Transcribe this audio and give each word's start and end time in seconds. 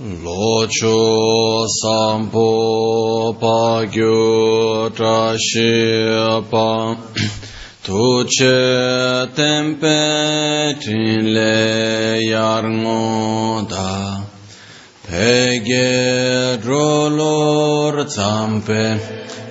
locho 0.00 1.68
sampo 1.68 3.32
pagyo 3.38 4.90
trashepa 4.90 6.98
tuche 7.80 9.28
tempe 9.36 10.74
trinle 10.82 12.18
yarngoda 12.26 14.26
pege 15.06 16.58
drolor 16.60 18.04
zampe 18.08 18.98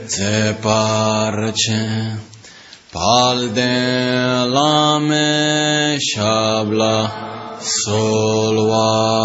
zeparche 0.05 2.19
palde 2.91 3.71
lame 4.51 5.97
shabla 6.03 7.32
solvade 7.63 9.23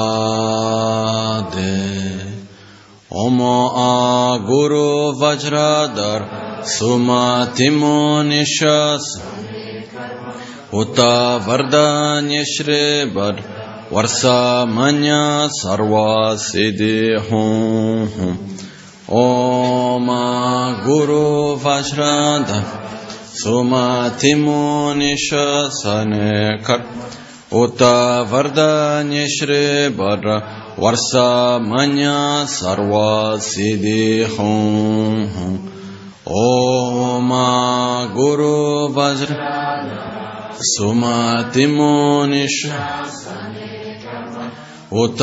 Omo 3.11 3.73
a 3.75 4.39
Guru 4.47 5.13
Vajradhar 5.19 6.21
Sumatimo 6.63 8.23
Nishas 8.23 9.05
Uta 10.73 11.41
Vardanya 11.45 12.45
Shribar 12.45 13.43
Varsa 13.91 14.67
Manya 14.69 15.49
Sarva 15.51 16.37
Siddhi 16.37 17.19
Hum. 17.29 18.39
Om 19.09 20.07
Guru 20.85 21.57
Vajradhar 21.57 22.65
Sumatimo 23.35 24.95
Nishasane 24.95 26.63
Kar 26.63 26.81
उत 27.54 27.82
वरदन्यश्री 28.30 29.66
वर 29.98 30.28
वर्षमन्य 30.80 32.14
सर्वसिद्धि 32.54 34.06
हूँ 34.36 35.74
ओम 36.40 37.30
गुरु 38.14 38.56
वज्र 38.96 39.38
सुमतिमुनिष 40.68 42.58
उत 45.02 45.22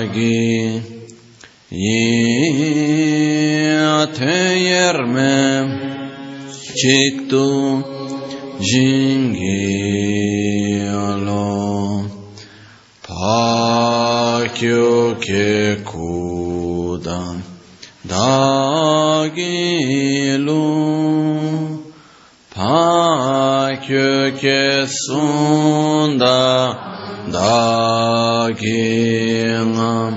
Yagi 0.00 0.82
Yateyerme 4.00 5.36
Çıktı 6.76 7.46
Jingi 8.60 9.60
Alo. 10.90 12.02
Pakyo 13.08 14.88
Kekudan 15.20 16.56
Dagilu 18.08 19.40
Pakyo 22.54 24.36
Kesunda 24.40 25.60
da 27.32 28.50
gengam 28.60 30.14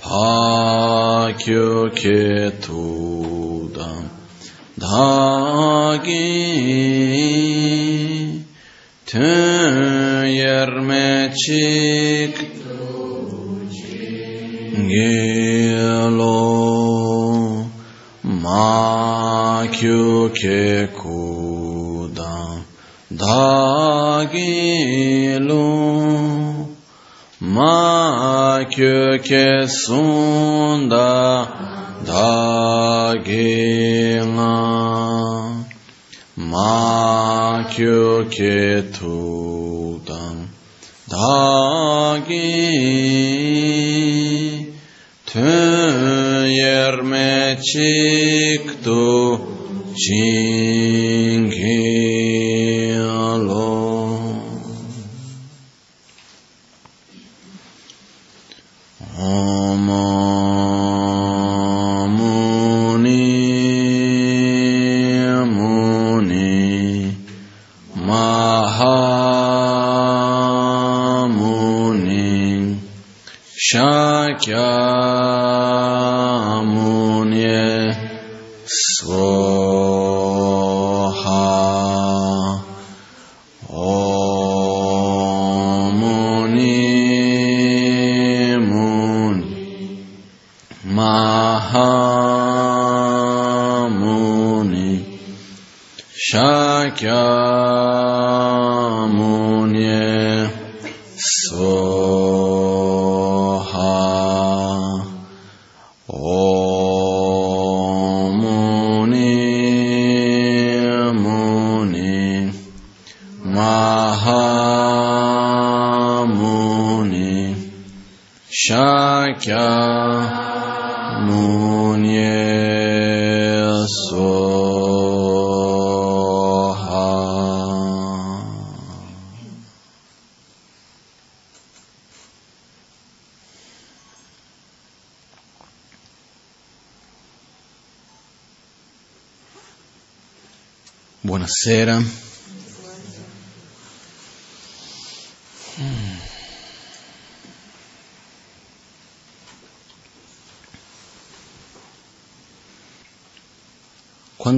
pa 0.00 1.32
kyo 1.42 1.90
ke 2.00 2.22
da 4.80 5.98
gi 6.04 6.30
ten 9.08 10.26
yerme 10.40 11.08
chik 11.40 12.34
gelo 14.90 16.40
ma 18.42 19.66
kyo 19.76 20.30
Dagilu 23.20 24.40
Ma 27.40 28.64
köke 28.64 29.68
sunda 29.68 31.12
dagina 32.06 32.96
Ma 36.36 37.64
köke 37.68 38.90
tudan 38.92 40.36
dagi 41.10 42.70
Töyerme 45.26 46.78
çıktı 47.68 49.00
çingilo 49.96 50.99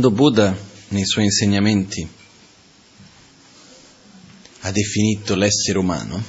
Quando 0.03 0.21
Buddha 0.21 0.59
nei 0.89 1.07
suoi 1.07 1.27
insegnamenti 1.27 2.09
ha 4.63 4.71
definito 4.73 5.37
l'essere 5.37 5.79
umano, 5.79 6.21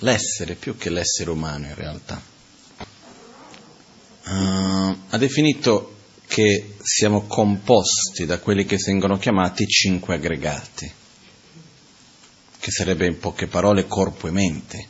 l'essere 0.00 0.54
più 0.54 0.76
che 0.76 0.90
l'essere 0.90 1.30
umano 1.30 1.64
in 1.64 1.74
realtà, 1.74 2.22
uh, 4.26 4.96
ha 5.08 5.16
definito 5.16 5.96
che 6.26 6.74
siamo 6.82 7.22
composti 7.22 8.26
da 8.26 8.38
quelli 8.38 8.66
che 8.66 8.76
vengono 8.84 9.16
chiamati 9.16 9.66
cinque 9.66 10.16
aggregati, 10.16 10.92
che 12.58 12.70
sarebbe 12.70 13.06
in 13.06 13.18
poche 13.18 13.46
parole 13.46 13.86
corpo 13.86 14.28
e 14.28 14.30
mente, 14.30 14.88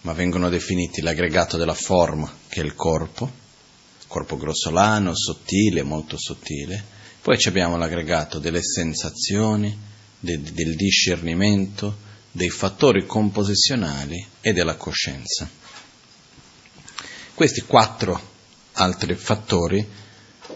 ma 0.00 0.14
vengono 0.14 0.48
definiti 0.48 1.02
l'aggregato 1.02 1.58
della 1.58 1.74
forma, 1.74 2.34
che 2.48 2.62
è 2.62 2.64
il 2.64 2.74
corpo, 2.74 3.42
corpo 4.14 4.36
grossolano, 4.36 5.12
sottile, 5.12 5.82
molto 5.82 6.16
sottile, 6.16 6.80
poi 7.20 7.36
abbiamo 7.46 7.76
l'aggregato 7.76 8.38
delle 8.38 8.62
sensazioni, 8.62 9.76
de, 10.20 10.40
del 10.40 10.76
discernimento, 10.76 11.96
dei 12.30 12.48
fattori 12.48 13.06
composizionali 13.06 14.24
e 14.40 14.52
della 14.52 14.76
coscienza. 14.76 15.50
Questi 17.34 17.62
quattro 17.62 18.30
altri 18.74 19.16
fattori 19.16 19.84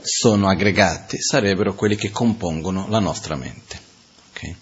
sono 0.03 0.49
aggregati, 0.49 1.21
sarebbero 1.21 1.75
quelli 1.75 1.97
che 1.97 2.11
compongono 2.11 2.87
la 2.89 3.01
nostra 3.01 3.35
mente. 3.35 3.81
Okay? 4.31 4.57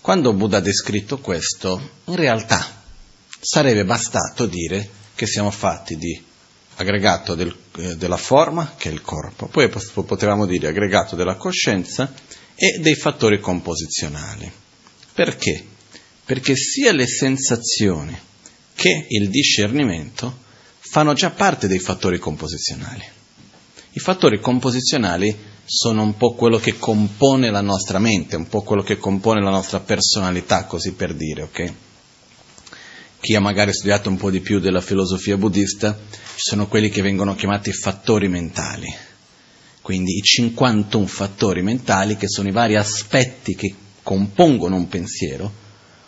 Quando 0.00 0.32
Buddha 0.32 0.56
ha 0.56 0.60
descritto 0.60 1.18
questo, 1.18 1.90
in 2.06 2.16
realtà 2.16 2.82
sarebbe 3.38 3.84
bastato 3.84 4.46
dire 4.46 4.88
che 5.14 5.26
siamo 5.26 5.50
fatti 5.50 5.98
di 5.98 6.25
aggregato 6.76 7.34
del, 7.34 7.54
eh, 7.78 7.96
della 7.96 8.16
forma, 8.16 8.74
che 8.76 8.90
è 8.90 8.92
il 8.92 9.02
corpo, 9.02 9.46
poi 9.46 9.68
potevamo 9.68 10.46
dire 10.46 10.68
aggregato 10.68 11.16
della 11.16 11.36
coscienza 11.36 12.12
e 12.54 12.78
dei 12.80 12.94
fattori 12.94 13.40
composizionali. 13.40 14.50
Perché? 15.12 15.64
Perché 16.24 16.56
sia 16.56 16.92
le 16.92 17.06
sensazioni 17.06 18.16
che 18.74 19.06
il 19.08 19.28
discernimento 19.30 20.44
fanno 20.78 21.14
già 21.14 21.30
parte 21.30 21.66
dei 21.66 21.78
fattori 21.78 22.18
composizionali. 22.18 23.04
I 23.92 23.98
fattori 23.98 24.40
composizionali 24.40 25.34
sono 25.64 26.02
un 26.02 26.16
po' 26.16 26.34
quello 26.34 26.58
che 26.58 26.78
compone 26.78 27.50
la 27.50 27.62
nostra 27.62 27.98
mente, 27.98 28.36
un 28.36 28.48
po' 28.48 28.62
quello 28.62 28.82
che 28.82 28.98
compone 28.98 29.40
la 29.42 29.50
nostra 29.50 29.80
personalità, 29.80 30.64
così 30.64 30.92
per 30.92 31.14
dire, 31.14 31.42
ok? 31.42 31.72
Chi 33.26 33.34
ha 33.34 33.40
magari 33.40 33.72
studiato 33.72 34.08
un 34.08 34.18
po' 34.18 34.30
di 34.30 34.38
più 34.38 34.60
della 34.60 34.80
filosofia 34.80 35.36
buddista, 35.36 35.98
ci 36.08 36.18
sono 36.36 36.68
quelli 36.68 36.90
che 36.90 37.02
vengono 37.02 37.34
chiamati 37.34 37.72
fattori 37.72 38.28
mentali. 38.28 38.86
Quindi 39.82 40.16
i 40.16 40.22
51 40.22 41.06
fattori 41.08 41.60
mentali 41.60 42.16
che 42.16 42.28
sono 42.28 42.46
i 42.46 42.52
vari 42.52 42.76
aspetti 42.76 43.56
che 43.56 43.74
compongono 44.04 44.76
un 44.76 44.86
pensiero. 44.86 45.52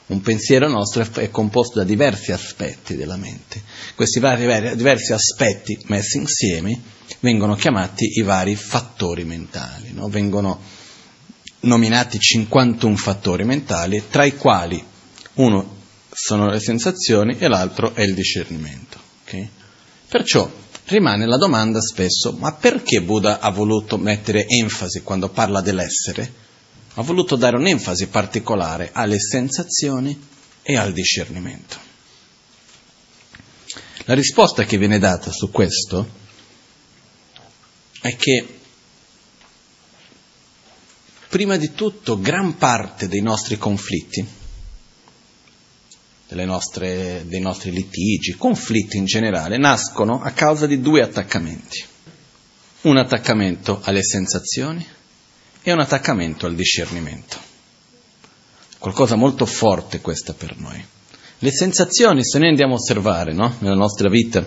Un 0.07 0.21
pensiero 0.21 0.69
nostro 0.69 1.05
è 1.15 1.29
composto 1.31 1.81
da 1.81 1.85
diversi 1.85 2.31
aspetti 2.31 2.95
della 2.95 3.17
mente. 3.17 3.63
Questi 3.97 4.21
vari, 4.21 4.77
diversi 4.77 5.13
aspetti 5.13 5.77
messi 5.87 6.19
insieme 6.19 6.81
vengono 7.19 7.57
chiamati 7.57 8.05
i 8.17 8.23
vari 8.23 8.55
fattori 8.55 9.25
mentali. 9.25 9.91
No? 9.93 10.07
Vengono 10.07 10.61
nominati 11.63 12.21
51 12.21 12.95
fattori 12.95 13.43
mentali, 13.43 14.05
tra 14.09 14.25
i 14.25 14.37
quali 14.37 14.81
uno 15.35 15.78
sono 16.21 16.51
le 16.51 16.59
sensazioni 16.59 17.39
e 17.39 17.47
l'altro 17.47 17.95
è 17.95 18.03
il 18.03 18.13
discernimento. 18.13 18.99
Okay? 19.23 19.49
Perciò 20.09 20.51
rimane 20.87 21.27
la 21.27 21.37
domanda 21.37 21.81
spesso, 21.81 22.33
ma 22.33 22.53
perché 22.55 23.01
Buddha 23.03 23.39
ha 23.39 23.51
voluto 23.51 23.99
mettere 23.99 24.45
enfasi 24.49 25.03
quando 25.03 25.29
parla 25.29 25.61
dell'essere? 25.61 26.47
Ha 26.95 27.03
voluto 27.03 27.37
dare 27.37 27.57
un'enfasi 27.57 28.09
particolare 28.09 28.91
alle 28.93 29.21
sensazioni 29.21 30.21
e 30.61 30.77
al 30.77 30.93
discernimento. 30.93 31.77
La 34.05 34.15
risposta 34.15 34.65
che 34.65 34.77
viene 34.77 34.99
data 34.99 35.31
su 35.31 35.53
questo 35.53 36.17
è 38.01 38.17
che 38.17 38.59
prima 41.29 41.57
di 41.57 41.73
tutto 41.75 42.19
gran 42.19 42.57
parte 42.57 43.07
dei 43.07 43.21
nostri 43.21 43.57
conflitti 43.57 44.38
nostre, 46.45 47.25
dei 47.27 47.41
nostri 47.41 47.71
litigi, 47.71 48.37
conflitti 48.37 48.97
in 48.97 49.07
generale, 49.07 49.57
nascono 49.57 50.21
a 50.23 50.31
causa 50.33 50.67
di 50.67 50.81
due 50.81 51.03
attaccamenti. 51.03 51.85
Un 52.83 52.97
attaccamento 52.97 53.81
alle 53.83 54.03
sensazioni 54.03 54.87
e 55.63 55.73
un 55.73 55.81
attaccamento 55.81 56.47
al 56.47 56.55
discernimento. 56.55 57.37
Qualcosa 58.79 59.17
molto 59.17 59.47
forte 59.47 60.01
questa 60.01 60.35
per 60.35 60.57
noi. 60.59 60.85
Le 61.39 61.51
sensazioni, 61.51 62.25
se 62.25 62.39
noi 62.39 62.49
andiamo 62.49 62.75
a 62.75 62.77
osservare 62.77 63.33
no? 63.33 63.57
nella 63.61 63.75
nostra 63.75 64.09
vita, 64.09 64.47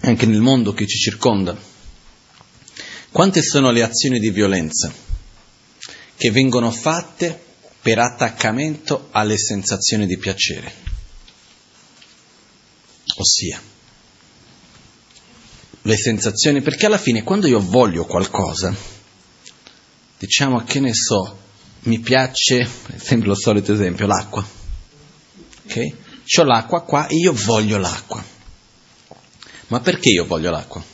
anche 0.00 0.26
nel 0.26 0.40
mondo 0.40 0.72
che 0.72 0.86
ci 0.86 0.98
circonda, 0.98 1.56
quante 3.10 3.42
sono 3.42 3.70
le 3.70 3.82
azioni 3.82 4.18
di 4.18 4.30
violenza 4.30 4.92
che 6.16 6.30
vengono 6.30 6.70
fatte 6.70 7.50
per 7.82 7.98
attaccamento 7.98 9.08
alle 9.10 9.36
sensazioni 9.36 10.06
di 10.06 10.16
piacere. 10.16 10.72
Ossia, 13.16 13.60
le 15.82 15.96
sensazioni, 15.96 16.62
perché 16.62 16.86
alla 16.86 16.98
fine 16.98 17.24
quando 17.24 17.48
io 17.48 17.58
voglio 17.58 18.04
qualcosa, 18.06 18.74
diciamo 20.16 20.62
che 20.62 20.78
ne 20.78 20.94
so, 20.94 21.40
mi 21.80 21.98
piace, 21.98 22.68
sempre 22.96 23.26
lo 23.26 23.34
solito 23.34 23.72
esempio, 23.72 24.06
l'acqua. 24.06 24.46
Ok? 25.64 25.94
Ho 26.38 26.44
l'acqua 26.44 26.82
qua 26.82 27.08
e 27.08 27.16
io 27.16 27.32
voglio 27.32 27.78
l'acqua. 27.78 28.24
Ma 29.66 29.80
perché 29.80 30.10
io 30.10 30.24
voglio 30.24 30.50
l'acqua? 30.50 30.91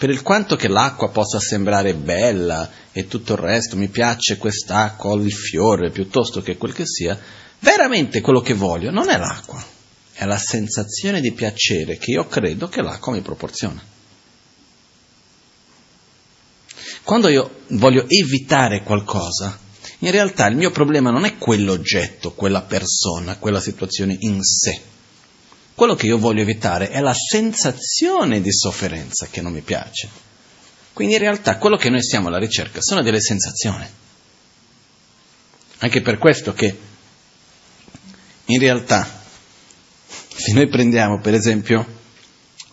Per 0.00 0.08
il 0.08 0.22
quanto 0.22 0.56
che 0.56 0.68
l'acqua 0.68 1.10
possa 1.10 1.38
sembrare 1.38 1.92
bella 1.92 2.70
e 2.90 3.06
tutto 3.06 3.34
il 3.34 3.38
resto, 3.40 3.76
mi 3.76 3.88
piace 3.88 4.38
quest'acqua 4.38 5.10
o 5.10 5.16
il 5.16 5.30
fiore 5.30 5.90
piuttosto 5.90 6.40
che 6.40 6.56
quel 6.56 6.72
che 6.72 6.86
sia, 6.86 7.20
veramente 7.58 8.22
quello 8.22 8.40
che 8.40 8.54
voglio 8.54 8.90
non 8.90 9.10
è 9.10 9.18
l'acqua, 9.18 9.62
è 10.14 10.24
la 10.24 10.38
sensazione 10.38 11.20
di 11.20 11.32
piacere 11.32 11.98
che 11.98 12.12
io 12.12 12.26
credo 12.28 12.66
che 12.66 12.80
l'acqua 12.80 13.12
mi 13.12 13.20
proporziona. 13.20 13.84
Quando 17.02 17.28
io 17.28 17.64
voglio 17.72 18.06
evitare 18.08 18.82
qualcosa, 18.82 19.58
in 19.98 20.10
realtà 20.10 20.46
il 20.46 20.56
mio 20.56 20.70
problema 20.70 21.10
non 21.10 21.26
è 21.26 21.36
quell'oggetto, 21.36 22.32
quella 22.32 22.62
persona, 22.62 23.36
quella 23.36 23.60
situazione 23.60 24.16
in 24.20 24.42
sé 24.42 24.89
quello 25.74 25.94
che 25.94 26.06
io 26.06 26.18
voglio 26.18 26.42
evitare 26.42 26.90
è 26.90 27.00
la 27.00 27.14
sensazione 27.14 28.40
di 28.40 28.52
sofferenza 28.52 29.26
che 29.30 29.40
non 29.40 29.52
mi 29.52 29.62
piace. 29.62 30.08
Quindi 30.92 31.14
in 31.14 31.20
realtà 31.20 31.56
quello 31.56 31.76
che 31.76 31.88
noi 31.88 32.02
siamo 32.02 32.28
alla 32.28 32.38
ricerca 32.38 32.80
sono 32.82 33.02
delle 33.02 33.20
sensazioni. 33.20 33.86
Anche 35.78 36.02
per 36.02 36.18
questo 36.18 36.52
che 36.52 36.78
in 38.44 38.58
realtà 38.58 39.08
se 40.06 40.52
noi 40.52 40.68
prendiamo 40.68 41.20
per 41.20 41.34
esempio 41.34 41.98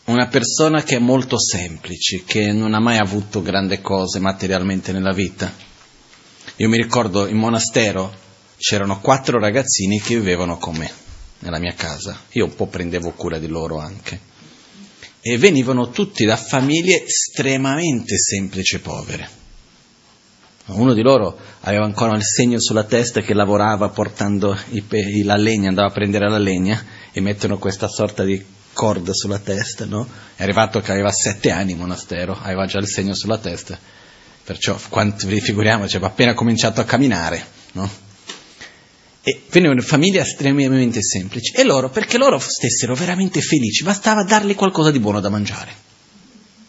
una 0.05 0.27
persona 0.27 0.83
che 0.83 0.95
è 0.95 0.99
molto 0.99 1.37
semplice, 1.39 2.23
che 2.25 2.51
non 2.51 2.73
ha 2.73 2.79
mai 2.79 2.97
avuto 2.97 3.41
grandi 3.41 3.81
cose 3.81 4.19
materialmente 4.19 4.91
nella 4.91 5.13
vita. 5.13 5.53
Io 6.57 6.69
mi 6.69 6.77
ricordo 6.77 7.27
in 7.27 7.37
monastero 7.37 8.25
c'erano 8.57 8.99
quattro 8.99 9.39
ragazzini 9.39 10.01
che 10.01 10.15
vivevano 10.15 10.57
con 10.57 10.75
me 10.75 11.05
nella 11.39 11.59
mia 11.59 11.73
casa, 11.73 12.21
io 12.31 12.45
un 12.45 12.55
po' 12.55 12.67
prendevo 12.67 13.11
cura 13.11 13.37
di 13.37 13.47
loro 13.47 13.77
anche, 13.79 14.19
e 15.21 15.37
venivano 15.37 15.89
tutti 15.89 16.25
da 16.25 16.37
famiglie 16.37 17.03
estremamente 17.03 18.17
semplici 18.17 18.75
e 18.75 18.79
povere. 18.79 19.29
Uno 20.67 20.93
di 20.93 21.01
loro 21.01 21.37
aveva 21.61 21.85
ancora 21.85 22.15
il 22.15 22.23
segno 22.23 22.59
sulla 22.59 22.83
testa 22.83 23.21
che 23.21 23.33
lavorava 23.33 23.89
portando 23.89 24.57
pe- 24.87 25.23
la 25.23 25.37
legna, 25.37 25.69
andava 25.69 25.87
a 25.87 25.93
prendere 25.93 26.29
la 26.29 26.37
legna 26.37 26.83
e 27.11 27.21
mettono 27.21 27.57
questa 27.57 27.87
sorta 27.87 28.25
di 28.25 28.43
corda 28.73 29.13
sulla 29.13 29.39
testa, 29.39 29.85
no? 29.85 30.07
È 30.35 30.43
arrivato 30.43 30.81
che 30.81 30.91
aveva 30.91 31.11
sette 31.11 31.51
anni 31.51 31.71
in 31.71 31.77
monastero, 31.77 32.37
aveva 32.39 32.65
già 32.65 32.79
il 32.79 32.87
segno 32.87 33.13
sulla 33.13 33.37
testa, 33.37 33.79
perciò 34.43 34.77
quanto 34.89 35.25
vi 35.27 35.39
figuriamoci, 35.39 35.95
aveva 35.95 36.11
appena 36.11 36.33
cominciato 36.33 36.81
a 36.81 36.83
camminare, 36.83 37.45
no? 37.71 37.89
E 39.27 39.41
venivano 39.49 39.81
famiglie 39.81 40.21
estremamente 40.21 41.01
semplici. 41.01 41.51
E 41.53 41.65
loro, 41.65 41.89
perché 41.89 42.17
loro 42.17 42.39
stessero 42.39 42.95
veramente 42.95 43.41
felici, 43.41 43.83
bastava 43.83 44.23
dargli 44.23 44.55
qualcosa 44.55 44.89
di 44.89 45.01
buono 45.01 45.19
da 45.19 45.27
mangiare. 45.27 45.73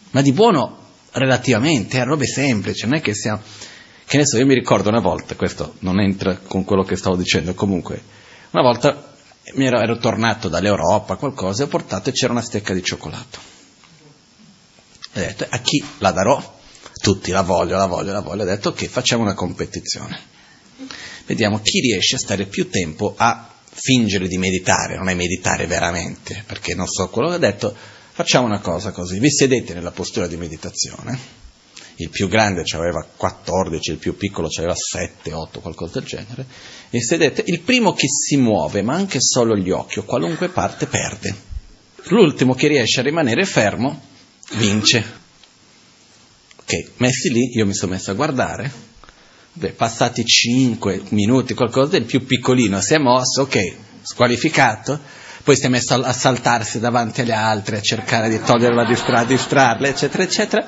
Ma 0.09 0.21
di 0.21 0.33
buono 0.33 0.77
relativamente, 1.11 2.01
a 2.01 2.03
robe 2.03 2.25
semplici, 2.25 2.85
non 2.85 2.95
è 2.97 3.01
che 3.01 3.13
siamo... 3.13 3.39
Che 4.05 4.17
adesso 4.17 4.37
io 4.37 4.45
mi 4.45 4.55
ricordo 4.55 4.89
una 4.89 4.99
volta, 4.99 5.35
questo 5.35 5.75
non 5.79 6.01
entra 6.01 6.35
con 6.35 6.65
quello 6.65 6.83
che 6.83 6.97
stavo 6.97 7.15
dicendo, 7.15 7.53
comunque, 7.53 8.03
una 8.49 8.63
volta 8.63 9.13
ero, 9.41 9.79
ero 9.79 9.97
tornato 9.97 10.49
dall'Europa, 10.49 11.15
qualcosa, 11.15 11.61
e 11.61 11.65
ho 11.65 11.69
portato 11.69 12.09
e 12.09 12.11
c'era 12.11 12.33
una 12.33 12.41
stecca 12.41 12.73
di 12.73 12.83
cioccolato. 12.83 13.39
E 15.13 15.21
ho 15.21 15.25
detto, 15.25 15.45
a 15.47 15.59
chi 15.59 15.81
la 15.99 16.11
darò? 16.11 16.57
Tutti 17.01 17.31
la 17.31 17.41
voglio, 17.41 17.77
la 17.77 17.85
voglio, 17.85 18.11
la 18.11 18.19
voglio. 18.19 18.41
Ho 18.41 18.47
detto, 18.47 18.67
ok, 18.67 18.85
facciamo 18.87 19.23
una 19.23 19.33
competizione. 19.33 20.38
Vediamo 21.25 21.59
chi 21.61 21.79
riesce 21.79 22.15
a 22.15 22.19
stare 22.19 22.45
più 22.45 22.69
tempo 22.69 23.13
a 23.17 23.49
fingere 23.71 24.27
di 24.27 24.37
meditare, 24.37 24.95
non 24.97 25.09
è 25.09 25.13
meditare 25.13 25.65
veramente, 25.67 26.43
perché 26.45 26.75
non 26.75 26.87
so 26.87 27.09
quello 27.09 27.29
che 27.29 27.35
ho 27.35 27.39
detto, 27.39 27.75
facciamo 28.11 28.45
una 28.45 28.59
cosa 28.59 28.91
così, 28.91 29.19
vi 29.19 29.31
sedete 29.31 29.73
nella 29.73 29.91
postura 29.91 30.27
di 30.27 30.37
meditazione, 30.37 31.17
il 31.97 32.09
più 32.09 32.27
grande 32.27 32.63
aveva 32.73 33.05
14, 33.15 33.91
il 33.91 33.97
più 33.97 34.15
piccolo 34.15 34.49
aveva 34.57 34.75
7, 34.75 35.33
8, 35.33 35.59
qualcosa 35.59 35.99
del 35.99 36.07
genere, 36.07 36.45
e 36.89 37.01
sedete, 37.01 37.43
il 37.47 37.59
primo 37.61 37.93
che 37.93 38.07
si 38.07 38.37
muove, 38.37 38.81
ma 38.81 38.95
anche 38.95 39.19
solo 39.21 39.55
gli 39.55 39.69
occhi 39.69 39.99
o 39.99 40.03
qualunque 40.03 40.49
parte, 40.49 40.85
perde. 40.87 41.47
L'ultimo 42.07 42.55
che 42.55 42.67
riesce 42.67 43.01
a 43.01 43.03
rimanere 43.03 43.45
fermo, 43.45 44.01
vince. 44.53 45.17
Ok, 46.55 46.91
messi 46.97 47.31
lì, 47.31 47.51
io 47.53 47.65
mi 47.65 47.73
sono 47.73 47.91
messo 47.91 48.11
a 48.11 48.15
guardare, 48.15 48.71
Beh, 49.59 49.73
passati 49.73 50.23
5 50.23 51.01
minuti, 51.09 51.53
qualcosa, 51.53 51.97
il 51.97 52.05
più 52.05 52.25
piccolino 52.25 52.79
si 52.79 52.93
è 52.93 52.97
mosso, 52.97 53.41
ok, 53.41 53.75
squalificato, 54.03 54.97
poi 55.43 55.57
si 55.57 55.65
è 55.65 55.67
messo 55.67 55.95
a 55.95 56.13
saltarsi 56.13 56.79
davanti 56.79 57.19
alle 57.19 57.33
altre, 57.33 57.79
a 57.79 57.81
cercare 57.81 58.29
di 58.29 58.39
toglierla, 58.41 58.85
distra- 58.85 59.25
distrarle, 59.25 59.89
eccetera, 59.89 60.23
eccetera, 60.23 60.65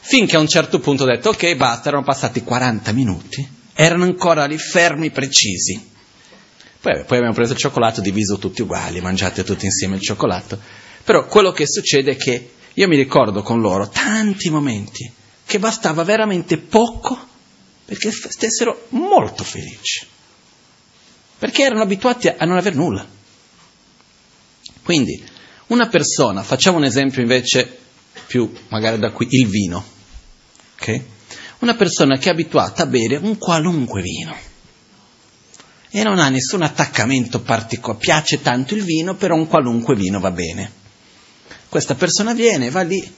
finché 0.00 0.36
a 0.36 0.38
un 0.38 0.48
certo 0.48 0.80
punto 0.80 1.04
ho 1.04 1.06
detto, 1.06 1.30
ok, 1.30 1.56
basta, 1.56 1.88
erano 1.88 2.04
passati 2.04 2.42
40 2.42 2.92
minuti, 2.92 3.48
erano 3.72 4.04
ancora 4.04 4.44
lì 4.44 4.58
fermi, 4.58 5.10
precisi. 5.10 5.82
Poi, 6.78 7.04
poi 7.06 7.16
abbiamo 7.16 7.34
preso 7.34 7.54
il 7.54 7.58
cioccolato, 7.58 8.02
diviso 8.02 8.36
tutti 8.36 8.60
uguali, 8.60 9.00
mangiate 9.00 9.44
tutti 9.44 9.64
insieme 9.64 9.96
il 9.96 10.02
cioccolato. 10.02 10.58
Però 11.04 11.24
quello 11.24 11.52
che 11.52 11.66
succede 11.66 12.10
è 12.10 12.16
che 12.16 12.50
io 12.74 12.86
mi 12.86 12.96
ricordo 12.96 13.40
con 13.40 13.62
loro 13.62 13.88
tanti 13.88 14.50
momenti 14.50 15.10
che 15.46 15.58
bastava 15.58 16.04
veramente 16.04 16.58
poco 16.58 17.28
perché 17.90 18.12
stessero 18.12 18.86
molto 18.90 19.42
felici, 19.42 20.06
perché 21.36 21.64
erano 21.64 21.82
abituati 21.82 22.28
a 22.28 22.44
non 22.44 22.56
aver 22.56 22.76
nulla. 22.76 23.04
Quindi, 24.84 25.20
una 25.66 25.88
persona, 25.88 26.44
facciamo 26.44 26.76
un 26.76 26.84
esempio 26.84 27.20
invece 27.20 27.78
più 28.28 28.48
magari 28.68 29.00
da 29.00 29.10
qui, 29.10 29.26
il 29.30 29.48
vino, 29.48 29.84
ok? 30.76 31.02
Una 31.58 31.74
persona 31.74 32.16
che 32.16 32.28
è 32.28 32.32
abituata 32.32 32.84
a 32.84 32.86
bere 32.86 33.16
un 33.16 33.36
qualunque 33.38 34.02
vino 34.02 34.36
e 35.90 36.02
non 36.04 36.20
ha 36.20 36.28
nessun 36.28 36.62
attaccamento 36.62 37.40
particolare, 37.40 37.98
piace 37.98 38.40
tanto 38.40 38.76
il 38.76 38.84
vino, 38.84 39.16
però 39.16 39.34
un 39.34 39.48
qualunque 39.48 39.96
vino 39.96 40.20
va 40.20 40.30
bene. 40.30 40.70
Questa 41.68 41.96
persona 41.96 42.34
viene, 42.34 42.70
va 42.70 42.82
lì, 42.82 43.14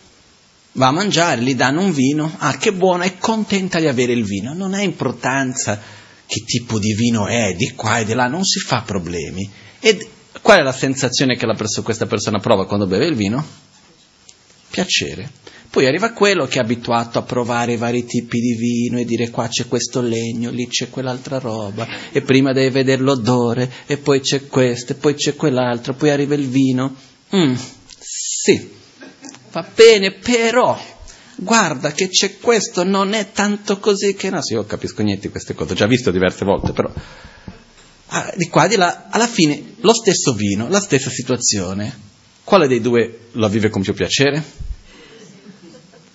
va 0.72 0.88
a 0.88 0.92
mangiare, 0.92 1.42
gli 1.42 1.54
danno 1.54 1.82
un 1.82 1.92
vino, 1.92 2.32
ah 2.38 2.56
che 2.56 2.72
buono, 2.72 3.02
è 3.02 3.18
contenta 3.18 3.78
di 3.78 3.86
avere 3.86 4.12
il 4.12 4.24
vino, 4.24 4.54
non 4.54 4.74
ha 4.74 4.82
importanza 4.82 5.80
che 6.26 6.44
tipo 6.44 6.78
di 6.78 6.94
vino 6.94 7.26
è, 7.26 7.54
di 7.54 7.72
qua 7.74 7.98
e 7.98 8.04
di 8.04 8.14
là, 8.14 8.26
non 8.26 8.44
si 8.44 8.58
fa 8.60 8.82
problemi. 8.82 9.48
E 9.80 10.08
qual 10.40 10.60
è 10.60 10.62
la 10.62 10.72
sensazione 10.72 11.36
che 11.36 11.46
perso- 11.54 11.82
questa 11.82 12.06
persona 12.06 12.38
prova 12.38 12.66
quando 12.66 12.86
beve 12.86 13.06
il 13.06 13.14
vino? 13.14 13.44
Piacere. 14.70 15.30
Poi 15.68 15.86
arriva 15.86 16.12
quello 16.12 16.46
che 16.46 16.58
è 16.58 16.62
abituato 16.62 17.18
a 17.18 17.22
provare 17.22 17.76
vari 17.76 18.04
tipi 18.04 18.38
di 18.38 18.54
vino 18.54 18.98
e 18.98 19.04
dire 19.04 19.30
qua 19.30 19.48
c'è 19.48 19.68
questo 19.68 20.02
legno, 20.02 20.50
lì 20.50 20.68
c'è 20.68 20.90
quell'altra 20.90 21.38
roba, 21.38 21.86
e 22.12 22.20
prima 22.20 22.52
deve 22.52 22.70
vedere 22.70 23.02
l'odore, 23.02 23.70
e 23.86 23.96
poi 23.96 24.20
c'è 24.20 24.46
questo, 24.46 24.92
e 24.92 24.96
poi 24.96 25.14
c'è 25.14 25.34
quell'altro, 25.34 25.94
poi 25.94 26.10
arriva 26.10 26.34
il 26.34 26.48
vino. 26.48 26.94
Mm, 27.34 27.54
sì, 27.98 28.80
va 29.52 29.66
bene, 29.74 30.12
però 30.12 30.78
guarda 31.36 31.92
che 31.92 32.08
c'è 32.08 32.38
questo, 32.38 32.84
non 32.84 33.12
è 33.12 33.30
tanto 33.32 33.78
così 33.78 34.14
che 34.14 34.30
no, 34.30 34.42
sì, 34.42 34.54
io 34.54 34.64
capisco 34.64 35.02
niente 35.02 35.26
di 35.26 35.30
queste 35.30 35.54
cose, 35.54 35.72
ho 35.72 35.76
già 35.76 35.86
visto 35.86 36.10
diverse 36.10 36.44
volte, 36.44 36.72
però 36.72 36.90
ah, 38.06 38.32
di 38.36 38.48
qua, 38.48 38.66
di 38.66 38.76
là, 38.76 39.08
alla 39.10 39.26
fine 39.26 39.74
lo 39.80 39.92
stesso 39.92 40.32
vino, 40.32 40.68
la 40.68 40.80
stessa 40.80 41.10
situazione, 41.10 42.10
quale 42.44 42.66
dei 42.66 42.80
due 42.80 43.28
lo 43.32 43.48
vive 43.48 43.68
con 43.68 43.82
più 43.82 43.94
piacere? 43.94 44.70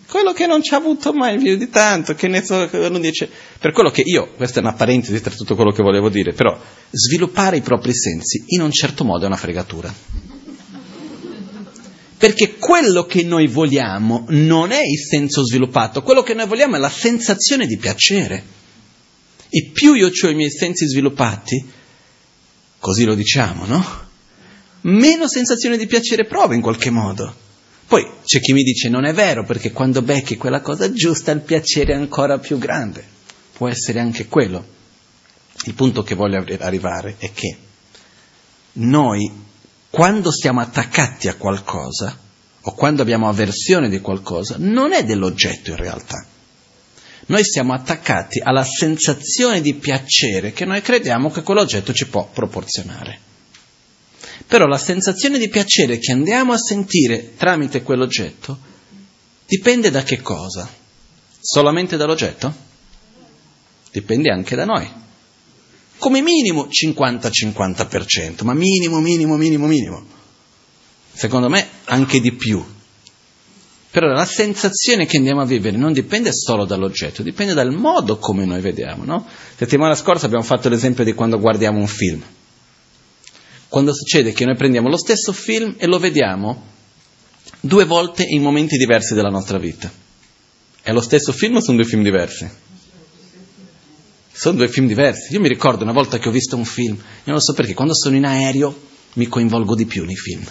Quello 0.09 0.31
che 0.31 0.47
non 0.47 0.63
ci 0.63 0.73
ha 0.73 0.77
avuto 0.77 1.11
mai 1.11 1.37
più 1.37 1.57
di 1.57 1.69
tanto, 1.69 2.15
che 2.15 2.29
ne 2.29 2.41
so, 2.41 2.69
non 2.89 3.01
dice, 3.01 3.29
per 3.59 3.73
quello 3.73 3.91
che 3.91 4.03
io, 4.05 4.31
questa 4.35 4.59
è 4.59 4.63
una 4.63 4.73
parentesi 4.73 5.19
tra 5.19 5.33
tutto 5.33 5.53
quello 5.53 5.71
che 5.71 5.83
volevo 5.83 6.09
dire, 6.09 6.31
però 6.31 6.57
sviluppare 6.89 7.57
i 7.57 7.61
propri 7.61 7.93
sensi 7.93 8.45
in 8.47 8.61
un 8.61 8.71
certo 8.71 9.03
modo 9.03 9.25
è 9.25 9.27
una 9.27 9.35
fregatura. 9.35 9.93
Perché 12.17 12.55
quello 12.57 13.05
che 13.05 13.23
noi 13.23 13.47
vogliamo 13.47 14.25
non 14.29 14.71
è 14.71 14.81
il 14.81 14.97
senso 14.97 15.45
sviluppato, 15.45 16.01
quello 16.01 16.23
che 16.23 16.33
noi 16.33 16.47
vogliamo 16.47 16.75
è 16.75 16.79
la 16.79 16.89
sensazione 16.89 17.67
di 17.67 17.77
piacere. 17.77 18.43
E 19.49 19.69
più 19.71 19.93
io 19.93 20.09
ho 20.09 20.27
i 20.27 20.35
miei 20.35 20.49
sensi 20.49 20.87
sviluppati, 20.87 21.63
così 22.79 23.05
lo 23.05 23.13
diciamo, 23.13 23.65
no? 23.65 24.05
Meno 24.81 25.27
sensazione 25.27 25.77
di 25.77 25.85
piacere 25.85 26.25
provo 26.25 26.53
in 26.53 26.61
qualche 26.61 26.89
modo. 26.89 27.45
Poi 27.87 28.05
c'è 28.25 28.41
chi 28.41 28.51
mi 28.51 28.63
dice 28.63 28.89
non 28.89 29.05
è 29.05 29.13
vero 29.13 29.45
perché 29.45 29.71
quando 29.71 30.01
becchi 30.01 30.35
quella 30.35 30.61
cosa 30.61 30.91
giusta 30.91 31.31
il 31.31 31.41
piacere 31.41 31.93
è 31.93 31.95
ancora 31.95 32.37
più 32.39 32.57
grande. 32.57 33.05
Può 33.53 33.69
essere 33.69 33.99
anche 33.99 34.27
quello. 34.27 34.75
Il 35.65 35.73
punto 35.73 36.03
che 36.03 36.15
voglio 36.15 36.43
arrivare 36.59 37.15
è 37.17 37.31
che 37.31 37.57
noi 38.73 39.31
quando 39.89 40.31
siamo 40.31 40.61
attaccati 40.61 41.27
a 41.27 41.35
qualcosa 41.35 42.17
o 42.61 42.73
quando 42.73 43.01
abbiamo 43.01 43.29
avversione 43.29 43.89
di 43.89 44.01
qualcosa, 44.01 44.55
non 44.57 44.91
è 44.91 45.05
dell'oggetto 45.05 45.71
in 45.71 45.77
realtà. 45.77 46.25
Noi 47.27 47.43
siamo 47.43 47.73
attaccati 47.73 48.39
alla 48.39 48.63
sensazione 48.63 49.61
di 49.61 49.73
piacere 49.75 50.51
che 50.51 50.65
noi 50.65 50.81
crediamo 50.81 51.31
che 51.31 51.43
quell'oggetto 51.43 51.93
ci 51.93 52.07
può 52.07 52.27
proporzionare. 52.27 53.19
Però 54.45 54.65
la 54.65 54.77
sensazione 54.77 55.37
di 55.37 55.49
piacere 55.49 55.97
che 55.97 56.11
andiamo 56.11 56.53
a 56.53 56.57
sentire 56.57 57.35
tramite 57.35 57.81
quell'oggetto 57.81 58.57
dipende 59.45 59.89
da 59.89 60.03
che 60.03 60.21
cosa? 60.21 60.69
Solamente 61.39 61.97
dall'oggetto? 61.97 62.53
Dipende 63.91 64.29
anche 64.29 64.55
da 64.55 64.65
noi 64.65 65.05
come 65.97 66.21
minimo 66.21 66.67
50-50%, 66.67 68.43
ma 68.43 68.53
minimo, 68.53 68.99
minimo, 68.99 69.35
minimo, 69.35 69.67
minimo. 69.67 70.03
Secondo 71.11 71.49
me 71.49 71.67
anche 71.85 72.19
di 72.19 72.31
più. 72.33 72.63
Però 73.89 74.07
la 74.07 74.25
sensazione 74.25 75.05
che 75.05 75.17
andiamo 75.17 75.41
a 75.41 75.45
vivere 75.45 75.77
non 75.77 75.93
dipende 75.93 76.31
solo 76.31 76.65
dall'oggetto, 76.65 77.23
dipende 77.23 77.53
dal 77.53 77.73
modo 77.73 78.17
come 78.17 78.45
noi 78.45 78.61
vediamo. 78.61 79.03
No? 79.05 79.25
Settimana 79.55 79.95
scorsa 79.95 80.27
abbiamo 80.27 80.43
fatto 80.43 80.69
l'esempio 80.69 81.03
di 81.03 81.13
quando 81.13 81.39
guardiamo 81.39 81.79
un 81.79 81.87
film. 81.87 82.21
Quando 83.67 83.93
succede 83.93 84.33
che 84.33 84.45
noi 84.45 84.55
prendiamo 84.55 84.89
lo 84.89 84.97
stesso 84.97 85.33
film 85.33 85.75
e 85.77 85.87
lo 85.87 85.97
vediamo 85.97 86.75
due 87.59 87.85
volte 87.85 88.23
in 88.23 88.41
momenti 88.41 88.77
diversi 88.77 89.13
della 89.13 89.29
nostra 89.29 89.57
vita. 89.57 89.91
È 90.81 90.91
lo 90.91 91.01
stesso 91.01 91.31
film 91.31 91.55
o 91.55 91.59
sono 91.59 91.77
due 91.77 91.85
film 91.85 92.03
diversi? 92.03 92.47
Sono 94.37 94.57
due 94.57 94.67
film 94.67 94.85
diversi. 94.85 95.33
Io 95.33 95.39
mi 95.39 95.47
ricordo 95.47 95.83
una 95.83 95.93
volta 95.93 96.19
che 96.19 96.29
ho 96.29 96.31
visto 96.31 96.55
un 96.55 96.63
film, 96.63 96.93
io 96.93 97.31
non 97.31 97.41
so 97.41 97.53
perché, 97.53 97.73
quando 97.73 97.95
sono 97.95 98.15
in 98.15 98.23
aereo 98.23 98.85
mi 99.13 99.27
coinvolgo 99.27 99.73
di 99.73 99.87
più 99.87 100.05
nei 100.05 100.15
film. 100.15 100.45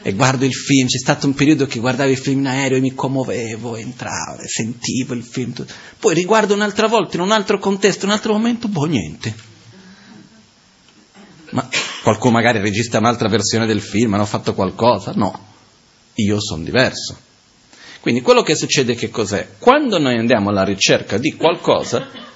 E 0.00 0.12
guardo 0.12 0.44
il 0.44 0.54
film, 0.54 0.86
c'è 0.86 0.96
stato 0.96 1.26
un 1.26 1.34
periodo 1.34 1.66
che 1.66 1.80
guardavo 1.80 2.08
i 2.08 2.16
film 2.16 2.38
in 2.38 2.46
aereo 2.46 2.78
e 2.78 2.80
mi 2.80 2.94
commuovevo, 2.94 3.74
entravo, 3.74 4.42
sentivo 4.46 5.14
il 5.14 5.24
film. 5.24 5.52
Tutto. 5.52 5.74
Poi 5.98 6.14
riguardo 6.14 6.54
un'altra 6.54 6.86
volta, 6.86 7.16
in 7.16 7.22
un 7.22 7.32
altro 7.32 7.58
contesto, 7.58 8.04
in 8.04 8.12
un 8.12 8.16
altro 8.16 8.32
momento, 8.32 8.68
boh, 8.68 8.84
niente. 8.84 9.34
Ma 11.50 11.68
qualcuno 12.04 12.34
magari 12.34 12.60
registra 12.60 13.00
un'altra 13.00 13.28
versione 13.28 13.66
del 13.66 13.80
film, 13.80 14.14
hanno 14.14 14.24
fatto 14.24 14.54
qualcosa? 14.54 15.10
No, 15.16 15.48
io 16.14 16.40
sono 16.40 16.62
diverso. 16.62 17.18
Quindi 18.00 18.20
quello 18.20 18.42
che 18.42 18.54
succede 18.54 18.94
che 18.94 19.10
cos'è? 19.10 19.48
Quando 19.58 19.98
noi 19.98 20.16
andiamo 20.16 20.50
alla 20.50 20.62
ricerca 20.62 21.18
di 21.18 21.34
qualcosa, 21.34 22.28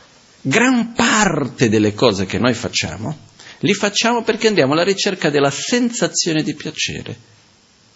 gran 0.47 0.93
parte 0.93 1.71
delle 1.71 1.95
cose 1.95 2.27
che 2.27 2.39
noi 2.39 2.53
facciamo, 2.53 3.17
li 3.61 3.73
facciamo 3.73 4.23
perché 4.23 4.49
andiamo 4.49 4.75
alla 4.75 4.85
ricerca 4.85 5.31
della 5.31 5.51
sensazione 5.51 6.43
di 6.43 6.55
piacere, 6.55 7.17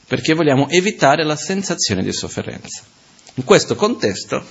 perché 0.07 0.33
vogliamo 0.33 0.67
evitare 0.71 1.25
la 1.25 1.37
sensazione 1.37 2.03
di 2.03 2.11
sofferenza. 2.11 2.83
In 3.35 3.45
questo 3.45 3.75
contesto, 3.75 4.43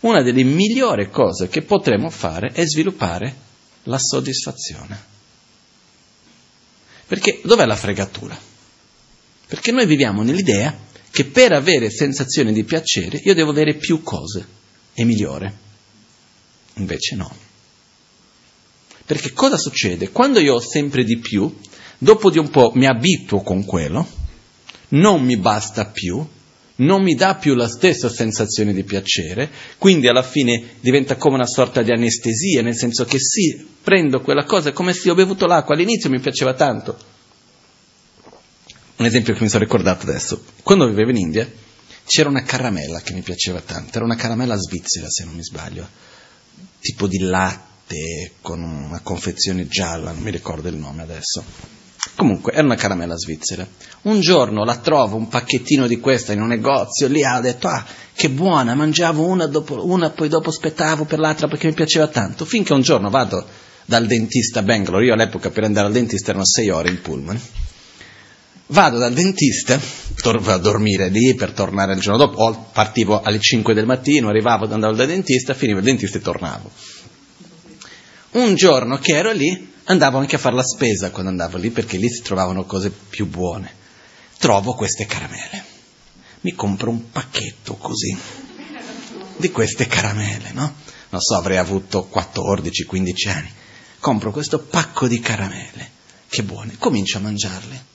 una 0.00 0.20
delle 0.20 0.42
migliori 0.42 1.08
cose 1.08 1.48
che 1.48 1.62
potremo 1.62 2.10
fare 2.10 2.48
è 2.52 2.66
sviluppare 2.66 3.34
la 3.84 3.98
soddisfazione. 3.98 5.08
Perché 7.06 7.40
dov'è 7.42 7.64
la 7.64 7.74
fregatura? 7.74 8.38
Perché 9.46 9.72
noi 9.72 9.86
viviamo 9.86 10.22
nell'idea 10.22 10.76
che 11.10 11.24
per 11.24 11.52
avere 11.52 11.90
sensazione 11.90 12.52
di 12.52 12.64
piacere 12.64 13.18
io 13.24 13.34
devo 13.34 13.50
avere 13.50 13.74
più 13.74 14.02
cose 14.02 14.46
e 14.92 15.04
migliore. 15.04 15.68
Invece 16.80 17.16
no. 17.16 17.34
Perché 19.06 19.32
cosa 19.32 19.56
succede? 19.56 20.10
Quando 20.10 20.38
io 20.40 20.54
ho 20.54 20.60
sempre 20.60 21.04
di 21.04 21.18
più, 21.18 21.52
Dopo 22.02 22.30
di 22.30 22.38
un 22.38 22.48
po' 22.48 22.72
mi 22.76 22.86
abituo 22.86 23.42
con 23.42 23.62
quello, 23.66 24.08
non 24.90 25.22
mi 25.22 25.36
basta 25.36 25.84
più, 25.84 26.26
non 26.76 27.02
mi 27.02 27.14
dà 27.14 27.34
più 27.34 27.54
la 27.54 27.68
stessa 27.68 28.08
sensazione 28.08 28.72
di 28.72 28.84
piacere, 28.84 29.50
quindi 29.76 30.08
alla 30.08 30.22
fine 30.22 30.76
diventa 30.80 31.16
come 31.16 31.34
una 31.34 31.46
sorta 31.46 31.82
di 31.82 31.92
anestesia, 31.92 32.62
nel 32.62 32.74
senso 32.74 33.04
che 33.04 33.18
sì, 33.18 33.66
prendo 33.82 34.22
quella 34.22 34.44
cosa, 34.44 34.70
è 34.70 34.72
come 34.72 34.94
se 34.94 35.10
ho 35.10 35.14
bevuto 35.14 35.44
l'acqua, 35.44 35.74
all'inizio 35.74 36.08
mi 36.08 36.20
piaceva 36.20 36.54
tanto. 36.54 36.96
Un 38.96 39.04
esempio 39.04 39.34
che 39.34 39.42
mi 39.42 39.50
sono 39.50 39.62
ricordato 39.62 40.08
adesso, 40.08 40.42
quando 40.62 40.88
vivevo 40.88 41.10
in 41.10 41.18
India 41.18 41.52
c'era 42.06 42.30
una 42.30 42.42
caramella 42.42 43.02
che 43.02 43.12
mi 43.12 43.20
piaceva 43.20 43.60
tanto, 43.60 43.96
era 43.96 44.06
una 44.06 44.16
caramella 44.16 44.56
svizzera 44.56 45.06
se 45.10 45.24
non 45.24 45.34
mi 45.34 45.44
sbaglio, 45.44 45.86
tipo 46.80 47.06
di 47.06 47.18
latte 47.18 48.32
con 48.40 48.62
una 48.62 49.00
confezione 49.00 49.68
gialla, 49.68 50.12
non 50.12 50.22
mi 50.22 50.30
ricordo 50.30 50.68
il 50.68 50.76
nome 50.76 51.02
adesso 51.02 51.44
Comunque, 52.16 52.52
era 52.52 52.64
una 52.64 52.76
caramella 52.76 53.16
svizzera. 53.16 53.66
Un 54.02 54.20
giorno 54.20 54.64
la 54.64 54.76
trovo 54.76 55.16
un 55.16 55.28
pacchettino 55.28 55.86
di 55.86 56.00
questa 56.00 56.32
in 56.32 56.40
un 56.40 56.48
negozio, 56.48 57.08
lì 57.08 57.22
ha 57.22 57.40
detto, 57.40 57.68
ah, 57.68 57.84
che 58.14 58.30
buona, 58.30 58.74
mangiavo 58.74 59.26
una, 59.26 59.46
dopo, 59.46 59.86
una, 59.86 60.10
poi 60.10 60.28
dopo 60.28 60.48
aspettavo 60.48 61.04
per 61.04 61.18
l'altra 61.18 61.46
perché 61.46 61.66
mi 61.68 61.74
piaceva 61.74 62.08
tanto. 62.08 62.44
Finché 62.44 62.72
un 62.72 62.80
giorno 62.80 63.10
vado 63.10 63.46
dal 63.84 64.06
dentista 64.06 64.60
a 64.60 64.62
Bangalore, 64.62 65.06
io 65.06 65.12
all'epoca 65.12 65.50
per 65.50 65.64
andare 65.64 65.86
al 65.86 65.92
dentista 65.92 66.30
erano 66.30 66.46
sei 66.46 66.70
ore 66.70 66.88
in 66.88 67.00
pullman, 67.00 67.40
vado 68.70 68.98
dal 68.98 69.12
dentista, 69.12 69.80
torno 70.16 70.50
a 70.50 70.56
dormire 70.58 71.08
lì 71.08 71.34
per 71.34 71.52
tornare 71.52 71.94
il 71.94 72.00
giorno 72.00 72.26
dopo, 72.26 72.68
partivo 72.72 73.20
alle 73.20 73.38
5 73.38 73.74
del 73.74 73.86
mattino, 73.86 74.28
arrivavo, 74.28 74.72
andavo 74.72 74.94
dal 74.94 75.06
dentista, 75.06 75.54
finivo 75.54 75.78
il 75.78 75.84
dentista 75.84 76.18
e 76.18 76.20
tornavo. 76.20 76.70
Un 78.32 78.54
giorno 78.54 78.98
che 78.98 79.16
ero 79.16 79.32
lì, 79.32 79.72
andavo 79.84 80.18
anche 80.18 80.36
a 80.36 80.38
fare 80.38 80.54
la 80.54 80.62
spesa 80.62 81.10
quando 81.10 81.30
andavo 81.30 81.56
lì 81.56 81.70
perché 81.70 81.96
lì 81.96 82.08
si 82.08 82.22
trovavano 82.22 82.64
cose 82.64 82.90
più 82.90 83.26
buone. 83.26 83.78
Trovo 84.38 84.74
queste 84.74 85.06
caramelle. 85.06 85.64
Mi 86.42 86.54
compro 86.54 86.90
un 86.90 87.10
pacchetto 87.10 87.74
così 87.74 88.16
di 89.36 89.50
queste 89.50 89.86
caramelle, 89.86 90.52
no? 90.52 90.74
Non 91.10 91.20
so, 91.20 91.34
avrei 91.34 91.58
avuto 91.58 92.08
14-15 92.12 93.28
anni. 93.28 93.50
Compro 93.98 94.30
questo 94.30 94.60
pacco 94.60 95.08
di 95.08 95.18
caramelle. 95.18 95.90
Che 96.28 96.42
buone. 96.44 96.76
Comincio 96.78 97.18
a 97.18 97.22
mangiarle. 97.22 97.89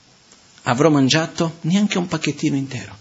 Avrò 0.67 0.89
mangiato 0.89 1.57
neanche 1.61 1.97
un 1.97 2.07
pacchettino 2.07 2.55
intero. 2.55 2.95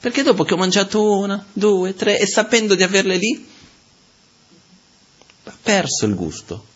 Perché 0.00 0.22
dopo 0.22 0.42
che 0.42 0.54
ho 0.54 0.56
mangiato 0.56 1.18
una, 1.18 1.44
due, 1.52 1.94
tre 1.94 2.18
e 2.18 2.26
sapendo 2.26 2.74
di 2.74 2.82
averle 2.82 3.16
lì, 3.16 3.46
ho 5.44 5.52
perso 5.62 6.06
il 6.06 6.14
gusto 6.14 6.70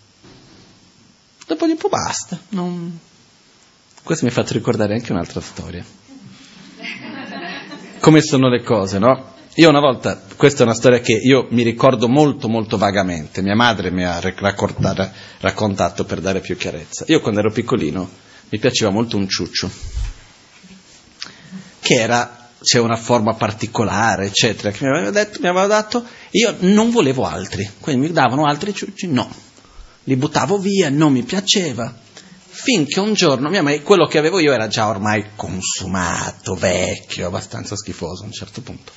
Dopo 1.47 1.66
di 1.66 1.73
un 1.73 1.78
po' 1.78 1.88
basta. 1.88 2.38
Non... 2.50 2.99
Questo 4.02 4.25
mi 4.25 4.31
ha 4.31 4.35
fatto 4.35 4.52
ricordare 4.52 4.95
anche 4.95 5.12
un'altra 5.12 5.40
storia. 5.40 5.85
Come 8.00 8.21
sono 8.21 8.49
le 8.49 8.62
cose, 8.62 8.99
no? 8.99 9.35
Io 9.55 9.69
una 9.69 9.81
volta, 9.81 10.21
questa 10.37 10.61
è 10.61 10.66
una 10.66 10.75
storia 10.75 11.00
che 11.00 11.12
io 11.12 11.47
mi 11.50 11.62
ricordo 11.62 12.09
molto 12.09 12.49
molto 12.49 12.76
vagamente, 12.76 13.40
mia 13.43 13.55
madre 13.55 13.90
mi 13.90 14.05
ha 14.05 14.21
raccontato 15.40 16.05
per 16.05 16.21
dare 16.21 16.40
più 16.40 16.57
chiarezza. 16.57 17.05
Io 17.09 17.21
quando 17.21 17.40
ero 17.40 17.50
piccolino 17.50 18.09
mi 18.49 18.59
piaceva 18.59 18.91
molto 18.91 19.17
un 19.17 19.29
ciuccio, 19.29 19.71
che 21.81 21.95
era, 21.95 22.50
c'è 22.62 22.79
una 22.79 22.97
forma 22.97 23.35
particolare, 23.35 24.26
eccetera, 24.26 24.71
che 24.71 24.85
mi 24.85 24.91
aveva, 24.91 25.11
detto, 25.11 25.38
mi 25.41 25.49
aveva 25.49 25.67
dato, 25.67 26.05
io 26.31 26.55
non 26.61 26.91
volevo 26.91 27.25
altri, 27.25 27.69
quindi 27.81 28.07
mi 28.07 28.12
davano 28.12 28.47
altri 28.47 28.75
ciucci, 28.75 29.07
no 29.09 29.45
li 30.07 30.17
buttavo 30.17 30.59
via, 30.59 30.88
non 30.88 31.12
mi 31.12 31.23
piaceva. 31.23 31.95
Finché 32.49 33.00
un 33.00 33.13
giorno 33.13 33.49
mia 33.49 33.63
madre, 33.63 33.82
quello 33.82 34.06
che 34.06 34.19
avevo 34.19 34.39
io 34.39 34.52
era 34.52 34.67
già 34.67 34.89
ormai 34.89 35.30
consumato, 35.37 36.54
vecchio, 36.54 37.26
abbastanza 37.26 37.76
schifoso 37.76 38.23
a 38.23 38.26
un 38.26 38.32
certo 38.32 38.61
punto. 38.61 38.93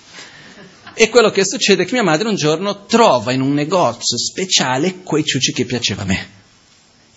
E 0.93 1.09
quello 1.09 1.29
che 1.29 1.45
succede 1.45 1.83
è 1.83 1.85
che 1.85 1.93
mia 1.93 2.03
madre 2.03 2.27
un 2.27 2.35
giorno 2.35 2.85
trova 2.85 3.31
in 3.31 3.41
un 3.41 3.53
negozio 3.53 4.17
speciale 4.17 5.01
quei 5.01 5.23
ciucci 5.23 5.51
che 5.51 5.65
piaceva 5.65 6.03
a 6.03 6.05
me. 6.05 6.38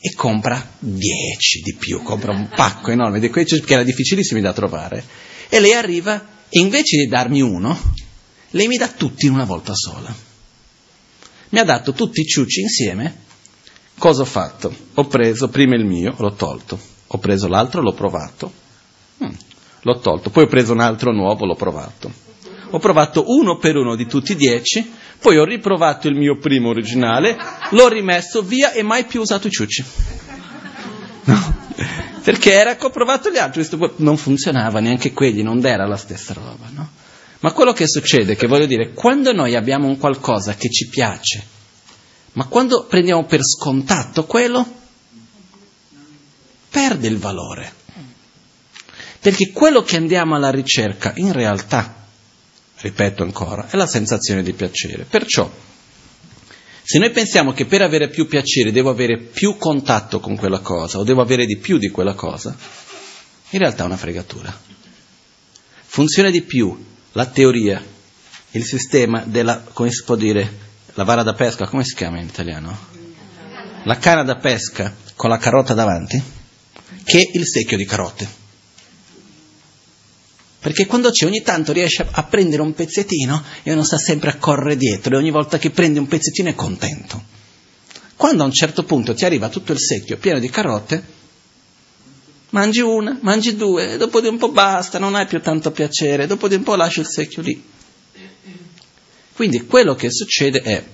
E 0.05 0.15
compra 0.15 0.75
dieci 0.81 1.61
di 1.61 1.75
più, 1.75 2.03
compra 2.03 2.33
un 2.33 2.49
pacco 2.49 2.91
enorme 2.91 3.21
di 3.21 3.31
quei 3.31 3.45
che 3.45 3.73
era 3.73 3.85
difficilissimi 3.85 4.41
da 4.41 4.53
trovare. 4.53 5.05
E 5.49 5.61
lei 5.61 5.75
arriva 5.75 6.41
e 6.49 6.59
invece 6.59 6.97
di 6.97 7.07
darmi 7.07 7.41
uno, 7.41 7.79
lei 8.51 8.67
mi 8.67 8.77
dà 8.77 8.89
tutti 8.89 9.27
in 9.27 9.33
una 9.33 9.45
volta 9.45 9.75
sola. 9.75 10.13
Mi 11.51 11.59
ha 11.59 11.65
dato 11.65 11.93
tutti 11.93 12.21
i 12.21 12.27
ciucci 12.27 12.63
insieme 12.63 13.31
Cosa 14.03 14.23
ho 14.23 14.25
fatto? 14.25 14.75
Ho 14.95 15.07
preso 15.07 15.49
prima 15.49 15.77
il 15.77 15.85
mio, 15.85 16.15
l'ho 16.19 16.33
tolto, 16.33 16.77
ho 17.07 17.19
preso 17.19 17.47
l'altro, 17.47 17.81
l'ho 17.81 17.93
provato, 17.93 18.53
mm, 19.23 19.31
l'ho 19.83 19.99
tolto, 20.01 20.31
poi 20.31 20.43
ho 20.43 20.49
preso 20.49 20.73
un 20.73 20.81
altro 20.81 21.13
nuovo, 21.13 21.47
l'ho 21.47 21.55
provato. 21.55 22.13
Ho 22.75 22.79
provato 22.79 23.25
uno 23.27 23.59
per 23.59 23.77
uno 23.77 23.97
di 23.97 24.07
tutti 24.07 24.33
i 24.33 24.37
dieci, 24.37 24.91
poi 25.19 25.37
ho 25.37 25.45
riprovato 25.45 26.09
il 26.09 26.17
mio 26.17 26.39
primo 26.39 26.71
originale, 26.71 27.37
l'ho 27.71 27.89
rimesso 27.89 28.41
via 28.41 28.73
e 28.73 28.83
mai 28.83 29.05
più 29.05 29.21
usato 29.21 29.47
i 29.47 29.51
ciucci. 29.51 29.85
No, 31.25 31.57
perché 32.23 32.53
era 32.53 32.77
che 32.77 32.87
ho 32.87 32.91
provato 32.91 33.31
gli 33.31 33.37
altri, 33.37 33.67
non 33.97 34.17
funzionava 34.17 34.81
neanche 34.81 35.13
quelli, 35.13 35.43
non 35.43 35.65
era 35.65 35.87
la 35.87 35.99
stessa 35.99 36.33
roba, 36.33 36.71
no? 36.71 36.91
Ma 37.41 37.53
quello 37.53 37.73
che 37.73 37.87
succede, 37.87 38.37
che 38.37 38.47
voglio 38.47 38.67
dire, 38.67 38.93
quando 38.93 39.33
noi 39.33 39.55
abbiamo 39.55 39.87
un 39.87 39.99
qualcosa 39.99 40.55
che 40.55 40.71
ci 40.71 40.89
piace, 40.89 41.45
ma 42.33 42.47
quando 42.47 42.87
prendiamo 42.87 43.27
per 43.27 43.43
scontato 43.45 44.25
quello, 44.25 44.67
perde 46.71 47.07
il 47.07 47.19
valore. 47.19 47.73
Perché 49.21 49.53
quello 49.53 49.83
che 49.83 49.97
andiamo 49.97 50.35
alla 50.35 50.51
ricerca, 50.51 51.13
in 51.17 51.33
realtà, 51.33 52.02
ripeto 52.83 53.23
ancora, 53.23 53.69
è 53.71 53.77
la 53.77 53.87
sensazione 53.87 54.43
di 54.43 54.53
piacere. 54.53 55.05
Perciò, 55.05 55.51
se 56.83 56.99
noi 56.99 57.11
pensiamo 57.11 57.53
che 57.53 57.65
per 57.65 57.81
avere 57.81 58.09
più 58.09 58.27
piacere 58.27 58.73
devo 58.73 58.91
avere 58.91 59.19
più 59.19 59.57
contatto 59.57 60.19
con 60.19 60.37
quella 60.37 60.59
cosa 60.59 60.99
o 60.99 61.05
devo 61.05 61.23
avere 61.23 61.47
di 61.47 61.57
più 61.59 61.79
di 61.79 61.91
quella 61.91 62.15
cosa, 62.15 62.55
in 63.51 63.59
realtà 63.59 63.85
è 63.85 63.87
una 63.87 63.97
fregatura. 63.97 64.55
Funziona 65.85 66.31
di 66.31 66.43
più 66.43 66.85
la 67.13 67.27
teoria, 67.27 67.83
il 68.51 68.65
sistema 68.65 69.23
della, 69.25 69.63
come 69.73 69.93
si 69.93 70.03
può 70.05 70.17
dire, 70.17 70.59
la 70.95 71.05
vara 71.05 71.23
da 71.23 71.35
pesca, 71.35 71.69
come 71.69 71.85
si 71.85 71.95
chiama 71.95 72.19
in 72.19 72.27
italiano? 72.27 72.91
La 73.85 73.97
canna 73.99 74.25
da 74.25 74.37
pesca 74.37 74.95
con 75.15 75.31
la 75.31 75.39
carota 75.39 75.75
davanti, 75.75 76.21
che 77.05 77.31
il 77.33 77.47
secchio 77.47 77.77
di 77.77 77.85
carote. 77.85 78.41
Perché 80.63 80.87
quando 80.87 81.11
c'è 81.11 81.27
ogni 81.27 81.43
tanto 81.43 81.73
riesce 81.73 82.07
a 82.09 82.23
prendere 82.23 82.63
un 82.63 82.73
pezzettino 82.73 83.43
e 83.65 83.75
non 83.75 83.85
sta 83.85 83.99
sempre 83.99 84.31
a 84.31 84.37
correre 84.37 84.77
dietro 84.77 85.13
e 85.13 85.19
ogni 85.19 85.33
volta 85.33 85.59
che 85.59 85.71
prende 85.71 85.99
un 85.99 86.07
pezzettino 86.07 86.51
è 86.51 86.55
contento. 86.55 87.21
Quando 88.15 88.45
a 88.45 88.47
un 88.47 88.53
certo 88.53 88.85
punto 88.85 89.13
ti 89.13 89.25
arriva 89.25 89.49
tutto 89.49 89.73
il 89.73 89.81
secchio 89.81 90.19
pieno 90.19 90.39
di 90.39 90.49
carote, 90.49 91.05
mangi 92.51 92.79
una, 92.79 93.19
mangi 93.23 93.57
due, 93.57 93.97
dopo 93.97 94.21
di 94.21 94.29
un 94.29 94.39
po' 94.39 94.53
basta, 94.53 95.01
non 95.01 95.17
hai 95.17 95.27
più 95.27 95.41
tanto 95.41 95.73
piacere, 95.73 96.29
dopo 96.29 96.47
di 96.47 96.55
un 96.55 96.63
po' 96.63 96.77
lasci 96.77 97.01
il 97.01 97.09
secchio 97.09 97.43
lì. 97.43 97.61
Quindi 99.33 99.67
quello 99.67 99.97
che 99.97 100.13
succede 100.13 100.61
è 100.61 100.85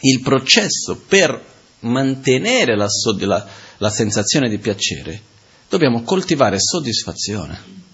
il 0.00 0.20
processo 0.22 0.98
per 1.06 1.38
mantenere 1.80 2.74
la, 2.76 2.88
la, 3.18 3.46
la 3.76 3.90
sensazione 3.90 4.48
di 4.48 4.56
piacere, 4.56 5.20
dobbiamo 5.68 6.00
coltivare 6.00 6.58
soddisfazione 6.58 7.89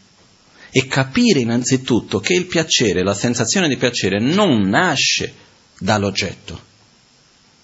e 0.77 0.89
capire 0.89 1.41
innanzitutto 1.41 2.21
che 2.21 2.35
il 2.35 2.45
piacere, 2.45 3.03
la 3.03 3.15
sensazione 3.15 3.67
di 3.67 3.79
piacere 3.79 4.21
non 4.21 4.69
nasce 4.69 5.33
dall'oggetto, 5.79 6.61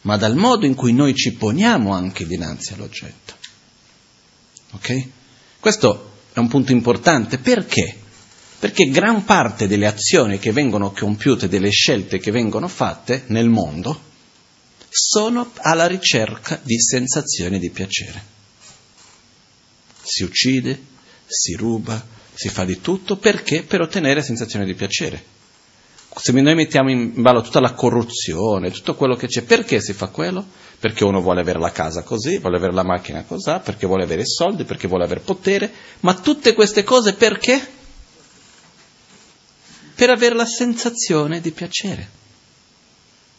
ma 0.02 0.16
dal 0.16 0.34
modo 0.34 0.64
in 0.64 0.74
cui 0.74 0.94
noi 0.94 1.14
ci 1.14 1.34
poniamo 1.34 1.92
anche 1.92 2.26
dinanzi 2.26 2.72
all'oggetto. 2.72 3.34
Ok? 4.70 5.08
Questo 5.60 6.12
è 6.32 6.38
un 6.38 6.48
punto 6.48 6.72
importante 6.72 7.36
perché? 7.36 7.98
perché 8.58 8.88
gran 8.88 9.24
parte 9.24 9.68
delle 9.68 9.86
azioni 9.86 10.38
che 10.38 10.52
vengono 10.52 10.92
compiute, 10.92 11.48
delle 11.48 11.68
scelte 11.68 12.18
che 12.18 12.30
vengono 12.30 12.66
fatte 12.66 13.24
nel 13.26 13.50
mondo, 13.50 14.00
sono 14.88 15.52
alla 15.56 15.86
ricerca 15.86 16.58
di 16.62 16.80
sensazioni 16.80 17.58
di 17.58 17.68
piacere. 17.68 18.24
Si 20.00 20.22
uccide, 20.22 20.80
si 21.26 21.54
ruba, 21.56 22.20
si 22.34 22.48
fa 22.48 22.64
di 22.64 22.80
tutto 22.80 23.16
perché? 23.16 23.62
Per 23.62 23.80
ottenere 23.80 24.22
sensazioni 24.22 24.64
di 24.64 24.74
piacere. 24.74 25.40
Se 26.14 26.32
noi 26.32 26.54
mettiamo 26.54 26.90
in 26.90 27.12
ballo 27.22 27.40
tutta 27.40 27.60
la 27.60 27.72
corruzione, 27.72 28.70
tutto 28.70 28.94
quello 28.94 29.14
che 29.14 29.28
c'è, 29.28 29.42
perché 29.42 29.80
si 29.80 29.94
fa 29.94 30.08
quello? 30.08 30.44
Perché 30.78 31.04
uno 31.04 31.20
vuole 31.20 31.40
avere 31.40 31.58
la 31.58 31.72
casa 31.72 32.02
così, 32.02 32.38
vuole 32.38 32.56
avere 32.56 32.72
la 32.72 32.82
macchina 32.82 33.24
così, 33.24 33.52
perché 33.64 33.86
vuole 33.86 34.04
avere 34.04 34.22
i 34.22 34.26
soldi, 34.26 34.64
perché 34.64 34.88
vuole 34.88 35.04
avere 35.04 35.20
potere, 35.20 35.72
ma 36.00 36.14
tutte 36.14 36.52
queste 36.52 36.84
cose 36.84 37.14
perché? 37.14 37.80
per 40.02 40.10
avere 40.10 40.34
la 40.34 40.46
sensazione 40.46 41.40
di 41.40 41.52
piacere. 41.52 42.20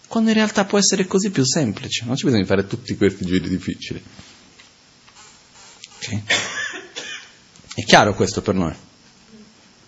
Quando 0.08 0.30
in 0.30 0.36
realtà 0.36 0.64
può 0.64 0.78
essere 0.78 1.06
così 1.06 1.30
più 1.30 1.44
semplice, 1.44 2.06
non 2.06 2.16
ci 2.16 2.24
bisogna 2.24 2.46
fare 2.46 2.68
tutti 2.68 2.96
questi 2.96 3.26
giri 3.26 3.50
difficili. 3.50 4.02
Okay? 5.98 6.24
È 7.76 7.84
chiaro 7.84 8.14
questo 8.14 8.42
per 8.42 8.54
noi? 8.54 8.74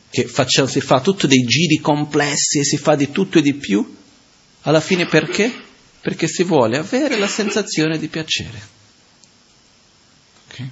Che 0.10 0.28
faccia, 0.28 0.68
si 0.68 0.82
fa 0.82 1.02
tutto 1.02 1.28
dei 1.28 1.44
giri 1.44 1.78
complessi 1.78 2.60
e 2.60 2.64
si 2.64 2.78
fa 2.78 2.96
di 2.96 3.12
tutto 3.12 3.38
e 3.38 3.42
di 3.42 3.54
più? 3.54 3.96
Alla 4.62 4.80
fine 4.80 5.06
perché? 5.06 5.52
Perché 6.02 6.28
si 6.28 6.44
vuole 6.44 6.78
avere 6.78 7.18
la 7.18 7.28
sensazione 7.28 8.00
di 8.00 8.08
piacere. 8.08 8.62
Okay? 10.48 10.70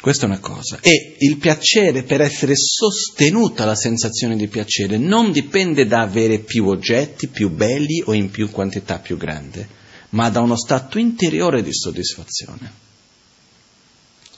Questa 0.00 0.24
è 0.24 0.28
una 0.28 0.40
cosa. 0.40 0.78
E 0.80 1.16
il 1.18 1.36
piacere, 1.36 2.02
per 2.02 2.20
essere 2.20 2.54
sostenuta 2.56 3.64
la 3.64 3.76
sensazione 3.76 4.36
di 4.36 4.48
piacere, 4.48 4.98
non 4.98 5.30
dipende 5.30 5.86
da 5.86 6.00
avere 6.00 6.40
più 6.40 6.66
oggetti 6.66 7.28
più 7.28 7.50
belli 7.50 8.02
o 8.04 8.14
in 8.14 8.30
più 8.30 8.50
quantità 8.50 8.98
più 8.98 9.16
grande, 9.16 9.68
ma 10.10 10.30
da 10.30 10.40
uno 10.40 10.56
stato 10.56 10.98
interiore 10.98 11.62
di 11.62 11.72
soddisfazione. 11.72 12.85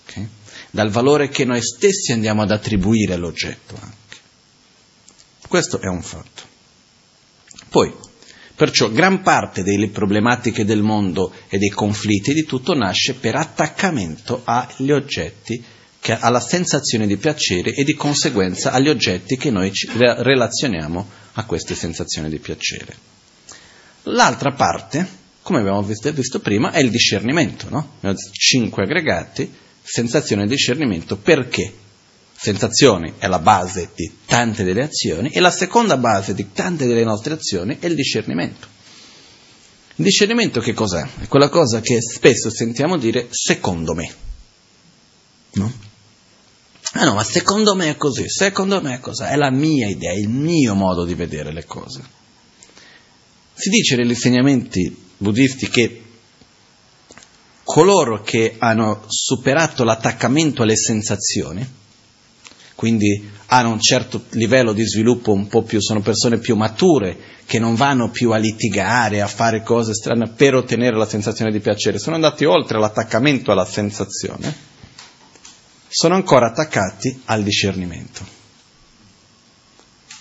Okay? 0.09 0.29
Dal 0.71 0.91
valore 0.91 1.29
che 1.29 1.45
noi 1.45 1.63
stessi 1.63 2.13
andiamo 2.13 2.43
ad 2.43 2.51
attribuire 2.51 3.15
all'oggetto 3.15 3.75
anche. 3.81 4.17
Questo 5.47 5.81
è 5.81 5.87
un 5.87 6.03
fatto. 6.03 6.43
Poi, 7.69 7.95
Perciò 8.59 8.91
gran 8.91 9.23
parte 9.23 9.63
delle 9.63 9.89
problematiche 9.89 10.65
del 10.65 10.83
mondo 10.83 11.33
e 11.47 11.59
dei 11.59 11.69
conflitti 11.69 12.33
di 12.33 12.43
tutto 12.43 12.75
nasce 12.75 13.15
per 13.15 13.37
attaccamento 13.37 14.41
agli 14.43 14.91
oggetti, 14.91 15.63
che, 16.01 16.19
alla 16.19 16.41
sensazione 16.41 17.07
di 17.07 17.17
piacere 17.19 17.73
e 17.73 17.85
di 17.85 17.95
conseguenza 17.95 18.73
agli 18.73 18.89
oggetti 18.89 19.37
che 19.37 19.53
noi 19.53 19.71
relazioniamo 19.95 21.09
a 21.35 21.45
queste 21.45 21.77
sensazioni 21.77 22.29
di 22.29 22.41
piacere. 22.41 22.97
L'altra 24.03 24.51
parte, 24.51 25.07
come 25.43 25.61
abbiamo 25.61 25.85
visto, 25.85 26.11
visto 26.13 26.41
prima, 26.41 26.73
è 26.73 26.81
il 26.81 26.91
discernimento, 26.91 27.69
no? 27.71 28.01
Cinque 28.33 28.83
aggregati, 28.83 29.55
sensazione 29.89 30.45
di 30.45 30.51
discernimento, 30.51 31.17
perché? 31.17 31.73
sensazioni 32.41 33.15
è 33.19 33.27
la 33.27 33.41
base 33.41 33.91
di 33.97 34.19
tante 34.25 34.63
delle 34.63 34.85
azioni 34.85 35.31
e 35.31 35.41
la 35.41 35.51
seconda 35.51 35.97
base 35.97 36.35
di 36.35 36.53
tante 36.53 36.87
delle 36.87 37.03
nostre 37.03 37.35
azioni 37.35 37.79
è 37.81 37.87
il 37.87 37.97
discernimento. 37.97 38.69
Il 39.97 40.05
discernimento 40.05 40.61
che 40.61 40.73
cos'è? 40.73 41.05
È 41.19 41.27
quella 41.27 41.49
cosa 41.49 41.81
che 41.81 42.01
spesso 42.01 42.49
sentiamo 42.49 42.97
dire 42.97 43.27
secondo 43.31 43.95
me. 43.95 44.15
No? 45.55 45.73
Ah 46.93 47.05
no, 47.05 47.15
ma 47.15 47.25
secondo 47.25 47.75
me 47.75 47.91
è 47.91 47.97
così, 47.97 48.29
secondo 48.29 48.81
me 48.81 48.95
è 48.95 49.01
così, 49.01 49.25
è 49.25 49.35
la 49.35 49.51
mia 49.51 49.89
idea, 49.89 50.13
il 50.13 50.29
mio 50.29 50.75
modo 50.75 51.05
di 51.05 51.15
vedere 51.15 51.53
le 51.53 51.65
cose. 51.65 52.03
Si 53.53 53.69
dice 53.69 53.97
negli 53.97 54.11
insegnamenti 54.11 54.97
buddisti 55.17 55.69
che 55.69 56.03
coloro 57.69 58.23
che 58.23 58.55
hanno 58.57 59.03
superato 59.09 59.85
l'attaccamento 59.85 60.63
alle 60.63 60.75
sensazioni, 60.75 61.63
quindi 62.75 63.29
hanno 63.49 63.73
un 63.73 63.79
certo 63.79 64.25
livello 64.31 64.73
di 64.73 64.87
sviluppo 64.87 65.33
un 65.33 65.49
po' 65.49 65.61
più, 65.61 65.79
sono 65.79 66.01
persone 66.01 66.39
più 66.39 66.57
mature, 66.57 67.19
che 67.45 67.59
non 67.59 67.75
vanno 67.75 68.09
più 68.09 68.31
a 68.31 68.39
litigare, 68.39 69.21
a 69.21 69.27
fare 69.27 69.63
cose 69.63 69.93
strane 69.93 70.31
per 70.31 70.55
ottenere 70.55 70.97
la 70.97 71.07
sensazione 71.07 71.51
di 71.51 71.61
piacere, 71.61 71.99
sono 71.99 72.15
andati 72.15 72.47
oltre 72.47 72.79
l'attaccamento 72.79 73.53
alla 73.53 73.67
sensazione, 73.67 74.57
sono 75.89 76.15
ancora 76.15 76.47
attaccati 76.47 77.21
al 77.27 77.43
discernimento. 77.43 78.25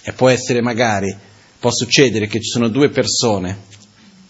E 0.03 0.11
può 0.11 0.27
essere 0.27 0.61
magari, 0.61 1.15
può 1.57 1.71
succedere 1.71 2.27
che 2.27 2.41
ci 2.41 2.49
sono 2.49 2.67
due 2.67 2.89
persone 2.89 3.57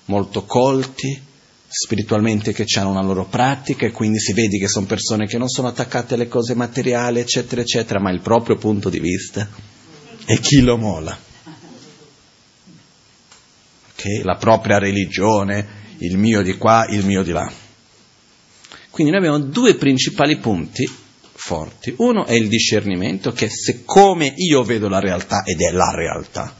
molto 0.05 0.45
colti, 0.45 1.25
spiritualmente 1.69 2.53
che 2.53 2.65
hanno 2.75 2.91
una 2.91 3.01
loro 3.01 3.25
pratica 3.25 3.85
e 3.85 3.91
quindi 3.91 4.19
si 4.19 4.33
vede 4.33 4.57
che 4.57 4.67
sono 4.67 4.85
persone 4.85 5.27
che 5.27 5.37
non 5.37 5.49
sono 5.49 5.67
attaccate 5.67 6.13
alle 6.13 6.27
cose 6.27 6.55
materiali, 6.55 7.19
eccetera, 7.19 7.61
eccetera, 7.61 7.99
ma 7.99 8.09
il 8.11 8.21
proprio 8.21 8.55
punto 8.55 8.89
di 8.89 8.99
vista 8.99 9.47
è 10.25 10.39
chi 10.39 10.61
lo 10.61 10.77
mola. 10.77 11.17
Okay? 13.93 14.21
La 14.23 14.35
propria 14.35 14.77
religione, 14.77 15.95
il 15.99 16.17
mio 16.17 16.41
di 16.41 16.57
qua, 16.57 16.85
il 16.89 17.05
mio 17.05 17.23
di 17.23 17.31
là. 17.31 17.51
Quindi 18.89 19.11
noi 19.13 19.25
abbiamo 19.25 19.45
due 19.45 19.75
principali 19.75 20.37
punti 20.37 20.89
forti. 21.33 21.93
Uno 21.97 22.25
è 22.25 22.33
il 22.33 22.47
discernimento, 22.47 23.31
che 23.31 23.45
è 23.45 23.49
siccome 23.49 24.33
io 24.37 24.63
vedo 24.63 24.87
la 24.87 24.99
realtà 24.99 25.43
ed 25.43 25.61
è 25.61 25.71
la 25.71 25.91
realtà. 25.91 26.55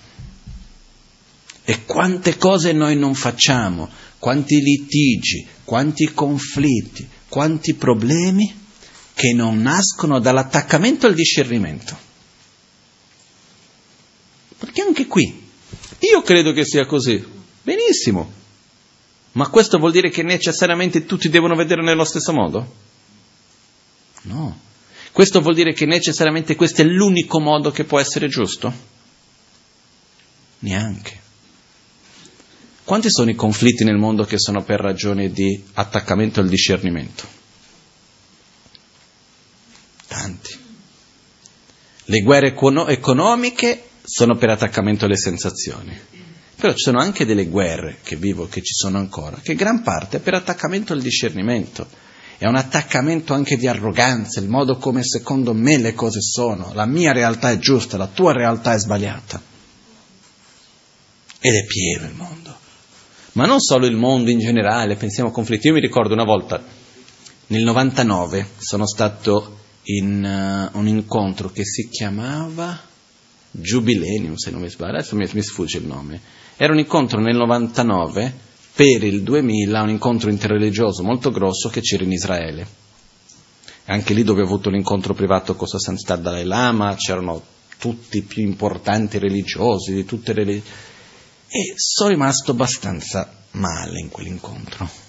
E 1.64 1.84
quante 1.86 2.38
cose 2.38 2.72
noi 2.72 2.96
non 2.96 3.14
facciamo 3.14 3.90
quanti 4.20 4.60
litigi, 4.62 5.46
quanti 5.64 6.12
conflitti, 6.14 7.08
quanti 7.28 7.74
problemi 7.74 8.66
che 9.14 9.34
non 9.34 9.62
nascono 9.62 10.20
dall'attaccamento 10.20 11.08
al 11.08 11.14
discernimento. 11.14 11.98
Perché 14.58 14.82
anche 14.82 15.08
qui, 15.08 15.50
io 16.00 16.22
credo 16.22 16.52
che 16.52 16.66
sia 16.66 16.86
così, 16.86 17.24
benissimo, 17.62 18.32
ma 19.34 19.50
questo 19.50 19.78
vuol 19.78 19.92
dire 19.92 20.10
che 20.10 20.24
necessariamente 20.24 21.06
tutti 21.06 21.30
devono 21.30 21.56
vedere 21.56 21.84
nello 21.84 22.06
stesso 22.06 22.34
modo? 22.34 22.74
No. 24.24 24.60
Questo 25.12 25.42
vuol 25.42 25.56
dire 25.56 25.74
che 25.74 25.86
necessariamente 25.86 26.56
questo 26.56 26.82
è 26.82 26.86
l'unico 26.86 27.40
modo 27.40 27.72
che 27.72 27.84
può 27.84 28.00
essere 28.00 28.28
giusto? 28.28 28.72
Neanche. 30.60 31.26
Quanti 32.88 33.10
sono 33.10 33.30
i 33.30 33.36
conflitti 33.36 33.84
nel 33.84 33.98
mondo 33.98 34.24
che 34.24 34.40
sono 34.40 34.64
per 34.64 34.80
ragioni 34.80 35.30
di 35.30 35.62
attaccamento 35.74 36.40
al 36.40 36.48
discernimento? 36.48 37.28
Tanti. 40.08 40.58
Le 42.06 42.22
guerre 42.22 42.56
economiche 42.88 43.90
sono 44.06 44.38
per 44.38 44.52
attaccamento 44.52 45.04
alle 45.04 45.18
sensazioni. 45.18 46.00
Però 46.56 46.72
ci 46.72 46.84
sono 46.84 47.00
anche 47.00 47.26
delle 47.26 47.48
guerre 47.48 47.98
che 48.04 48.16
vivo, 48.16 48.48
che 48.48 48.62
ci 48.62 48.74
sono 48.74 49.00
ancora, 49.00 49.42
che 49.44 49.56
gran 49.56 49.84
parte 49.84 50.16
è 50.16 50.22
per 50.22 50.36
attaccamento 50.36 50.94
al 50.94 51.02
discernimento. 51.02 51.86
È 52.38 52.48
un 52.48 52.56
attaccamento 52.56 53.34
anche 53.34 53.58
di 53.58 53.68
arroganza, 53.68 54.40
il 54.40 54.48
modo 54.48 54.78
come 54.78 55.04
secondo 55.04 55.54
me 55.54 55.78
le 55.78 55.94
cose 55.94 56.22
sono. 56.22 56.72
La 56.74 56.86
mia 56.86 57.12
realtà 57.12 57.52
è 57.52 57.58
giusta, 57.58 57.98
la 57.98 58.08
tua 58.08 58.32
realtà 58.32 58.76
è 58.76 58.80
sbagliata. 58.80 59.42
Ed 61.42 61.54
è 61.54 61.66
pieno 61.66 62.08
il 62.08 62.16
mondo 62.16 62.47
ma 63.38 63.46
non 63.46 63.60
solo 63.60 63.86
il 63.86 63.96
mondo 63.96 64.32
in 64.32 64.40
generale, 64.40 64.96
pensiamo 64.96 65.30
a 65.30 65.32
conflitti. 65.32 65.68
Io 65.68 65.74
mi 65.74 65.80
ricordo 65.80 66.14
una 66.14 66.24
volta, 66.24 66.60
nel 67.48 67.62
99, 67.62 68.48
sono 68.58 68.88
stato 68.88 69.60
in 69.84 70.72
uh, 70.74 70.76
un 70.76 70.88
incontro 70.88 71.52
che 71.52 71.64
si 71.64 71.88
chiamava 71.88 72.82
Jubilenium, 73.52 74.34
se 74.34 74.50
non 74.50 74.62
mi 74.62 74.70
sbaglio, 74.70 74.96
adesso 74.96 75.16
mi, 75.16 75.30
mi 75.32 75.44
sfugge 75.44 75.78
il 75.78 75.86
nome. 75.86 76.20
Era 76.58 76.74
un 76.74 76.80
incontro 76.80 77.22
nel 77.22 77.36
99 77.36 78.34
per 78.74 79.04
il 79.04 79.22
2000, 79.22 79.82
un 79.84 79.90
incontro 79.90 80.32
interreligioso 80.32 81.04
molto 81.04 81.30
grosso 81.30 81.70
che 81.70 81.82
c'era 81.82 82.04
in 82.04 82.14
Israele. 82.14 82.68
Anche 83.86 84.16
lì 84.16 84.24
dove 84.24 84.42
ho 84.42 84.46
avuto 84.46 84.72
l'incontro 84.72 85.14
privato 85.14 85.54
con 85.56 85.68
Sua 85.68 85.78
Santità 85.80 86.16
Dalai 86.16 86.44
Lama, 86.44 86.96
c'erano 86.96 87.40
tutti 87.78 88.18
i 88.18 88.24
più 88.24 88.42
importanti 88.42 89.20
religiosi 89.20 89.94
di 89.94 90.06
tutte 90.06 90.34
le 90.34 90.44
religioni 90.44 90.86
e 91.48 91.74
sono 91.76 92.10
rimasto 92.10 92.52
abbastanza 92.52 93.32
male 93.52 94.00
in 94.00 94.10
quell'incontro. 94.10 95.06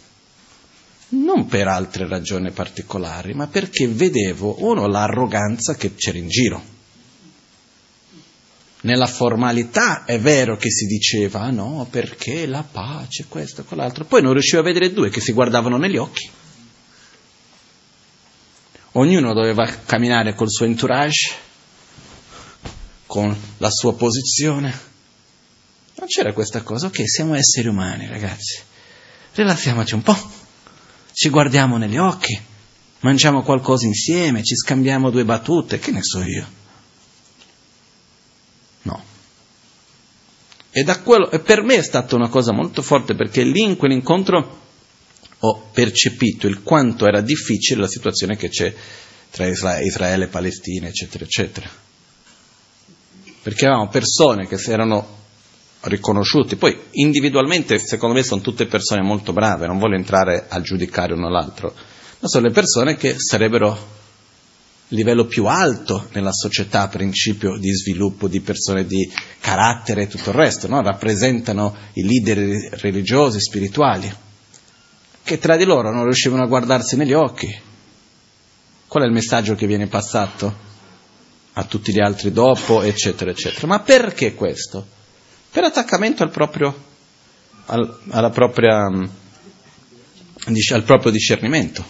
Non 1.11 1.47
per 1.47 1.67
altre 1.69 2.07
ragioni 2.07 2.51
particolari, 2.51 3.33
ma 3.33 3.47
perché 3.47 3.89
vedevo, 3.89 4.63
uno, 4.65 4.87
l'arroganza 4.87 5.75
che 5.75 5.95
c'era 5.95 6.19
in 6.19 6.29
giro. 6.29 6.77
Nella 8.83 9.07
formalità 9.07 10.05
è 10.05 10.21
vero 10.21 10.57
che 10.57 10.71
si 10.71 10.87
diceva, 10.87 11.41
ah 11.41 11.51
no, 11.51 11.87
perché 11.91 12.47
la 12.47 12.63
pace, 12.63 13.25
questo, 13.27 13.65
quell'altro. 13.65 14.05
Poi 14.05 14.23
non 14.23 14.33
riuscivo 14.33 14.61
a 14.61 14.65
vedere 14.65 14.93
due 14.93 15.09
che 15.09 15.21
si 15.21 15.33
guardavano 15.33 15.79
negli 15.79 15.97
occhi. 15.97 16.31
Ognuno 18.93 19.33
doveva 19.33 19.67
camminare 19.67 20.35
col 20.35 20.51
suo 20.51 20.67
entourage, 20.67 21.35
con 23.07 23.35
la 23.57 23.71
sua 23.71 23.95
posizione 23.95 24.89
non 25.99 26.07
c'era 26.07 26.33
questa 26.33 26.63
cosa, 26.63 26.87
ok, 26.87 27.09
siamo 27.09 27.35
esseri 27.35 27.67
umani, 27.69 28.07
ragazzi. 28.07 28.61
Rilassiamoci 29.35 29.95
un 29.95 30.03
po', 30.03 30.17
ci 31.13 31.29
guardiamo 31.29 31.77
negli 31.77 31.97
occhi, 31.97 32.39
mangiamo 33.01 33.43
qualcosa 33.43 33.87
insieme, 33.87 34.45
ci 34.45 34.55
scambiamo 34.55 35.11
due 35.11 35.25
battute, 35.25 35.81
che 35.81 35.91
ne 35.91 36.03
so 36.03 36.23
io. 36.23 36.47
No. 38.83 39.03
E, 40.71 40.85
quello, 41.03 41.31
e 41.31 41.41
per 41.41 41.63
me 41.63 41.77
è 41.77 41.83
stata 41.83 42.15
una 42.15 42.29
cosa 42.29 42.53
molto 42.53 42.81
forte 42.83 43.15
perché 43.17 43.43
lì 43.43 43.63
in 43.63 43.77
quell'incontro 43.77 44.67
ho 45.41 45.69
percepito 45.73 46.47
il 46.47 46.63
quanto 46.63 47.07
era 47.07 47.21
difficile 47.21 47.81
la 47.81 47.89
situazione 47.89 48.37
che 48.37 48.49
c'è 48.49 48.73
tra 49.31 49.47
Israele 49.47 50.25
e 50.25 50.29
Palestina, 50.29 50.87
eccetera, 50.87 51.25
eccetera. 51.25 51.69
Perché 53.43 53.67
avevamo 53.67 53.89
persone 53.89 54.47
che 54.47 54.61
erano 54.71 55.17
riconosciuti. 55.83 56.57
Poi 56.57 56.77
individualmente 56.93 57.79
secondo 57.79 58.15
me 58.15 58.23
sono 58.23 58.41
tutte 58.41 58.67
persone 58.67 59.03
molto 59.03 59.33
brave, 59.33 59.67
non 59.67 59.79
voglio 59.79 59.97
entrare 59.97 60.47
a 60.49 60.61
giudicare 60.61 61.13
uno 61.13 61.29
l'altro, 61.29 61.73
ma 62.21 62.29
sono 62.29 62.47
le 62.47 62.53
persone 62.53 62.97
che 62.97 63.17
sarebbero 63.19 63.71
a 63.71 63.79
livello 64.89 65.27
più 65.27 65.47
alto 65.47 66.09
nella 66.13 66.33
società, 66.33 66.89
principio 66.89 67.57
di 67.59 67.73
sviluppo 67.73 68.27
di 68.27 68.41
persone 68.41 68.87
di 68.87 69.11
carattere 69.41 70.03
e 70.03 70.07
tutto 70.09 70.31
il 70.31 70.37
resto, 70.37 70.67
no? 70.67 70.83
rappresentano 70.83 71.77
i 71.95 72.05
leader 72.05 72.79
religiosi, 72.81 73.39
spirituali, 73.41 74.13
che 75.23 75.39
tra 75.39 75.57
di 75.57 75.65
loro 75.65 75.93
non 75.93 76.05
riuscivano 76.05 76.43
a 76.43 76.47
guardarsi 76.47 76.97
negli 76.97 77.13
occhi. 77.13 77.67
Qual 78.87 79.03
è 79.03 79.07
il 79.07 79.13
messaggio 79.13 79.55
che 79.55 79.67
viene 79.67 79.87
passato 79.87 80.67
a 81.53 81.65
tutti 81.65 81.93
gli 81.93 82.01
altri 82.01 82.33
dopo, 82.33 82.81
eccetera, 82.81 83.31
eccetera? 83.31 83.67
Ma 83.67 83.81
perché 83.81 84.35
questo? 84.35 84.97
Per 85.59 85.67
attaccamento 85.67 86.23
al 86.23 86.31
proprio, 86.31 86.73
al, 87.67 88.31
propria, 88.33 88.85
al 88.85 90.83
proprio 90.85 91.11
discernimento. 91.11 91.85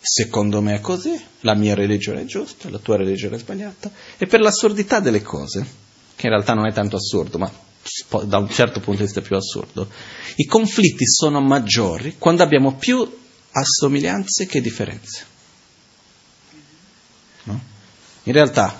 Secondo 0.00 0.60
me 0.60 0.76
è 0.76 0.80
così, 0.80 1.20
la 1.40 1.56
mia 1.56 1.74
religione 1.74 2.20
è 2.20 2.24
giusta, 2.26 2.70
la 2.70 2.78
tua 2.78 2.96
religione 2.96 3.34
è 3.34 3.38
sbagliata, 3.40 3.90
e 4.16 4.28
per 4.28 4.38
l'assurdità 4.38 5.00
delle 5.00 5.20
cose, 5.20 5.66
che 6.14 6.26
in 6.26 6.32
realtà 6.32 6.54
non 6.54 6.68
è 6.68 6.72
tanto 6.72 6.94
assurdo, 6.94 7.38
ma 7.38 7.52
da 8.22 8.38
un 8.38 8.48
certo 8.48 8.78
punto 8.78 9.00
di 9.00 9.06
vista 9.06 9.20
più 9.20 9.34
assurdo, 9.34 9.88
i 10.36 10.44
conflitti 10.44 11.08
sono 11.08 11.40
maggiori 11.40 12.18
quando 12.18 12.44
abbiamo 12.44 12.76
più 12.76 13.18
assomiglianze 13.50 14.46
che 14.46 14.60
differenze. 14.60 15.24
No? 17.42 17.60
In 18.22 18.32
realtà 18.32 18.78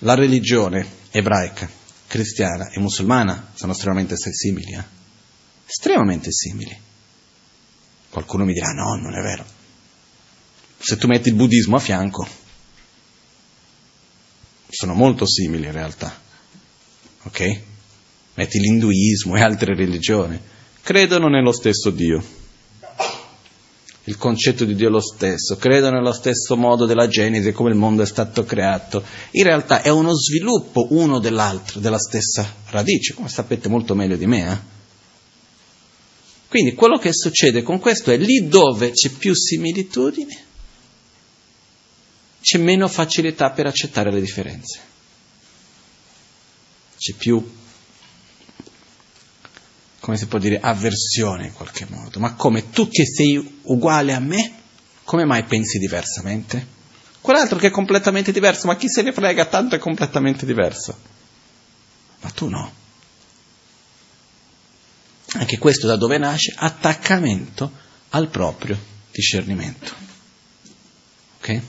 la 0.00 0.12
religione 0.12 0.86
ebraica, 1.10 1.83
cristiana 2.14 2.70
e 2.70 2.78
musulmana 2.78 3.50
sono 3.54 3.72
estremamente 3.72 4.14
simili, 4.16 4.72
eh? 4.72 4.84
estremamente 5.66 6.30
simili. 6.30 6.78
Qualcuno 8.10 8.44
mi 8.44 8.52
dirà 8.52 8.68
no, 8.68 8.94
non 8.94 9.16
è 9.16 9.20
vero 9.20 9.62
se 10.84 10.98
tu 10.98 11.06
metti 11.06 11.30
il 11.30 11.34
buddismo 11.34 11.76
a 11.76 11.80
fianco, 11.80 12.28
sono 14.68 14.92
molto 14.92 15.26
simili 15.26 15.64
in 15.64 15.72
realtà. 15.72 16.14
Ok? 17.22 17.60
Metti 18.34 18.58
l'induismo 18.58 19.34
e 19.34 19.40
altre 19.40 19.74
religioni, 19.74 20.38
credono 20.82 21.28
nello 21.28 21.52
stesso 21.52 21.88
Dio. 21.88 22.42
Il 24.04 24.18
concetto 24.18 24.64
di 24.64 24.74
Dio 24.74 24.90
lo 24.90 25.00
stesso, 25.00 25.56
credono 25.56 25.96
nello 25.96 26.12
stesso 26.12 26.56
modo 26.56 26.84
della 26.84 27.08
Genesi, 27.08 27.52
come 27.52 27.70
il 27.70 27.76
mondo 27.76 28.02
è 28.02 28.06
stato 28.06 28.44
creato. 28.44 29.02
In 29.30 29.44
realtà 29.44 29.80
è 29.80 29.88
uno 29.88 30.12
sviluppo 30.14 30.88
uno 30.90 31.18
dell'altro, 31.18 31.80
della 31.80 31.98
stessa 31.98 32.54
radice, 32.68 33.14
come 33.14 33.28
sapete 33.28 33.68
molto 33.68 33.94
meglio 33.94 34.16
di 34.16 34.26
me. 34.26 34.52
Eh? 34.52 34.72
Quindi 36.48 36.74
quello 36.74 36.98
che 36.98 37.12
succede 37.12 37.62
con 37.62 37.80
questo 37.80 38.10
è 38.10 38.16
lì 38.16 38.46
dove 38.46 38.90
c'è 38.90 39.08
più 39.08 39.34
similitudine, 39.34 40.44
c'è 42.40 42.58
meno 42.58 42.86
facilità 42.88 43.50
per 43.50 43.66
accettare 43.66 44.12
le 44.12 44.20
differenze. 44.20 44.80
C'è 46.96 47.14
più, 47.14 47.42
come 50.04 50.18
si 50.18 50.26
può 50.26 50.38
dire, 50.38 50.60
avversione 50.60 51.46
in 51.46 51.54
qualche 51.54 51.86
modo. 51.88 52.20
Ma 52.20 52.34
come 52.34 52.68
tu 52.68 52.90
che 52.90 53.06
sei 53.06 53.60
uguale 53.62 54.12
a 54.12 54.18
me, 54.18 54.52
come 55.02 55.24
mai 55.24 55.44
pensi 55.44 55.78
diversamente? 55.78 56.66
Quell'altro 57.22 57.56
che 57.56 57.68
è 57.68 57.70
completamente 57.70 58.30
diverso, 58.30 58.66
ma 58.66 58.76
chi 58.76 58.86
se 58.86 59.00
ne 59.00 59.14
frega, 59.14 59.46
tanto 59.46 59.76
è 59.76 59.78
completamente 59.78 60.44
diverso. 60.44 60.94
Ma 62.20 62.28
tu 62.28 62.50
no. 62.50 62.70
Anche 65.36 65.56
questo 65.56 65.86
da 65.86 65.96
dove 65.96 66.18
nasce? 66.18 66.52
Attaccamento 66.54 67.72
al 68.10 68.28
proprio 68.28 68.78
discernimento. 69.10 69.94
Ok? 71.38 71.60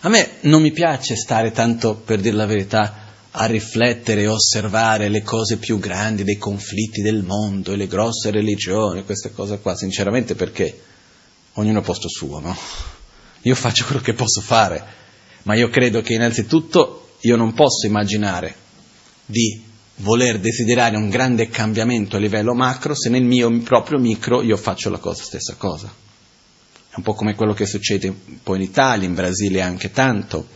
A 0.00 0.08
me 0.10 0.32
non 0.42 0.60
mi 0.60 0.70
piace 0.70 1.16
stare 1.16 1.50
tanto, 1.50 1.94
per 1.94 2.20
dire 2.20 2.36
la 2.36 2.44
verità, 2.44 3.01
a 3.34 3.46
riflettere 3.46 4.22
e 4.22 4.26
osservare 4.26 5.08
le 5.08 5.22
cose 5.22 5.56
più 5.56 5.78
grandi 5.78 6.24
dei 6.24 6.36
conflitti 6.36 7.00
del 7.00 7.22
mondo 7.22 7.72
e 7.72 7.76
le 7.76 7.86
grosse 7.86 8.30
religioni, 8.30 9.04
queste 9.04 9.32
cose 9.32 9.58
qua, 9.58 9.74
sinceramente 9.74 10.34
perché 10.34 10.80
ognuno 11.54 11.80
è 11.80 11.82
posto 11.82 12.08
suo, 12.08 12.40
no? 12.40 12.56
Io 13.42 13.54
faccio 13.54 13.86
quello 13.86 14.02
che 14.02 14.12
posso 14.12 14.40
fare, 14.40 14.84
ma 15.44 15.54
io 15.54 15.68
credo 15.70 16.02
che 16.02 16.12
innanzitutto 16.14 17.16
io 17.20 17.36
non 17.36 17.54
posso 17.54 17.86
immaginare 17.86 18.54
di 19.24 19.62
voler 19.96 20.38
desiderare 20.38 20.96
un 20.96 21.08
grande 21.08 21.48
cambiamento 21.48 22.16
a 22.16 22.18
livello 22.18 22.54
macro 22.54 22.94
se 22.94 23.08
nel 23.08 23.22
mio 23.22 23.50
proprio 23.60 23.98
micro 23.98 24.42
io 24.42 24.56
faccio 24.56 24.90
la 24.90 24.98
cosa, 24.98 25.22
stessa 25.22 25.54
cosa. 25.56 25.92
È 26.88 26.94
un 26.96 27.02
po' 27.02 27.14
come 27.14 27.34
quello 27.34 27.54
che 27.54 27.64
succede 27.64 28.08
un 28.08 28.42
po' 28.42 28.54
in 28.54 28.60
Italia, 28.60 29.08
in 29.08 29.14
Brasile 29.14 29.62
anche 29.62 29.90
tanto. 29.90 30.46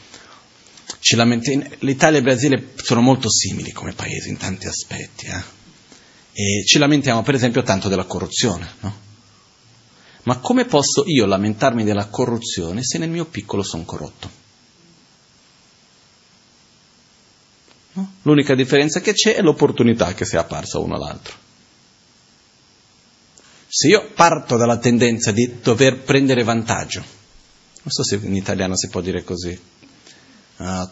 L'Italia 1.80 2.16
e 2.16 2.20
il 2.20 2.24
Brasile 2.24 2.72
sono 2.76 3.00
molto 3.00 3.30
simili 3.30 3.72
come 3.72 3.92
paesi 3.92 4.28
in 4.28 4.36
tanti 4.36 4.66
aspetti. 4.66 5.26
Eh? 5.26 6.64
Ci 6.64 6.78
lamentiamo 6.78 7.22
per 7.22 7.34
esempio 7.34 7.62
tanto 7.62 7.88
della 7.88 8.04
corruzione. 8.04 8.68
No? 8.80 9.04
Ma 10.24 10.38
come 10.38 10.64
posso 10.64 11.04
io 11.06 11.26
lamentarmi 11.26 11.84
della 11.84 12.06
corruzione 12.06 12.82
se 12.82 12.98
nel 12.98 13.10
mio 13.10 13.26
piccolo 13.26 13.62
sono 13.62 13.84
corrotto? 13.84 14.44
No? 17.92 18.12
L'unica 18.22 18.54
differenza 18.54 19.00
che 19.00 19.12
c'è 19.12 19.36
è 19.36 19.40
l'opportunità 19.40 20.12
che 20.14 20.24
sia 20.24 20.40
apparsa 20.40 20.78
uno 20.78 20.96
all'altro. 20.96 21.34
Se 23.68 23.88
io 23.88 24.10
parto 24.14 24.56
dalla 24.56 24.78
tendenza 24.78 25.32
di 25.32 25.60
dover 25.60 26.02
prendere 26.02 26.42
vantaggio, 26.42 27.00
non 27.00 27.90
so 27.90 28.02
se 28.02 28.16
in 28.16 28.34
italiano 28.34 28.76
si 28.76 28.88
può 28.88 29.00
dire 29.00 29.22
così, 29.22 29.58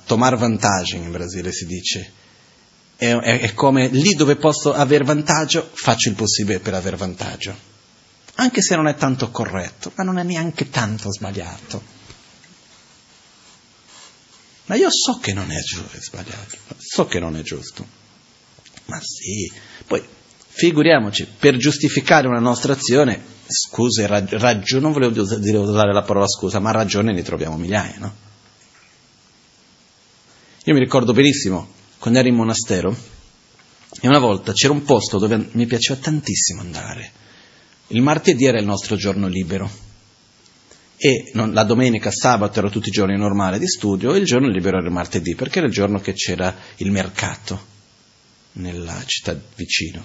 tomar 0.05 0.37
vantaggio 0.37 0.97
in 0.97 1.11
Brasile 1.11 1.53
si 1.53 1.67
dice, 1.67 2.13
è, 2.97 3.15
è, 3.15 3.41
è 3.41 3.55
come 3.55 3.89
lì 3.89 4.15
dove 4.15 4.37
posso 4.37 4.73
avere 4.73 5.05
vantaggio, 5.05 5.71
faccio 5.73 6.09
il 6.09 6.15
possibile 6.15 6.61
per 6.61 6.75
avere 6.75 6.97
vantaggio, 6.97 7.57
anche 8.35 8.63
se 8.63 8.77
non 8.77 8.87
è 8.87 8.95
tanto 8.95 9.31
corretto, 9.31 9.93
ma 9.97 10.05
non 10.05 10.19
è 10.19 10.23
neanche 10.23 10.71
tanto 10.71 11.13
sbagliato. 11.13 11.93
Ma 14.67 14.77
io 14.77 14.89
so 14.91 15.19
che 15.19 15.35
non 15.35 15.51
è, 15.51 15.61
giusto, 15.61 15.97
è 15.97 16.01
sbagliato, 16.01 16.57
so 16.79 17.07
che 17.07 17.21
non 17.21 17.37
è 17.37 17.43
giusto. 17.43 17.87
Ma 18.87 18.99
sì, 19.01 19.51
poi 19.87 20.03
Figuriamoci, 20.57 21.27
per 21.37 21.57
giustificare 21.57 22.29
una 22.29 22.39
nostra 22.39 22.75
azione, 22.75 23.21
scuse, 23.49 24.07
rag- 24.07 24.35
ragione, 24.35 24.83
non 24.83 24.93
volevo 24.93 25.25
dire 25.39 25.57
usare 25.57 25.93
la 25.93 26.03
parola 26.03 26.29
scusa, 26.29 26.61
ma 26.61 26.71
ragione 26.71 27.13
ne 27.13 27.23
troviamo 27.23 27.57
migliaia, 27.57 27.97
no? 27.99 28.15
Io 30.67 30.73
mi 30.73 30.81
ricordo 30.81 31.13
benissimo, 31.13 31.69
quando 31.99 32.21
ero 32.21 32.29
in 32.29 32.37
monastero, 32.37 32.97
e 34.01 34.09
una 34.09 34.19
volta 34.19 34.53
c'era 34.53 34.73
un 34.73 34.83
posto 34.83 35.19
dove 35.19 35.49
mi 35.53 35.67
piaceva 35.67 36.01
tantissimo 36.01 36.63
andare. 36.63 37.11
Il 37.89 38.01
martedì 38.01 38.47
era 38.47 38.59
il 38.59 38.65
nostro 38.65 38.97
giorno 38.97 39.27
libero 39.27 39.71
e 40.97 41.31
non, 41.35 41.53
la 41.53 41.65
domenica, 41.65 42.11
sabato 42.11 42.61
erano 42.61 42.73
tutti 42.73 42.89
i 42.89 42.93
giorni 42.93 43.15
normali 43.15 43.59
di 43.59 43.69
studio 43.69 44.15
e 44.15 44.19
il 44.21 44.25
giorno 44.25 44.49
libero 44.49 44.79
era 44.79 44.87
il 44.87 44.93
martedì 44.93 45.35
perché 45.35 45.59
era 45.59 45.67
il 45.67 45.73
giorno 45.75 46.01
che 46.01 46.15
c'era 46.15 46.57
il 46.77 46.91
mercato 46.91 47.67
nella 48.53 49.03
città 49.05 49.39
vicino. 49.57 50.03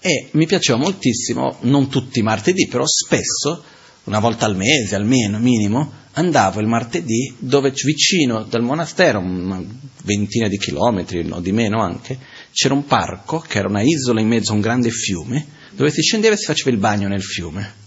E 0.00 0.28
mi 0.32 0.44
piaceva 0.44 0.76
moltissimo, 0.76 1.56
non 1.62 1.88
tutti 1.88 2.18
i 2.18 2.22
martedì, 2.22 2.66
però 2.68 2.84
spesso, 2.86 3.64
una 4.08 4.20
volta 4.20 4.46
al 4.46 4.56
mese 4.56 4.94
almeno, 4.94 5.38
minimo, 5.38 5.92
andavo 6.12 6.60
il 6.60 6.66
martedì 6.66 7.34
dove 7.38 7.72
vicino 7.84 8.42
dal 8.42 8.62
monastero, 8.62 9.20
una 9.20 9.62
ventina 10.04 10.48
di 10.48 10.58
chilometri, 10.58 11.22
no, 11.24 11.40
di 11.40 11.52
meno 11.52 11.82
anche, 11.82 12.18
c'era 12.50 12.72
un 12.72 12.86
parco 12.86 13.38
che 13.38 13.58
era 13.58 13.68
una 13.68 13.82
isola 13.82 14.20
in 14.20 14.28
mezzo 14.28 14.52
a 14.52 14.54
un 14.54 14.62
grande 14.62 14.90
fiume, 14.90 15.46
dove 15.72 15.90
si 15.90 16.00
scendeva 16.00 16.34
e 16.34 16.38
si 16.38 16.46
faceva 16.46 16.70
il 16.70 16.78
bagno 16.78 17.06
nel 17.06 17.22
fiume. 17.22 17.86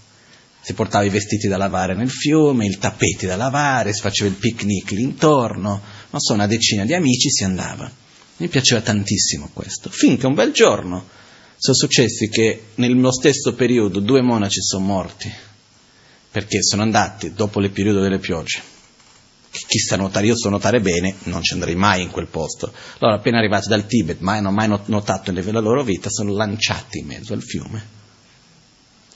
Si 0.61 0.73
portava 0.73 1.03
i 1.03 1.09
vestiti 1.09 1.47
da 1.47 1.57
lavare 1.57 1.95
nel 1.95 2.11
fiume, 2.11 2.67
i 2.67 2.77
tappeti 2.77 3.25
da 3.25 3.35
lavare, 3.35 3.91
si 3.91 4.01
faceva 4.01 4.29
il 4.29 4.35
picnic 4.35 4.91
lì 4.91 5.01
intorno, 5.01 5.81
non 6.11 6.21
so, 6.21 6.33
una 6.33 6.45
decina 6.45 6.85
di 6.85 6.93
amici 6.93 7.31
si 7.31 7.43
andava. 7.43 7.91
Mi 8.37 8.47
piaceva 8.47 8.81
tantissimo 8.81 9.49
questo, 9.53 9.89
finché 9.89 10.27
un 10.27 10.35
bel 10.35 10.51
giorno 10.51 11.07
sono 11.57 11.75
successi 11.75 12.29
che 12.29 12.65
nello 12.75 13.11
stesso 13.11 13.53
periodo 13.55 13.99
due 13.99 14.21
monaci 14.21 14.61
sono 14.61 14.85
morti 14.85 15.31
perché 16.31 16.63
sono 16.63 16.81
andati 16.81 17.33
dopo 17.33 17.59
il 17.59 17.71
periodo 17.71 17.99
delle 17.99 18.19
piogge. 18.19 18.61
Chi 19.51 19.79
sa 19.79 19.97
nuotare, 19.97 20.27
io 20.27 20.37
so 20.37 20.47
nuotare 20.47 20.79
bene, 20.79 21.15
non 21.23 21.43
ci 21.43 21.53
andrei 21.53 21.75
mai 21.75 22.01
in 22.01 22.09
quel 22.09 22.27
posto. 22.27 22.71
Allora, 22.99 23.17
appena 23.17 23.37
arrivati 23.37 23.67
dal 23.67 23.85
Tibet, 23.85 24.19
mai 24.19 24.37
hanno 24.37 24.51
mai 24.51 24.73
nuotato 24.85 25.31
nella 25.31 25.59
loro 25.59 25.83
vita, 25.83 26.09
sono 26.09 26.31
lanciati 26.33 26.99
in 26.99 27.07
mezzo 27.07 27.33
al 27.33 27.41
fiume. 27.41 27.99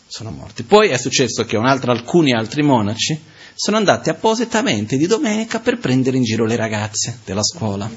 Sono 0.07 0.31
morti. 0.31 0.63
Poi 0.63 0.89
è 0.89 0.97
successo 0.97 1.45
che 1.45 1.55
altro, 1.55 1.91
alcuni 1.91 2.33
altri 2.33 2.63
monaci 2.63 3.17
sono 3.53 3.77
andati 3.77 4.09
appositamente 4.09 4.97
di 4.97 5.07
domenica 5.07 5.61
per 5.61 5.77
prendere 5.77 6.17
in 6.17 6.23
giro 6.23 6.45
le 6.45 6.57
ragazze 6.57 7.19
della 7.23 7.43
scuola. 7.43 7.89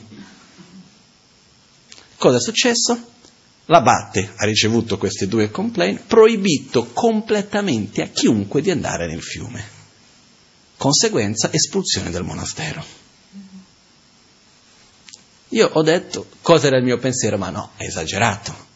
Cosa 2.17 2.37
è 2.37 2.41
successo? 2.41 3.17
L'abate 3.71 4.33
ha 4.37 4.47
ricevuto 4.47 4.97
questi 4.97 5.29
due 5.29 5.51
complaint, 5.51 6.05
proibito 6.07 6.87
completamente 6.87 8.01
a 8.03 8.09
chiunque 8.09 8.63
di 8.63 8.71
andare 8.71 9.07
nel 9.07 9.23
fiume. 9.23 9.77
Conseguenza, 10.79 11.53
espulsione 11.53 12.09
del 12.11 12.23
monastero. 12.23 12.83
Io 15.49 15.69
ho 15.71 15.83
detto 15.83 16.29
cosa 16.41 16.69
era 16.69 16.79
il 16.79 16.85
mio 16.85 16.99
pensiero, 16.99 17.37
ma 17.37 17.51
no, 17.51 17.73
è 17.77 17.85
esagerato. 17.85 18.67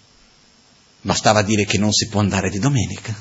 Bastava 1.01 1.41
dire 1.43 1.65
che 1.65 1.79
non 1.79 1.93
si 1.93 2.09
può 2.09 2.21
andare 2.21 2.51
di 2.51 2.59
domenica. 2.59 3.15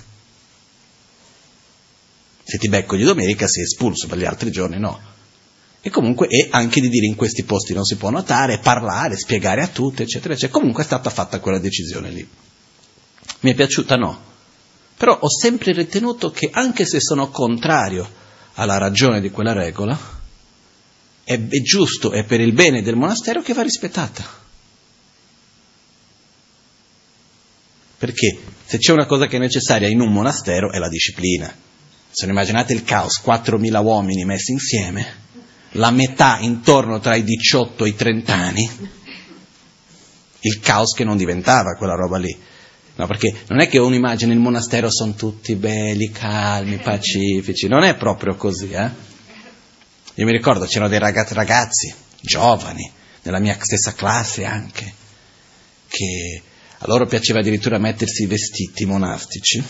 Se 2.44 2.58
ti 2.58 2.68
becco 2.68 2.98
di 2.98 3.04
domenica 3.04 3.48
sei 3.48 3.64
espulso, 3.64 4.08
per 4.08 4.18
gli 4.18 4.26
altri 4.26 4.52
giorni 4.52 4.78
no. 4.78 5.00
E 5.84 5.90
comunque 5.90 6.28
è 6.28 6.48
anche 6.52 6.80
di 6.80 6.90
dire 6.90 7.08
in 7.08 7.16
questi 7.16 7.44
posti 7.44 7.74
non 7.74 7.86
si 7.86 7.96
può 7.96 8.12
notare, 8.12 8.60
parlare, 8.60 9.18
spiegare 9.18 9.62
a 9.62 9.68
tutti, 9.68 10.04
eccetera, 10.04 10.34
eccetera. 10.34 10.60
Comunque 10.60 10.84
è 10.84 10.86
stata 10.86 11.10
fatta 11.10 11.40
quella 11.40 11.58
decisione 11.58 12.12
lì. 12.12 12.28
Mi 13.40 13.52
è 13.52 13.56
piaciuta? 13.56 13.96
No. 13.96 14.30
Però 14.96 15.18
ho 15.20 15.30
sempre 15.30 15.72
ritenuto 15.72 16.30
che 16.30 16.50
anche 16.54 16.86
se 16.86 17.00
sono 17.00 17.30
contrario 17.30 18.08
alla 18.54 18.78
ragione 18.78 19.22
di 19.22 19.32
quella 19.32 19.54
regola, 19.54 19.98
è, 21.24 21.34
è 21.34 21.62
giusto 21.62 22.12
e 22.12 22.24
per 22.26 22.40
il 22.40 22.54
bene 22.54 22.84
del 22.84 22.96
monastero 22.96 23.42
che 23.42 23.54
va 23.54 23.64
rispettata. 23.64 24.40
Perché 27.98 28.40
se 28.66 28.78
c'è 28.78 28.92
una 28.92 29.06
cosa 29.08 29.26
che 29.26 29.38
è 29.38 29.40
necessaria 29.40 29.88
in 29.88 30.02
un 30.02 30.12
monastero 30.12 30.72
è 30.72 30.78
la 30.78 30.90
disciplina. 30.90 31.52
Se 32.10 32.26
non 32.26 32.36
immaginate 32.36 32.74
il 32.74 32.84
caos, 32.84 33.22
4.000 33.24 33.84
uomini 33.84 34.26
messi 34.26 34.52
insieme, 34.52 35.30
la 35.74 35.92
metà 35.92 36.40
intorno 36.40 37.00
tra 37.00 37.16
i 37.16 37.24
18 37.24 37.86
e 37.86 37.90
i 37.90 37.96
30 37.96 38.34
anni, 38.34 38.70
il 40.42 40.60
caos 40.60 40.94
che 40.94 41.04
non 41.04 41.18
diventava 41.18 41.76
quella 41.76 41.96
roba 41.96 42.18
lì. 42.18 42.36
No, 42.96 43.08
perché 43.08 43.34
non 43.48 43.62
è 43.62 43.68
che 43.68 43.80
uno 43.80 43.96
immagina 43.96 44.34
il 44.34 44.40
monastero 44.40 44.92
sono 44.92 45.14
tutti 45.14 45.56
belli, 45.56 46.12
calmi, 46.12 46.78
pacifici, 46.78 47.68
non 47.68 47.84
è 47.84 47.96
proprio 47.96 48.36
così, 48.36 48.72
eh? 48.72 49.10
Io 50.16 50.26
mi 50.26 50.32
ricordo 50.34 50.66
c'erano 50.66 50.90
dei 50.90 51.00
ragazzi, 51.00 51.34
ragazzi 51.34 51.94
giovani, 52.20 52.92
nella 53.24 53.40
mia 53.40 53.58
stessa 53.60 53.94
classe 53.94 54.46
anche, 54.46 54.94
che 55.88 56.42
a 56.78 56.86
loro 56.88 57.06
piaceva 57.06 57.40
addirittura 57.40 57.78
mettersi 57.78 58.24
i 58.24 58.28
vestiti 58.28 58.86
monastici. 58.86 59.64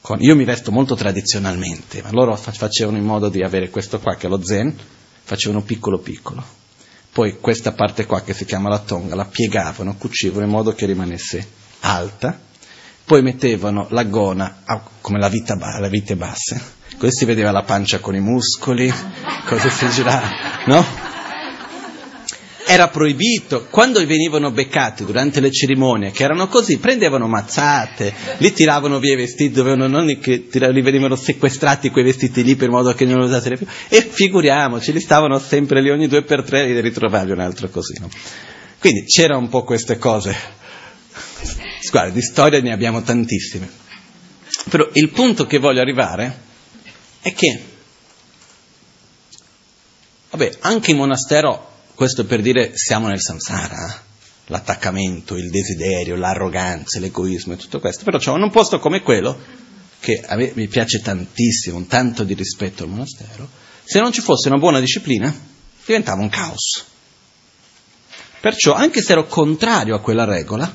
Con, 0.00 0.20
io 0.20 0.36
mi 0.36 0.44
vesto 0.44 0.70
molto 0.70 0.94
tradizionalmente, 0.94 2.02
ma 2.02 2.10
loro 2.12 2.36
facevano 2.36 2.98
in 2.98 3.04
modo 3.04 3.28
di 3.28 3.42
avere 3.42 3.70
questo 3.70 3.98
qua 3.98 4.14
che 4.16 4.26
è 4.26 4.30
lo 4.30 4.44
zen, 4.44 4.76
facevano 5.28 5.60
piccolo 5.60 5.98
piccolo. 5.98 6.42
Poi 7.12 7.38
questa 7.38 7.72
parte 7.72 8.06
qua 8.06 8.22
che 8.22 8.32
si 8.32 8.46
chiama 8.46 8.70
la 8.70 8.78
tonga 8.78 9.14
la 9.14 9.26
piegavano, 9.26 9.96
cucivano 9.96 10.46
in 10.46 10.50
modo 10.50 10.72
che 10.72 10.86
rimanesse 10.86 11.46
alta, 11.80 12.40
poi 13.04 13.20
mettevano 13.20 13.88
la 13.90 14.04
gona 14.04 14.62
come 15.02 15.18
la, 15.18 15.28
vita, 15.28 15.54
la 15.54 15.88
vite 15.88 16.16
basse, 16.16 16.60
così 16.96 17.14
si 17.14 17.24
vedeva 17.26 17.50
la 17.50 17.62
pancia 17.62 17.98
con 17.98 18.14
i 18.14 18.20
muscoli, 18.20 18.90
così 19.44 19.68
si 19.68 19.88
girava, 19.90 20.28
no? 20.66 21.07
Era 22.78 22.86
proibito, 22.90 23.66
quando 23.70 23.98
venivano 24.06 24.52
beccati 24.52 25.04
durante 25.04 25.40
le 25.40 25.50
cerimonie, 25.50 26.12
che 26.12 26.22
erano 26.22 26.46
così, 26.46 26.78
prendevano 26.78 27.26
mazzate, 27.26 28.14
li 28.36 28.52
tiravano 28.52 29.00
via 29.00 29.14
i 29.14 29.16
vestiti, 29.16 29.50
dovevano, 29.50 29.88
non 29.88 30.06
che 30.20 30.46
li 30.48 30.80
venivano 30.80 31.16
sequestrati 31.16 31.90
quei 31.90 32.04
vestiti 32.04 32.44
lì 32.44 32.54
per 32.54 32.70
modo 32.70 32.94
che 32.94 33.04
non 33.04 33.18
lo 33.18 33.24
usassero 33.24 33.56
più, 33.56 33.66
e 33.88 34.00
figuriamoci, 34.02 34.92
li 34.92 35.00
stavano 35.00 35.40
sempre 35.40 35.82
lì 35.82 35.90
ogni 35.90 36.06
due 36.06 36.22
per 36.22 36.44
tre 36.44 36.66
e 36.66 36.72
li 36.72 36.80
ritrovavi 36.80 37.32
un 37.32 37.40
altro 37.40 37.68
così, 37.68 37.98
no? 37.98 38.08
Quindi 38.78 39.06
c'era 39.06 39.36
un 39.36 39.48
po' 39.48 39.64
queste 39.64 39.98
cose. 39.98 40.36
Guarda, 41.90 42.12
di 42.12 42.22
storia 42.22 42.60
ne 42.60 42.72
abbiamo 42.72 43.02
tantissime. 43.02 43.68
Però 44.70 44.88
il 44.92 45.10
punto 45.10 45.46
che 45.46 45.58
voglio 45.58 45.80
arrivare 45.80 46.38
è 47.22 47.32
che, 47.32 47.60
vabbè, 50.30 50.58
anche 50.60 50.92
in 50.92 50.96
monastero 50.96 51.68
questo 51.98 52.26
per 52.26 52.42
dire 52.42 52.76
siamo 52.76 53.08
nel 53.08 53.20
samsara, 53.20 53.88
eh? 53.88 54.00
l'attaccamento, 54.52 55.34
il 55.34 55.50
desiderio, 55.50 56.14
l'arroganza, 56.14 57.00
l'egoismo 57.00 57.54
e 57.54 57.56
tutto 57.56 57.80
questo. 57.80 58.04
Però 58.04 58.18
c'è 58.18 58.30
un 58.30 58.50
posto 58.52 58.78
come 58.78 59.02
quello, 59.02 59.36
che 59.98 60.20
a 60.24 60.36
me 60.36 60.52
mi 60.54 60.68
piace 60.68 61.00
tantissimo, 61.00 61.76
un 61.76 61.88
tanto 61.88 62.22
di 62.22 62.34
rispetto 62.34 62.84
al 62.84 62.90
monastero, 62.90 63.48
se 63.82 63.98
non 63.98 64.12
ci 64.12 64.20
fosse 64.20 64.46
una 64.46 64.58
buona 64.58 64.78
disciplina 64.78 65.36
diventava 65.84 66.22
un 66.22 66.28
caos. 66.28 66.84
Perciò, 68.42 68.74
anche 68.74 69.02
se 69.02 69.10
ero 69.10 69.26
contrario 69.26 69.96
a 69.96 70.00
quella 70.00 70.24
regola, 70.24 70.72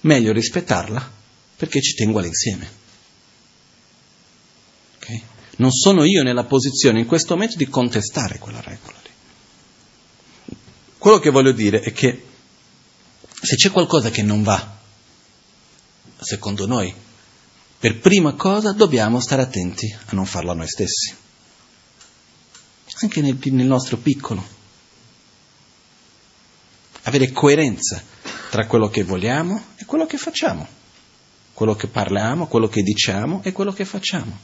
meglio 0.00 0.32
rispettarla 0.32 1.12
perché 1.58 1.82
ci 1.82 1.92
tengo 1.92 2.20
all'insieme. 2.20 2.70
Okay? 4.96 5.22
Non 5.56 5.72
sono 5.72 6.04
io 6.04 6.22
nella 6.22 6.44
posizione 6.44 7.00
in 7.00 7.06
questo 7.06 7.34
momento 7.34 7.58
di 7.58 7.68
contestare 7.68 8.38
quella 8.38 8.62
regola. 8.62 9.03
Quello 11.04 11.18
che 11.18 11.28
voglio 11.28 11.52
dire 11.52 11.82
è 11.82 11.92
che 11.92 12.24
se 13.28 13.56
c'è 13.56 13.70
qualcosa 13.70 14.08
che 14.08 14.22
non 14.22 14.42
va, 14.42 14.78
secondo 16.18 16.66
noi, 16.66 16.94
per 17.78 17.98
prima 17.98 18.32
cosa 18.32 18.72
dobbiamo 18.72 19.20
stare 19.20 19.42
attenti 19.42 19.94
a 19.94 20.14
non 20.14 20.24
farlo 20.24 20.52
a 20.52 20.54
noi 20.54 20.66
stessi, 20.66 21.14
anche 23.02 23.20
nel, 23.20 23.38
nel 23.38 23.66
nostro 23.66 23.98
piccolo. 23.98 24.42
Avere 27.02 27.32
coerenza 27.32 28.02
tra 28.48 28.66
quello 28.66 28.88
che 28.88 29.04
vogliamo 29.04 29.62
e 29.76 29.84
quello 29.84 30.06
che 30.06 30.16
facciamo, 30.16 30.66
quello 31.52 31.76
che 31.76 31.88
parliamo, 31.88 32.46
quello 32.46 32.68
che 32.68 32.80
diciamo 32.80 33.42
e 33.44 33.52
quello 33.52 33.74
che 33.74 33.84
facciamo. 33.84 34.38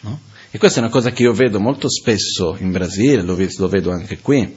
No? 0.00 0.35
E 0.56 0.58
questa 0.58 0.78
è 0.78 0.82
una 0.82 0.90
cosa 0.90 1.10
che 1.10 1.22
io 1.22 1.34
vedo 1.34 1.60
molto 1.60 1.86
spesso 1.90 2.56
in 2.58 2.70
Brasile, 2.70 3.20
lo 3.20 3.68
vedo 3.68 3.90
anche 3.90 4.20
qui, 4.20 4.56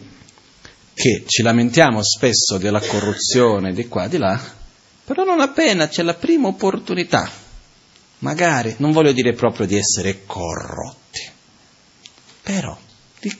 che 0.94 1.26
ci 1.28 1.42
lamentiamo 1.42 2.02
spesso 2.02 2.58
della 2.58 2.80
corruzione 2.80 3.74
di 3.74 3.86
qua 3.90 4.06
e 4.06 4.08
di 4.08 4.18
là, 4.18 4.42
però 5.04 5.26
non 5.26 5.42
appena 5.42 5.90
c'è 5.90 6.04
la 6.04 6.14
prima 6.14 6.48
opportunità, 6.48 7.30
magari, 8.20 8.76
non 8.78 8.94
voglio 8.94 9.12
dire 9.12 9.34
proprio 9.34 9.68
di 9.68 9.76
essere 9.76 10.24
corrotti, 10.26 11.30
però 12.44 12.78
di 13.20 13.38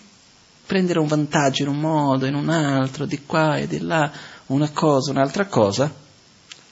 prendere 0.66 1.00
un 1.00 1.08
vantaggio 1.08 1.62
in 1.62 1.70
un 1.70 1.80
modo, 1.80 2.26
in 2.26 2.36
un 2.36 2.50
altro, 2.50 3.06
di 3.06 3.24
qua 3.26 3.56
e 3.56 3.68
di 3.68 3.80
là, 3.80 4.12
una 4.48 4.70
cosa, 4.72 5.12
un'altra 5.12 5.46
cosa, 5.46 5.96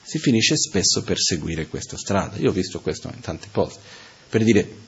si 0.02 0.18
finisce 0.18 0.54
spesso 0.54 1.02
per 1.02 1.18
seguire 1.18 1.66
questa 1.66 1.96
strada. 1.96 2.36
Io 2.36 2.50
ho 2.50 2.52
visto 2.52 2.80
questo 2.80 3.10
in 3.10 3.20
tanti 3.20 3.48
posti. 3.50 3.80
Per 4.28 4.44
dire, 4.44 4.86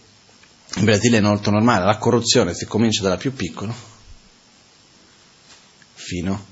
in 0.77 0.85
Brasile 0.85 1.19
è 1.19 1.21
molto 1.21 1.51
normale, 1.51 1.85
la 1.85 1.99
corruzione 1.99 2.55
si 2.55 2.65
comincia 2.65 3.03
dalla 3.03 3.17
più 3.17 3.35
piccola 3.35 3.75
fino 5.95 6.47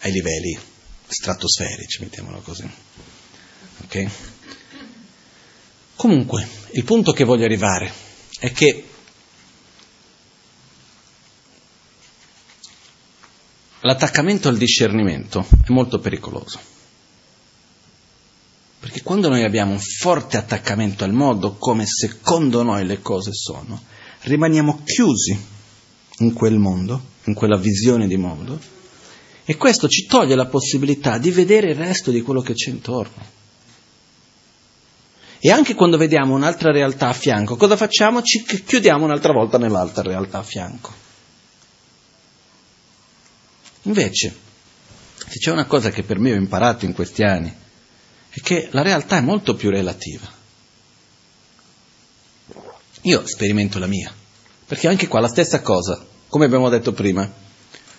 ai 0.00 0.12
livelli 0.12 0.58
stratosferici, 1.06 2.00
mettiamolo 2.00 2.40
così. 2.40 2.68
Ok? 3.84 4.10
Comunque, 5.96 6.46
il 6.72 6.84
punto 6.84 7.12
che 7.12 7.24
voglio 7.24 7.44
arrivare 7.44 7.92
è 8.38 8.52
che 8.52 8.88
l'attaccamento 13.80 14.48
al 14.48 14.56
discernimento 14.56 15.46
è 15.64 15.70
molto 15.70 15.98
pericoloso. 15.98 16.75
Perché 18.78 19.02
quando 19.02 19.28
noi 19.28 19.42
abbiamo 19.42 19.72
un 19.72 19.80
forte 19.80 20.36
attaccamento 20.36 21.04
al 21.04 21.12
modo 21.12 21.54
come 21.54 21.86
secondo 21.86 22.62
noi 22.62 22.86
le 22.86 23.00
cose 23.00 23.32
sono, 23.32 23.82
rimaniamo 24.22 24.82
chiusi 24.84 25.38
in 26.18 26.32
quel 26.32 26.58
mondo, 26.58 27.02
in 27.24 27.34
quella 27.34 27.56
visione 27.56 28.06
di 28.06 28.16
mondo, 28.16 28.58
e 29.44 29.56
questo 29.56 29.88
ci 29.88 30.06
toglie 30.06 30.34
la 30.34 30.46
possibilità 30.46 31.18
di 31.18 31.30
vedere 31.30 31.70
il 31.70 31.76
resto 31.76 32.10
di 32.10 32.20
quello 32.20 32.42
che 32.42 32.54
c'è 32.54 32.70
intorno. 32.70 33.34
E 35.38 35.50
anche 35.50 35.74
quando 35.74 35.96
vediamo 35.96 36.34
un'altra 36.34 36.72
realtà 36.72 37.08
a 37.08 37.12
fianco, 37.12 37.56
cosa 37.56 37.76
facciamo? 37.76 38.22
Ci 38.22 38.42
chiudiamo 38.42 39.04
un'altra 39.04 39.32
volta 39.32 39.58
nell'altra 39.58 40.02
realtà 40.02 40.38
a 40.38 40.42
fianco. 40.42 40.92
Invece, 43.82 44.36
se 45.28 45.38
c'è 45.38 45.52
una 45.52 45.66
cosa 45.66 45.90
che 45.90 46.02
per 46.02 46.18
me 46.18 46.32
ho 46.32 46.36
imparato 46.36 46.84
in 46.84 46.92
questi 46.92 47.22
anni, 47.22 47.54
è 48.36 48.40
che 48.42 48.68
la 48.72 48.82
realtà 48.82 49.16
è 49.16 49.22
molto 49.22 49.54
più 49.54 49.70
relativa. 49.70 50.30
Io 53.02 53.26
sperimento 53.26 53.78
la 53.78 53.86
mia, 53.86 54.12
perché 54.66 54.88
anche 54.88 55.08
qua 55.08 55.20
la 55.20 55.28
stessa 55.28 55.62
cosa, 55.62 56.04
come 56.28 56.44
abbiamo 56.44 56.68
detto 56.68 56.92
prima, 56.92 57.32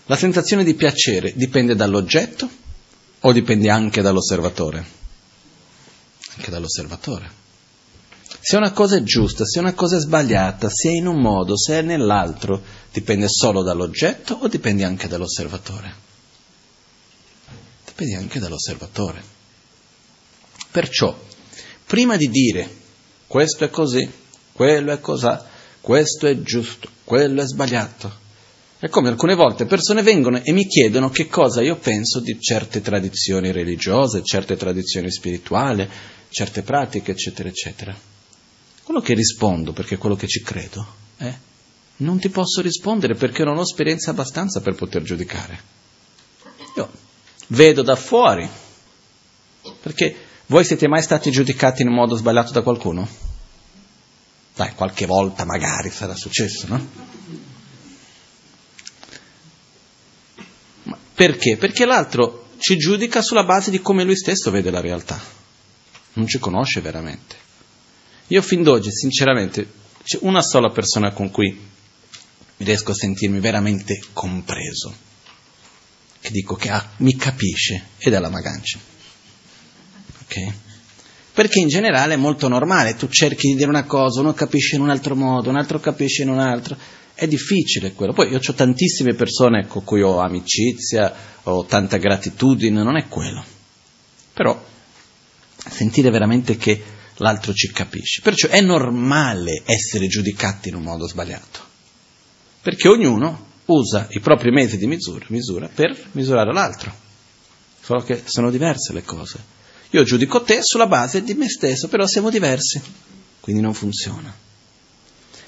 la 0.05 0.15
sensazione 0.15 0.63
di 0.63 0.75
piacere 0.75 1.33
dipende 1.33 1.75
dall'oggetto 1.75 2.47
o 3.19 3.31
dipende 3.31 3.71
anche 3.71 4.01
dall'osservatore? 4.01 4.85
Anche 6.35 6.51
dall'osservatore. 6.51 7.31
Se 8.39 8.57
una 8.57 8.73
cosa 8.73 8.97
è 8.97 9.01
giusta, 9.01 9.43
se 9.43 9.57
una 9.57 9.73
cosa 9.73 9.97
è 9.97 9.99
sbagliata, 9.99 10.69
se 10.69 10.89
è 10.89 10.91
in 10.91 11.07
un 11.07 11.19
modo, 11.19 11.57
se 11.57 11.79
è 11.79 11.81
nell'altro, 11.81 12.61
dipende 12.93 13.27
solo 13.27 13.63
dall'oggetto 13.63 14.35
o 14.35 14.47
dipende 14.47 14.83
anche 14.83 15.07
dall'osservatore? 15.07 16.05
dipende 17.85 18.15
anche 18.15 18.39
dall'osservatore. 18.39 19.36
Perciò, 20.71 21.17
prima 21.85 22.17
di 22.17 22.29
dire 22.29 22.69
questo 23.27 23.63
è 23.65 23.69
così, 23.69 24.09
quello 24.51 24.91
è 24.91 24.99
così, 24.99 25.35
questo 25.81 26.27
è 26.27 26.41
giusto, 26.41 26.89
quello 27.03 27.41
è 27.41 27.45
sbagliato, 27.45 28.11
è 28.79 28.89
come 28.89 29.09
alcune 29.09 29.35
volte 29.35 29.65
persone 29.65 30.01
vengono 30.01 30.41
e 30.43 30.51
mi 30.51 30.67
chiedono 30.67 31.09
che 31.09 31.27
cosa 31.27 31.61
io 31.61 31.77
penso 31.77 32.19
di 32.19 32.39
certe 32.39 32.81
tradizioni 32.81 33.51
religiose, 33.51 34.23
certe 34.23 34.55
tradizioni 34.55 35.11
spirituali, 35.11 35.87
certe 36.29 36.61
pratiche, 36.61 37.11
eccetera, 37.11 37.49
eccetera. 37.49 37.95
Quello 38.83 39.01
che 39.01 39.13
rispondo, 39.13 39.73
perché 39.73 39.95
è 39.95 39.97
quello 39.97 40.15
che 40.15 40.27
ci 40.27 40.41
credo, 40.41 40.85
è 41.17 41.33
non 41.97 42.19
ti 42.19 42.29
posso 42.29 42.61
rispondere 42.61 43.15
perché 43.15 43.43
non 43.43 43.57
ho 43.57 43.61
esperienza 43.61 44.11
abbastanza 44.11 44.61
per 44.61 44.75
poter 44.75 45.01
giudicare. 45.01 45.59
Io 46.75 46.91
vedo 47.47 47.81
da 47.81 47.95
fuori, 47.95 48.47
perché 49.81 50.15
voi 50.47 50.63
siete 50.63 50.87
mai 50.87 51.01
stati 51.01 51.31
giudicati 51.31 51.81
in 51.81 51.89
modo 51.89 52.15
sbagliato 52.15 52.51
da 52.51 52.61
qualcuno? 52.61 53.07
Dai, 54.55 54.73
qualche 54.73 55.05
volta 55.05 55.45
magari 55.45 55.89
sarà 55.89 56.15
successo, 56.15 56.67
no? 56.67 56.87
Perché? 61.13 61.57
Perché 61.57 61.85
l'altro 61.85 62.49
ci 62.59 62.77
giudica 62.77 63.21
sulla 63.21 63.43
base 63.43 63.71
di 63.71 63.81
come 63.81 64.03
lui 64.03 64.15
stesso 64.15 64.51
vede 64.51 64.71
la 64.71 64.81
realtà, 64.81 65.19
non 66.13 66.27
ci 66.27 66.39
conosce 66.39 66.81
veramente. 66.81 67.35
Io 68.27 68.41
fin 68.41 68.63
d'oggi, 68.63 68.91
sinceramente, 68.91 69.69
c'è 70.03 70.19
una 70.21 70.41
sola 70.41 70.69
persona 70.69 71.11
con 71.11 71.29
cui 71.29 71.59
riesco 72.57 72.91
a 72.91 72.95
sentirmi 72.95 73.39
veramente 73.39 74.01
compreso, 74.13 74.95
che 76.19 76.31
dico 76.31 76.55
che 76.55 76.69
ha, 76.69 76.91
mi 76.97 77.15
capisce, 77.15 77.89
ed 77.97 78.13
è 78.13 78.19
la 78.19 78.29
Magancia. 78.29 78.79
Ok? 80.27 80.53
Perché 81.33 81.59
in 81.59 81.67
generale 81.67 82.15
è 82.15 82.17
molto 82.17 82.47
normale, 82.47 82.95
tu 82.95 83.07
cerchi 83.07 83.49
di 83.49 83.55
dire 83.55 83.69
una 83.69 83.85
cosa, 83.85 84.21
uno 84.21 84.33
capisce 84.33 84.75
in 84.75 84.81
un 84.81 84.89
altro 84.89 85.15
modo, 85.15 85.49
un 85.49 85.57
altro 85.57 85.79
capisce 85.79 86.23
in 86.23 86.29
un 86.29 86.39
altro 86.39 86.77
è 87.17 87.27
difficile 87.27 87.93
quello. 87.93 88.13
Poi 88.13 88.29
io 88.29 88.37
ho 88.37 88.53
tantissime 88.53 89.15
persone 89.15 89.65
con 89.65 89.83
cui 89.83 90.03
ho 90.03 90.19
amicizia, 90.19 91.11
ho 91.43 91.65
tanta 91.65 91.97
gratitudine, 91.97 92.83
non 92.83 92.95
è 92.95 93.07
quello. 93.07 93.43
Però 94.33 94.63
sentire 95.57 96.11
veramente 96.11 96.57
che 96.57 96.83
l'altro 97.15 97.53
ci 97.53 97.71
capisce. 97.71 98.21
Perciò 98.21 98.49
è 98.49 98.61
normale 98.61 99.63
essere 99.65 100.05
giudicati 100.05 100.69
in 100.69 100.75
un 100.75 100.83
modo 100.83 101.07
sbagliato. 101.07 101.59
Perché 102.61 102.87
ognuno 102.87 103.45
usa 103.65 104.05
i 104.11 104.19
propri 104.19 104.51
mezzi 104.51 104.77
di 104.77 104.85
misura, 104.85 105.25
misura 105.29 105.67
per 105.73 105.97
misurare 106.11 106.53
l'altro. 106.53 106.93
Solo 107.81 108.03
che 108.03 108.21
sono 108.25 108.51
diverse 108.51 108.93
le 108.93 109.03
cose. 109.03 109.55
Io 109.91 110.03
giudico 110.03 110.41
te 110.41 110.61
sulla 110.61 110.87
base 110.87 111.23
di 111.23 111.33
me 111.33 111.49
stesso, 111.49 111.87
però 111.87 112.05
siamo 112.05 112.29
diversi. 112.29 112.81
Quindi 113.39 113.61
non 113.61 113.73
funziona. 113.73 114.35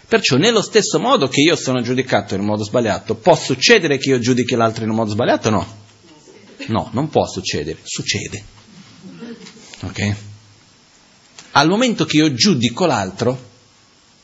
Perciò 0.07 0.37
nello 0.37 0.61
stesso 0.61 0.99
modo 0.99 1.27
che 1.27 1.41
io 1.41 1.55
sono 1.55 1.81
giudicato 1.81 2.33
in 2.33 2.39
un 2.39 2.47
modo 2.47 2.63
sbagliato, 2.63 3.15
può 3.15 3.35
succedere 3.35 3.97
che 3.97 4.09
io 4.09 4.19
giudichi 4.19 4.55
l'altro 4.55 4.83
in 4.83 4.89
un 4.89 4.95
modo 4.95 5.11
sbagliato 5.11 5.49
no? 5.49 5.77
No, 6.67 6.89
non 6.93 7.09
può 7.09 7.27
succedere, 7.27 7.79
succede. 7.83 8.43
Ok? 9.81 10.15
Al 11.51 11.67
momento 11.67 12.05
che 12.05 12.17
io 12.17 12.33
giudico 12.33 12.85
l'altro, 12.85 13.47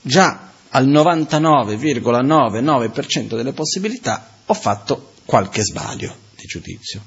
già 0.02 0.52
al 0.70 0.88
99,99% 0.88 3.36
delle 3.36 3.54
possibilità 3.54 4.30
ho 4.46 4.54
fatto 4.54 5.14
qualche 5.26 5.64
sbaglio 5.64 6.16
di 6.36 6.46
giudizio. 6.46 7.02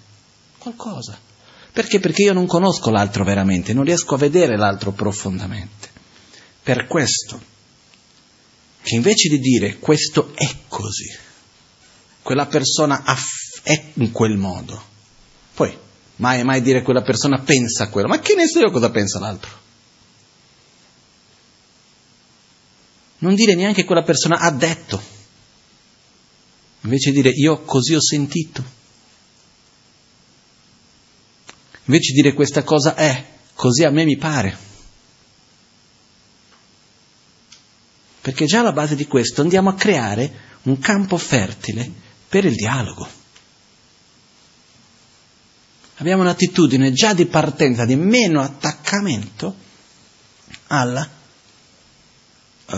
Qualcosa. 0.59 1.28
Perché? 1.73 2.01
Perché 2.01 2.23
io 2.23 2.33
non 2.33 2.47
conosco 2.47 2.91
l'altro 2.91 3.25
veramente, 3.25 3.73
non 3.73 3.85
riesco 3.85 4.15
a 4.15 4.19
vedere 4.19 4.57
l'altro 4.57 4.93
profondamente. 4.93 5.91
Per 6.63 6.87
questo 6.87 7.57
che 8.89 8.95
invece 8.95 9.29
di 9.29 9.39
dire 9.39 9.79
questo 9.79 10.33
è 10.35 10.49
così, 10.67 11.15
quella 12.23 12.47
persona 12.47 13.05
è 13.63 13.91
in 13.95 14.11
quel 14.13 14.39
modo, 14.39 14.83
poi 15.53 15.77
mai 16.17 16.41
e 16.41 16.45
mai 16.45 16.63
dire 16.63 16.83
quella 16.83 17.03
persona 17.03 17.39
pensa 17.43 17.91
quello, 17.91 18.09
ma 18.09 18.19
che 18.21 18.35
ne 18.35 18.47
so 18.47 18.61
io 18.61 18.71
cosa 18.71 18.91
pensa 18.91 19.19
l'altro? 19.19 19.67
Non 23.19 23.35
dire 23.35 23.55
neanche 23.55 23.85
quella 23.85 24.03
persona 24.03 24.39
ha 24.39 24.51
detto, 24.51 25.03
invece 26.83 27.11
di 27.11 27.21
dire 27.21 27.35
io 27.35 27.61
così 27.63 27.95
ho 27.95 28.01
sentito, 28.01 28.65
invece 31.89 32.13
di 32.13 32.23
dire 32.23 32.35
questa 32.35 32.63
cosa 32.63 32.95
è, 32.95 33.25
così 33.55 33.85
a 33.85 33.91
me 33.91 34.05
mi 34.05 34.17
pare. 34.17 34.67
perché 38.29 38.45
già 38.45 38.61
alla 38.61 38.73
base 38.73 38.95
di 38.95 39.07
questo 39.07 39.41
andiamo 39.41 39.71
a 39.71 39.75
creare 39.75 40.31
un 40.65 40.79
campo 40.79 41.17
fertile 41.17 41.91
per 42.29 42.45
il 42.45 42.55
dialogo. 42.55 43.09
Abbiamo 45.97 46.21
un'attitudine 46.21 46.93
già 46.93 47.15
di 47.15 47.25
partenza 47.25 47.87
di 47.87 47.97
meno 47.97 48.43
attaccamento 48.43 49.57
alla, 50.67 51.09
uh, 52.67 52.75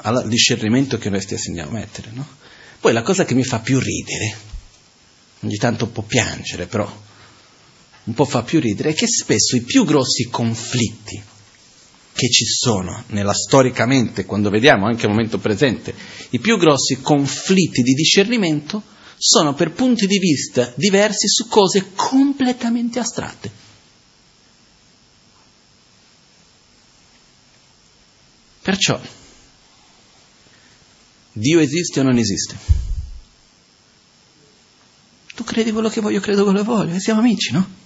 al 0.00 0.28
discernimento 0.28 0.96
che 0.96 1.10
noi 1.10 1.20
stessi 1.20 1.48
andiamo 1.48 1.76
a 1.76 1.80
mettere. 1.80 2.10
No? 2.14 2.26
Poi 2.80 2.94
la 2.94 3.02
cosa 3.02 3.26
che 3.26 3.34
mi 3.34 3.44
fa 3.44 3.58
più 3.58 3.78
ridere, 3.78 4.34
ogni 5.40 5.56
tanto 5.56 5.84
un 5.84 5.92
po' 5.92 6.02
piangere, 6.02 6.64
però 6.64 6.90
un 8.04 8.14
po' 8.14 8.24
fa 8.24 8.42
più 8.42 8.60
ridere, 8.60 8.90
è 8.90 8.94
che 8.94 9.06
spesso 9.06 9.56
i 9.56 9.62
più 9.62 9.84
grossi 9.84 10.28
conflitti 10.28 11.22
che 12.12 12.28
ci 12.30 12.44
sono 12.44 13.04
nella 13.08 13.34
storicamente, 13.34 14.24
quando 14.24 14.48
vediamo 14.48 14.86
anche 14.86 15.06
al 15.06 15.12
momento 15.12 15.38
presente, 15.38 15.94
i 16.30 16.38
più 16.38 16.56
grossi 16.56 17.00
conflitti 17.00 17.82
di 17.82 17.92
discernimento 17.92 18.82
sono 19.16 19.54
per 19.54 19.72
punti 19.72 20.06
di 20.06 20.18
vista 20.18 20.72
diversi 20.76 21.26
su 21.28 21.48
cose 21.48 21.92
completamente 21.94 22.98
astratte. 22.98 23.62
Perciò, 28.62 29.00
Dio 31.32 31.58
esiste 31.58 32.00
o 32.00 32.02
non 32.02 32.16
esiste? 32.16 32.56
Tu 35.34 35.42
credi 35.42 35.72
quello 35.72 35.88
che 35.88 36.00
voglio, 36.00 36.20
credo 36.20 36.44
quello 36.44 36.60
che 36.60 36.64
voglio, 36.64 36.94
e 36.94 37.00
siamo 37.00 37.20
amici, 37.20 37.52
no? 37.52 37.82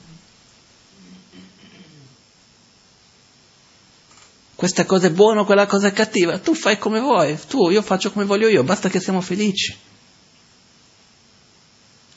Questa 4.59 4.87
cosa 4.87 5.07
è 5.07 5.13
buona, 5.13 5.45
quella 5.45 5.67
cosa 5.67 5.87
è 5.87 5.93
cattiva, 5.93 6.41
tu 6.41 6.53
fai 6.53 6.79
come 6.79 6.99
vuoi, 6.99 7.39
tu, 7.47 7.71
io 7.71 7.81
faccio 7.81 8.11
come 8.11 8.25
voglio 8.25 8.49
io, 8.49 8.65
basta 8.65 8.89
che 8.89 8.99
siamo 8.99 9.21
felici. 9.21 9.73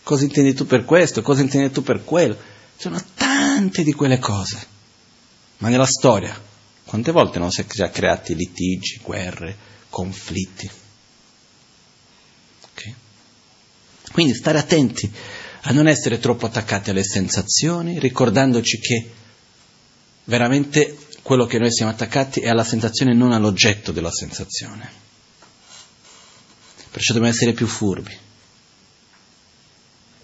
Cosa 0.02 0.24
intendi 0.24 0.56
tu 0.56 0.66
per 0.66 0.84
questo? 0.84 1.22
Cosa 1.22 1.44
intendi 1.44 1.70
tu 1.70 1.84
per 1.84 2.04
quello? 2.04 2.36
Sono 2.76 3.00
tante 3.14 3.84
di 3.84 3.94
quelle 3.94 4.18
cose. 4.18 4.58
Ma 5.60 5.70
nella 5.70 5.86
storia, 5.86 6.36
quante 6.84 7.12
volte 7.12 7.38
non 7.38 7.52
si 7.52 7.62
è 7.62 7.66
già 7.68 7.92
creati 7.92 8.34
litigi, 8.34 9.00
guerre, 9.04 9.56
conflitti? 9.90 10.68
Okay? 12.72 12.96
Quindi 14.14 14.34
stare 14.34 14.58
attenti 14.58 15.14
a 15.62 15.72
non 15.74 15.88
essere 15.88 16.18
troppo 16.18 16.48
attaccati 16.48 16.90
alle 16.90 17.04
sensazioni, 17.04 18.00
ricordandoci 18.00 18.80
che 18.80 19.12
veramente 20.24 21.10
quello 21.22 21.46
che 21.46 21.60
noi 21.60 21.72
siamo 21.72 21.92
attaccati 21.92 22.40
è 22.40 22.50
alla 22.50 22.64
sensazione, 22.64 23.14
non 23.14 23.32
all'oggetto 23.32 23.92
della 23.92 24.12
sensazione. 24.12 24.90
Perciò 26.90 27.14
dobbiamo 27.14 27.34
essere 27.34 27.54
più 27.54 27.68
furbi. 27.68 28.18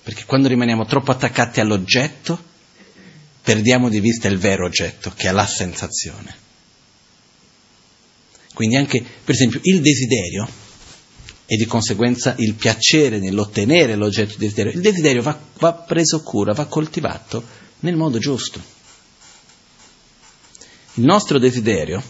Perché 0.04 0.26
quando 0.26 0.48
rimaniamo 0.48 0.86
troppo 0.86 1.12
attaccati 1.12 1.60
all'oggetto, 1.60 2.42
perdiamo 3.42 3.90
di 3.90 4.00
vista 4.00 4.28
il 4.28 4.38
vero 4.38 4.66
oggetto, 4.66 5.12
che 5.16 5.30
è 5.30 5.32
la 5.32 5.46
sensazione. 5.46 6.46
Quindi 8.54 8.76
anche, 8.76 9.02
per 9.02 9.36
esempio, 9.36 9.60
il 9.64 9.82
desiderio 9.82 10.48
e 11.46 11.56
di 11.56 11.66
conseguenza 11.66 12.36
il 12.40 12.56
piacere 12.56 13.20
nell'ottenere 13.20 13.96
l'oggetto 13.96 14.34
di 14.34 14.40
desiderio, 14.40 14.72
il 14.72 14.82
desiderio 14.82 15.22
va, 15.22 15.40
va 15.60 15.74
preso 15.74 16.22
cura, 16.24 16.54
va 16.54 16.66
coltivato 16.66 17.46
nel 17.82 17.96
modo 17.96 18.18
giusto. 18.18 18.76
Il 20.98 21.04
nostro 21.04 21.38
desiderio, 21.38 22.04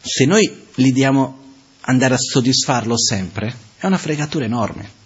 se 0.00 0.26
noi 0.26 0.66
gli 0.74 0.92
diamo 0.92 1.42
andare 1.80 2.14
a 2.14 2.18
soddisfarlo 2.18 2.98
sempre, 2.98 3.54
è 3.78 3.86
una 3.86 3.98
fregatura 3.98 4.44
enorme. 4.44 5.02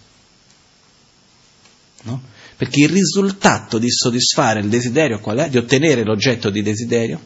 No? 2.02 2.22
Perché 2.56 2.80
il 2.80 2.88
risultato 2.88 3.78
di 3.78 3.88
soddisfare 3.88 4.58
il 4.58 4.68
desiderio 4.68 5.20
qual 5.20 5.38
è? 5.38 5.48
Di 5.48 5.58
ottenere 5.58 6.02
l'oggetto 6.02 6.50
di 6.50 6.60
desiderio? 6.60 7.20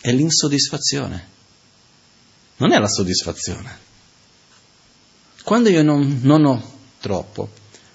È 0.00 0.10
l'insoddisfazione. 0.12 1.28
Non 2.56 2.72
è 2.72 2.78
la 2.78 2.88
soddisfazione. 2.88 3.86
Quando 5.44 5.68
io 5.68 5.82
non, 5.82 6.20
non 6.22 6.44
ho 6.46 6.78
troppo, 7.00 7.50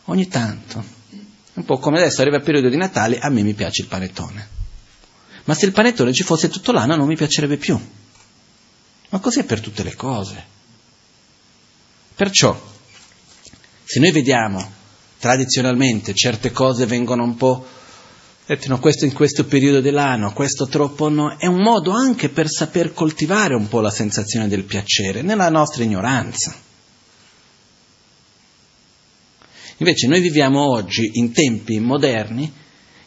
ogni 0.05 0.27
tanto 0.27 1.01
Un 1.55 1.65
po' 1.65 1.77
come 1.77 1.99
adesso 1.99 2.21
arriva 2.21 2.37
il 2.37 2.43
periodo 2.43 2.69
di 2.69 2.77
Natale, 2.77 3.19
a 3.19 3.29
me 3.29 3.43
mi 3.43 3.53
piace 3.53 3.83
il 3.83 3.87
panettone. 3.87 4.52
Ma 5.45 5.53
se 5.53 5.65
il 5.65 5.71
panettone 5.71 6.13
ci 6.13 6.23
fosse 6.23 6.49
tutto 6.49 6.71
l'anno 6.71 6.95
non 6.95 7.07
mi 7.07 7.15
piacerebbe 7.15 7.57
più. 7.57 7.79
Ma 9.09 9.19
così 9.19 9.39
è 9.39 9.43
per 9.43 9.59
tutte 9.59 9.83
le 9.83 9.95
cose. 9.95 10.43
Perciò, 12.15 12.59
se 13.83 13.99
noi 13.99 14.11
vediamo 14.11 14.71
tradizionalmente 15.19 16.13
certe 16.13 16.51
cose 16.51 16.85
vengono 16.85 17.23
un 17.23 17.35
po' 17.35 17.65
detto 18.45 18.77
questo 18.79 19.05
in 19.05 19.13
questo 19.13 19.45
periodo 19.45 19.81
dell'anno, 19.81 20.33
questo 20.33 20.67
troppo 20.67 21.09
no, 21.09 21.37
è 21.37 21.45
un 21.45 21.61
modo 21.61 21.91
anche 21.91 22.29
per 22.29 22.49
saper 22.49 22.93
coltivare 22.93 23.55
un 23.55 23.67
po' 23.67 23.79
la 23.79 23.89
sensazione 23.89 24.47
del 24.47 24.63
piacere 24.63 25.21
nella 25.21 25.49
nostra 25.49 25.83
ignoranza. 25.83 26.55
Invece 29.77 30.07
noi 30.07 30.21
viviamo 30.21 30.69
oggi 30.69 31.11
in 31.13 31.31
tempi 31.31 31.79
moderni 31.79 32.51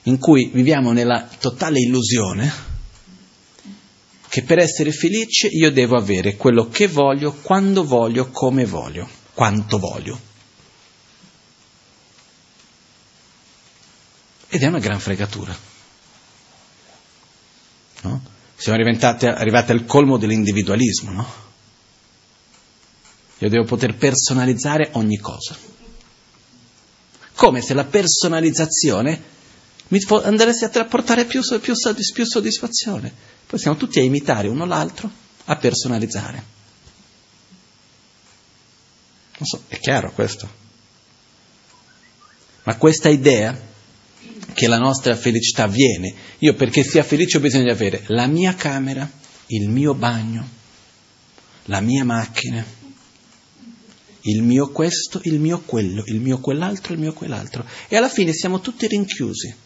in 0.07 0.19
cui 0.19 0.51
viviamo 0.53 0.93
nella 0.93 1.29
totale 1.39 1.81
illusione 1.81 2.75
che 4.29 4.43
per 4.43 4.59
essere 4.59 4.93
felice 4.93 5.49
io 5.49 5.71
devo 5.71 5.97
avere 5.97 6.37
quello 6.37 6.69
che 6.69 6.89
voglio, 6.89 7.33
quando 7.33 7.85
voglio, 7.85 8.31
come 8.31 8.67
voglio, 8.67 9.09
quanto 9.33 9.79
voglio. 9.79 10.21
Ed 14.49 14.63
è 14.63 14.67
una 14.67 14.79
gran 14.79 15.01
fregatura. 15.01 15.57
No? 18.03 18.23
Siamo 18.55 18.79
arrivati 18.79 19.73
al 19.73 19.85
colmo 19.87 20.19
dell'individualismo, 20.19 21.11
no? 21.11 21.45
Io 23.39 23.49
devo 23.49 23.65
poter 23.65 23.97
personalizzare 23.97 24.91
ogni 24.93 25.19
cosa. 25.19 25.57
Come 27.35 27.61
se 27.61 27.75
la 27.75 27.85
personalizzazione 27.85 29.35
mi 29.89 30.01
andresse 30.25 30.65
a 30.65 30.85
portare 30.85 31.27
più, 31.27 31.43
più, 31.61 31.75
più 32.13 32.25
soddisfazione. 32.25 33.13
Poi 33.47 33.59
siamo 33.59 33.77
tutti 33.77 34.01
a 34.01 34.03
imitare 34.03 34.49
uno 34.49 34.65
l'altro, 34.65 35.09
a 35.45 35.57
personalizzare. 35.57 36.55
Non 39.39 39.47
so, 39.47 39.63
è 39.69 39.79
chiaro 39.79 40.13
questo. 40.13 40.65
Ma 42.65 42.77
questa 42.77 43.09
idea 43.09 43.57
che 44.55 44.67
la 44.67 44.79
nostra 44.79 45.15
felicità 45.15 45.65
avviene. 45.65 46.13
Io 46.39 46.55
perché 46.55 46.83
sia 46.83 47.05
felice 47.05 47.37
ho 47.37 47.41
bisogno 47.41 47.65
di 47.65 47.71
avere 47.71 48.03
la 48.09 48.27
mia 48.27 48.55
camera, 48.55 49.09
il 49.49 49.69
mio 49.69 49.95
bagno, 49.95 50.49
la 51.67 51.81
mia 51.81 52.05
macchina, 52.05 52.65
il 54.23 54.43
mio 54.43 54.73
questo, 54.73 55.21
il 55.25 55.39
mio 55.39 55.61
quello, 55.61 56.03
il 56.07 56.21
mio 56.21 56.41
quell'altro, 56.41 56.93
il 56.93 56.99
mio 56.99 57.13
quell'altro. 57.13 57.65
E 57.87 57.97
alla 57.97 58.09
fine 58.09 58.33
siamo 58.33 58.61
tutti 58.61 58.89
rinchiusi 58.89 59.65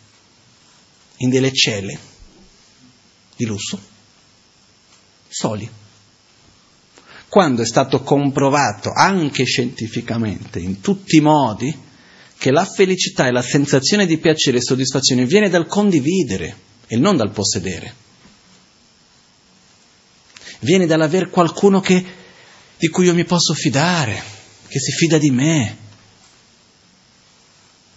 in 1.22 1.30
delle 1.30 1.52
celle 1.52 1.98
di 3.36 3.44
lusso, 3.46 3.80
soli. 5.28 5.68
Quando 7.28 7.62
è 7.62 7.66
stato 7.66 8.02
comprovato 8.02 8.90
anche 8.92 9.44
scientificamente, 9.44 10.58
in 10.58 10.80
tutti 10.80 11.16
i 11.16 11.20
modi, 11.20 11.88
che 12.36 12.50
la 12.50 12.64
felicità 12.64 13.26
e 13.26 13.32
la 13.32 13.42
sensazione 13.42 14.06
di 14.06 14.18
piacere 14.18 14.58
e 14.58 14.62
soddisfazione 14.62 15.26
viene 15.26 15.48
dal 15.48 15.66
condividere 15.66 16.56
e 16.86 16.96
non 16.96 17.16
dal 17.16 17.30
possedere. 17.30 17.94
Viene 20.60 20.86
dall'aver 20.86 21.30
qualcuno 21.30 21.80
che, 21.80 22.04
di 22.76 22.88
cui 22.88 23.06
io 23.06 23.14
mi 23.14 23.24
posso 23.24 23.54
fidare, 23.54 24.22
che 24.68 24.78
si 24.78 24.90
fida 24.92 25.18
di 25.18 25.30
me. 25.30 25.76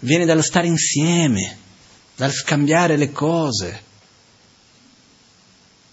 Viene 0.00 0.26
dallo 0.26 0.42
stare 0.42 0.66
insieme, 0.66 1.58
dal 2.16 2.32
scambiare 2.32 2.96
le 2.96 3.10
cose. 3.12 3.82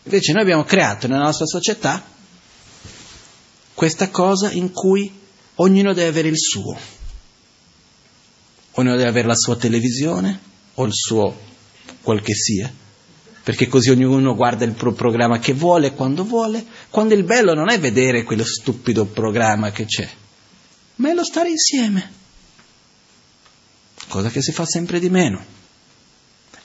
Invece 0.04 0.32
noi 0.34 0.42
abbiamo 0.42 0.64
creato 0.64 1.08
nella 1.08 1.24
nostra 1.24 1.46
società 1.46 2.04
questa 3.74 4.10
cosa 4.10 4.52
in 4.52 4.72
cui 4.72 5.20
ognuno 5.56 5.94
deve 5.94 6.10
avere 6.10 6.28
il 6.28 6.38
suo 6.38 7.00
ognuno 8.74 8.96
deve 8.96 9.10
avere 9.10 9.28
la 9.28 9.36
sua 9.36 9.56
televisione 9.56 10.40
o 10.76 10.86
il 10.86 10.94
suo 10.94 11.50
quel 12.02 12.22
che 12.22 12.34
sia, 12.34 12.72
perché 13.44 13.68
così 13.68 13.90
ognuno 13.90 14.36
guarda 14.36 14.64
il 14.64 14.74
pro- 14.74 14.94
programma 14.94 15.40
che 15.40 15.54
vuole 15.54 15.94
quando 15.94 16.24
vuole, 16.24 16.66
quando 16.90 17.14
il 17.14 17.24
bello 17.24 17.54
non 17.54 17.70
è 17.70 17.80
vedere 17.80 18.24
quello 18.24 18.46
stupido 18.46 19.06
programma 19.06 19.72
che 19.72 19.86
c'è, 19.86 20.10
ma 20.96 21.10
è 21.10 21.14
lo 21.14 21.24
stare 21.24 21.50
insieme, 21.50 22.12
cosa 24.08 24.30
che 24.30 24.42
si 24.42 24.52
fa 24.52 24.66
sempre 24.66 25.00
di 25.00 25.10
meno, 25.10 25.44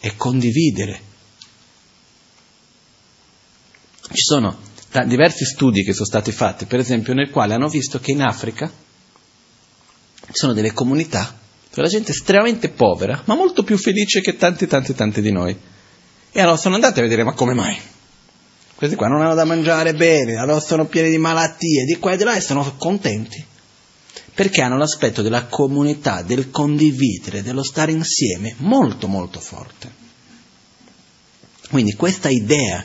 è 0.06 0.16
condividere. 0.16 1.00
Ci 4.12 4.22
sono 4.22 4.58
diversi 5.06 5.44
studi 5.44 5.82
che 5.82 5.92
sono 5.92 6.06
stati 6.06 6.32
fatti, 6.32 6.64
per 6.66 6.78
esempio, 6.78 7.12
nel 7.12 7.30
quale 7.30 7.54
hanno 7.54 7.68
visto 7.68 7.98
che 8.00 8.12
in 8.12 8.22
Africa 8.22 8.70
ci 10.26 10.32
sono 10.32 10.52
delle 10.52 10.72
comunità 10.72 11.44
la 11.82 11.88
gente 11.88 12.12
estremamente 12.12 12.70
povera, 12.70 13.20
ma 13.26 13.34
molto 13.34 13.62
più 13.62 13.76
felice 13.76 14.20
che 14.20 14.36
tanti, 14.36 14.66
tanti, 14.66 14.94
tanti 14.94 15.20
di 15.20 15.30
noi. 15.30 15.56
E 16.32 16.40
allora 16.40 16.56
sono 16.56 16.74
andati 16.74 16.98
a 16.98 17.02
vedere, 17.02 17.24
ma 17.24 17.32
come 17.32 17.54
mai? 17.54 17.76
Questi 18.74 18.96
qua 18.96 19.08
non 19.08 19.22
hanno 19.22 19.34
da 19.34 19.44
mangiare 19.44 19.94
bene, 19.94 20.36
allora 20.36 20.60
sono 20.60 20.86
pieni 20.86 21.10
di 21.10 21.18
malattie, 21.18 21.84
di 21.84 21.96
qua 21.98 22.12
e 22.12 22.16
di 22.16 22.24
là, 22.24 22.34
e 22.34 22.40
sono 22.40 22.76
contenti. 22.76 23.44
Perché 24.36 24.60
hanno 24.60 24.76
l'aspetto 24.76 25.22
della 25.22 25.46
comunità, 25.46 26.20
del 26.20 26.50
condividere, 26.50 27.42
dello 27.42 27.62
stare 27.62 27.92
insieme 27.92 28.54
molto, 28.58 29.08
molto 29.08 29.40
forte. 29.40 29.90
Quindi 31.70 31.94
questa 31.94 32.28
idea 32.28 32.84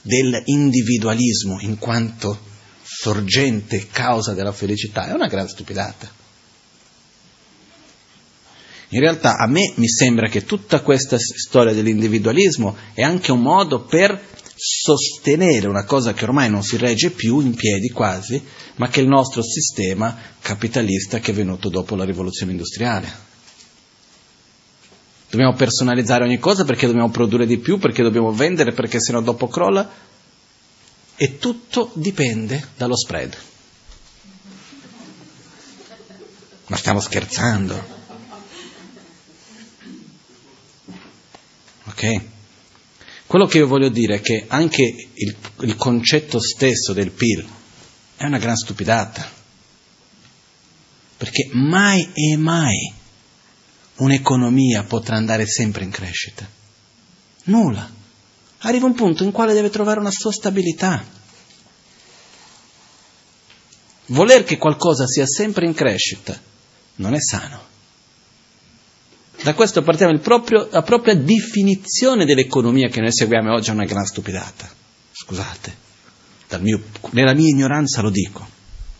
dell'individualismo 0.00 1.58
in 1.62 1.78
quanto 1.78 2.38
sorgente 2.84 3.88
causa 3.88 4.34
della 4.34 4.52
felicità 4.52 5.08
è 5.08 5.12
una 5.12 5.26
gran 5.26 5.48
stupidata. 5.48 6.08
In 8.90 9.00
realtà 9.00 9.36
a 9.36 9.48
me 9.48 9.72
mi 9.74 9.88
sembra 9.88 10.28
che 10.28 10.44
tutta 10.44 10.80
questa 10.80 11.18
storia 11.18 11.72
dell'individualismo 11.72 12.76
è 12.92 13.02
anche 13.02 13.32
un 13.32 13.40
modo 13.40 13.82
per 13.82 14.32
sostenere 14.66 15.66
una 15.66 15.84
cosa 15.84 16.14
che 16.14 16.24
ormai 16.24 16.48
non 16.48 16.62
si 16.62 16.78
regge 16.78 17.10
più 17.10 17.40
in 17.40 17.54
piedi 17.54 17.90
quasi, 17.90 18.42
ma 18.76 18.88
che 18.88 19.00
è 19.00 19.02
il 19.02 19.10
nostro 19.10 19.42
sistema 19.42 20.16
capitalista 20.40 21.18
che 21.18 21.32
è 21.32 21.34
venuto 21.34 21.68
dopo 21.68 21.94
la 21.94 22.04
rivoluzione 22.04 22.52
industriale. 22.52 23.32
Dobbiamo 25.28 25.52
personalizzare 25.52 26.24
ogni 26.24 26.38
cosa 26.38 26.64
perché 26.64 26.86
dobbiamo 26.86 27.10
produrre 27.10 27.44
di 27.44 27.58
più, 27.58 27.78
perché 27.78 28.02
dobbiamo 28.02 28.32
vendere, 28.32 28.72
perché 28.72 29.00
sennò 29.00 29.20
dopo 29.20 29.48
crolla. 29.48 29.86
E 31.16 31.38
tutto 31.38 31.90
dipende 31.92 32.68
dallo 32.74 32.96
spread. 32.96 33.36
Ma 36.68 36.76
stiamo 36.76 37.00
scherzando. 37.00 38.02
Ok? 41.84 42.32
Quello 43.34 43.48
che 43.48 43.58
io 43.58 43.66
voglio 43.66 43.88
dire 43.88 44.14
è 44.14 44.20
che 44.20 44.44
anche 44.46 45.08
il, 45.12 45.36
il 45.62 45.74
concetto 45.74 46.38
stesso 46.38 46.92
del 46.92 47.10
PIL 47.10 47.44
è 48.14 48.26
una 48.26 48.38
gran 48.38 48.54
stupidata. 48.54 49.28
Perché 51.16 51.50
mai 51.50 52.12
e 52.14 52.36
mai 52.36 52.94
un'economia 53.96 54.84
potrà 54.84 55.16
andare 55.16 55.48
sempre 55.48 55.82
in 55.82 55.90
crescita. 55.90 56.48
Nulla. 57.46 57.90
Arriva 58.58 58.86
un 58.86 58.94
punto 58.94 59.24
in 59.24 59.32
quale 59.32 59.52
deve 59.52 59.68
trovare 59.68 59.98
una 59.98 60.12
sua 60.12 60.30
stabilità. 60.30 61.04
Voler 64.06 64.44
che 64.44 64.58
qualcosa 64.58 65.08
sia 65.08 65.26
sempre 65.26 65.66
in 65.66 65.74
crescita 65.74 66.40
non 66.98 67.14
è 67.14 67.20
sano. 67.20 67.73
Da 69.44 69.52
questo 69.52 69.82
partiamo, 69.82 70.18
proprio, 70.20 70.68
la 70.70 70.80
propria 70.80 71.14
definizione 71.14 72.24
dell'economia 72.24 72.88
che 72.88 73.02
noi 73.02 73.12
seguiamo 73.12 73.52
oggi 73.52 73.68
è 73.68 73.74
una 73.74 73.84
gran 73.84 74.06
stupidata. 74.06 74.66
Scusate, 75.12 75.76
mio, 76.60 76.82
nella 77.10 77.34
mia 77.34 77.50
ignoranza 77.50 78.00
lo 78.00 78.08
dico, 78.08 78.48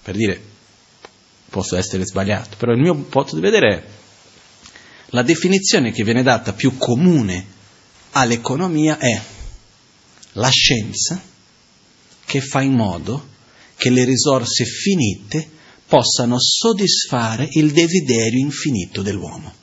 per 0.02 0.14
dire, 0.14 0.38
posso 1.48 1.78
essere 1.78 2.04
sbagliato, 2.04 2.58
però 2.58 2.72
il 2.72 2.80
mio 2.80 2.94
punto 2.94 3.36
di 3.36 3.40
vedere 3.40 3.74
è 3.74 3.82
la 5.12 5.22
definizione 5.22 5.92
che 5.92 6.04
viene 6.04 6.22
data 6.22 6.52
più 6.52 6.76
comune 6.76 7.46
all'economia 8.10 8.98
è 8.98 9.18
la 10.32 10.50
scienza 10.50 11.22
che 12.22 12.40
fa 12.42 12.60
in 12.60 12.74
modo 12.74 13.28
che 13.76 13.88
le 13.88 14.04
risorse 14.04 14.66
finite 14.66 15.48
possano 15.86 16.36
soddisfare 16.38 17.48
il 17.52 17.72
desiderio 17.72 18.40
infinito 18.40 19.00
dell'uomo 19.00 19.62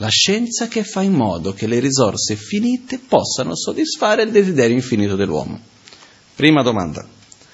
la 0.00 0.08
scienza 0.08 0.66
che 0.66 0.82
fa 0.82 1.02
in 1.02 1.12
modo 1.12 1.52
che 1.52 1.66
le 1.66 1.78
risorse 1.78 2.34
finite 2.34 2.98
possano 2.98 3.54
soddisfare 3.54 4.22
il 4.22 4.30
desiderio 4.30 4.74
infinito 4.74 5.14
dell'uomo. 5.14 5.60
Prima 6.34 6.62
domanda, 6.62 7.06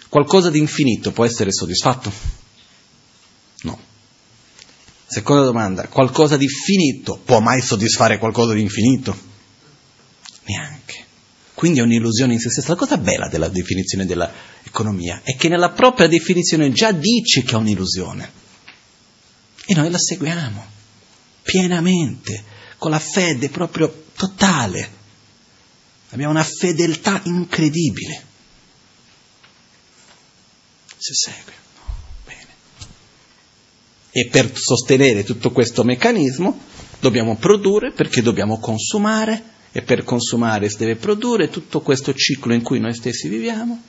qualcosa 0.08 0.48
di 0.48 0.60
infinito 0.60 1.10
può 1.10 1.24
essere 1.24 1.50
soddisfatto? 1.50 2.12
No. 3.62 3.76
Seconda 5.06 5.42
domanda, 5.42 5.88
qualcosa 5.88 6.36
di 6.36 6.46
finito 6.46 7.20
può 7.24 7.40
mai 7.40 7.60
soddisfare 7.60 8.18
qualcosa 8.18 8.54
di 8.54 8.60
infinito? 8.60 9.16
Neanche. 10.44 11.04
Quindi 11.52 11.80
è 11.80 11.82
un'illusione 11.82 12.34
in 12.34 12.38
se 12.38 12.50
stessa. 12.50 12.70
La 12.70 12.76
cosa 12.76 12.96
bella 12.96 13.26
della 13.26 13.48
definizione 13.48 14.06
dell'economia 14.06 15.20
è 15.24 15.34
che 15.34 15.48
nella 15.48 15.70
propria 15.70 16.06
definizione 16.06 16.70
già 16.70 16.92
dice 16.92 17.42
che 17.42 17.54
è 17.54 17.56
un'illusione. 17.56 18.30
E 19.66 19.74
noi 19.74 19.90
la 19.90 19.98
seguiamo 19.98 20.74
pienamente, 21.46 22.42
con 22.76 22.90
la 22.90 22.98
fede 22.98 23.48
proprio 23.48 24.04
totale. 24.14 24.94
Abbiamo 26.10 26.32
una 26.32 26.44
fedeltà 26.44 27.20
incredibile. 27.24 28.24
Si 30.98 31.14
segue. 31.14 31.52
Bene. 32.24 32.46
E 34.10 34.28
per 34.28 34.50
sostenere 34.54 35.22
tutto 35.22 35.52
questo 35.52 35.84
meccanismo 35.84 36.58
dobbiamo 36.98 37.36
produrre 37.36 37.92
perché 37.92 38.22
dobbiamo 38.22 38.58
consumare 38.58 39.54
e 39.70 39.82
per 39.82 40.02
consumare 40.02 40.68
si 40.68 40.78
deve 40.78 40.96
produrre 40.96 41.50
tutto 41.50 41.80
questo 41.80 42.12
ciclo 42.14 42.54
in 42.54 42.62
cui 42.62 42.80
noi 42.80 42.94
stessi 42.94 43.28
viviamo. 43.28 43.80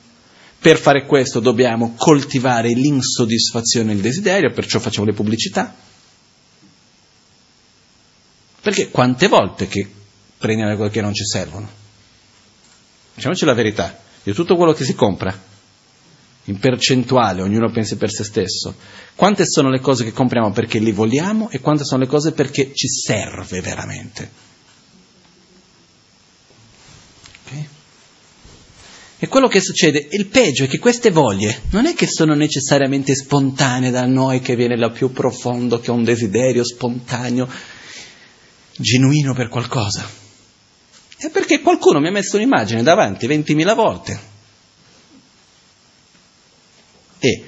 Per 0.60 0.76
fare 0.76 1.06
questo 1.06 1.40
dobbiamo 1.40 1.94
coltivare 1.96 2.72
l'insoddisfazione 2.72 3.92
e 3.92 3.94
il 3.94 4.00
desiderio, 4.00 4.52
perciò 4.52 4.78
facciamo 4.80 5.06
le 5.06 5.12
pubblicità. 5.12 5.86
Perché 8.68 8.90
quante 8.90 9.28
volte 9.28 9.66
che 9.66 9.88
prendiamo 10.36 10.70
le 10.70 10.76
cose 10.76 10.90
che 10.90 11.00
non 11.00 11.14
ci 11.14 11.24
servono? 11.24 11.66
Diciamoci 13.14 13.46
la 13.46 13.54
verità, 13.54 13.98
di 14.22 14.34
tutto 14.34 14.56
quello 14.56 14.74
che 14.74 14.84
si 14.84 14.94
compra, 14.94 15.34
in 16.44 16.58
percentuale, 16.58 17.40
ognuno 17.40 17.70
pensi 17.70 17.96
per 17.96 18.10
se 18.10 18.24
stesso, 18.24 18.74
quante 19.14 19.46
sono 19.46 19.70
le 19.70 19.80
cose 19.80 20.04
che 20.04 20.12
compriamo 20.12 20.50
perché 20.50 20.80
li 20.80 20.92
vogliamo 20.92 21.48
e 21.48 21.60
quante 21.60 21.84
sono 21.84 22.02
le 22.02 22.08
cose 22.08 22.32
perché 22.32 22.74
ci 22.74 22.88
serve 22.88 23.62
veramente? 23.62 24.30
E 29.20 29.28
quello 29.28 29.48
che 29.48 29.60
succede, 29.62 30.08
il 30.10 30.26
peggio 30.26 30.64
è 30.64 30.68
che 30.68 30.78
queste 30.78 31.10
voglie 31.10 31.62
non 31.70 31.86
è 31.86 31.94
che 31.94 32.06
sono 32.06 32.34
necessariamente 32.34 33.14
spontanee 33.14 33.90
da 33.90 34.04
noi, 34.04 34.40
che 34.40 34.56
viene 34.56 34.76
da 34.76 34.90
più 34.90 35.10
profondo, 35.10 35.80
che 35.80 35.90
ho 35.90 35.94
un 35.94 36.04
desiderio 36.04 36.62
spontaneo, 36.62 37.48
genuino 38.78 39.34
per 39.34 39.48
qualcosa. 39.48 40.08
È 41.16 41.30
perché 41.30 41.60
qualcuno 41.60 41.98
mi 42.00 42.08
ha 42.08 42.12
messo 42.12 42.36
un'immagine 42.36 42.82
davanti 42.82 43.26
20.000 43.26 43.74
volte. 43.74 44.20
E 47.18 47.42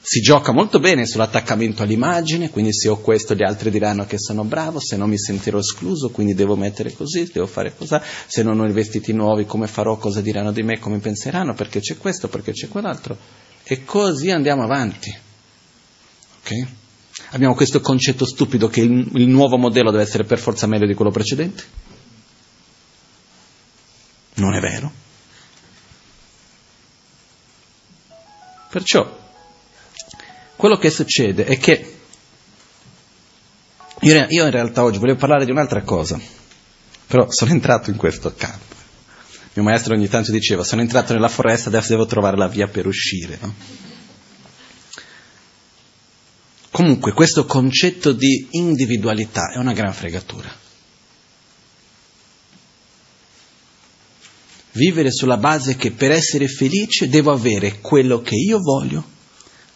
si 0.00 0.20
gioca 0.20 0.52
molto 0.52 0.80
bene 0.80 1.06
sull'attaccamento 1.06 1.82
all'immagine, 1.82 2.50
quindi 2.50 2.72
se 2.72 2.88
ho 2.88 2.98
questo 2.98 3.34
gli 3.34 3.44
altri 3.44 3.70
diranno 3.70 4.06
che 4.06 4.18
sono 4.18 4.44
bravo, 4.44 4.80
se 4.80 4.96
no 4.96 5.06
mi 5.06 5.18
sentirò 5.18 5.58
escluso, 5.58 6.10
quindi 6.10 6.34
devo 6.34 6.56
mettere 6.56 6.92
così, 6.92 7.30
devo 7.32 7.46
fare 7.46 7.74
così, 7.76 7.96
se 8.26 8.42
non 8.42 8.58
ho 8.58 8.66
i 8.66 8.72
vestiti 8.72 9.12
nuovi 9.12 9.44
come 9.44 9.68
farò, 9.68 9.96
cosa 9.98 10.20
diranno 10.20 10.50
di 10.50 10.62
me, 10.62 10.78
come 10.78 10.98
penseranno, 10.98 11.54
perché 11.54 11.80
c'è 11.80 11.98
questo, 11.98 12.28
perché 12.28 12.52
c'è 12.52 12.68
quell'altro. 12.68 13.16
E 13.62 13.84
così 13.84 14.30
andiamo 14.30 14.64
avanti. 14.64 15.16
Okay? 16.40 16.80
Abbiamo 17.30 17.54
questo 17.54 17.80
concetto 17.80 18.26
stupido 18.26 18.68
che 18.68 18.80
il, 18.80 19.10
il 19.14 19.28
nuovo 19.28 19.56
modello 19.56 19.90
deve 19.90 20.02
essere 20.02 20.24
per 20.24 20.38
forza 20.38 20.66
meglio 20.66 20.86
di 20.86 20.94
quello 20.94 21.10
precedente. 21.10 21.64
Non 24.34 24.54
è 24.54 24.60
vero. 24.60 24.92
Perciò 28.70 29.20
quello 30.56 30.76
che 30.76 30.90
succede 30.90 31.44
è 31.44 31.58
che 31.58 31.98
io, 34.00 34.26
io 34.28 34.44
in 34.44 34.50
realtà 34.50 34.82
oggi 34.82 34.98
volevo 34.98 35.18
parlare 35.18 35.44
di 35.44 35.50
un'altra 35.50 35.82
cosa, 35.82 36.18
però 37.06 37.30
sono 37.30 37.50
entrato 37.50 37.90
in 37.90 37.96
questo 37.96 38.32
campo. 38.34 38.74
Mio 39.54 39.64
maestro 39.64 39.94
ogni 39.94 40.08
tanto 40.08 40.32
diceva, 40.32 40.64
sono 40.64 40.80
entrato 40.80 41.12
nella 41.12 41.28
foresta, 41.28 41.68
adesso 41.68 41.90
devo 41.90 42.06
trovare 42.06 42.36
la 42.36 42.48
via 42.48 42.68
per 42.68 42.86
uscire. 42.86 43.38
No? 43.40 43.54
Comunque 46.72 47.12
questo 47.12 47.46
concetto 47.46 48.12
di 48.12 48.48
individualità 48.50 49.52
è 49.52 49.58
una 49.58 49.72
gran 49.72 49.92
fregatura. 49.92 50.50
Vivere 54.72 55.12
sulla 55.12 55.36
base 55.36 55.76
che 55.76 55.92
per 55.92 56.10
essere 56.10 56.48
felice 56.48 57.08
devo 57.08 57.30
avere 57.30 57.78
quello 57.80 58.20
che 58.22 58.34
io 58.34 58.58
voglio 58.58 59.12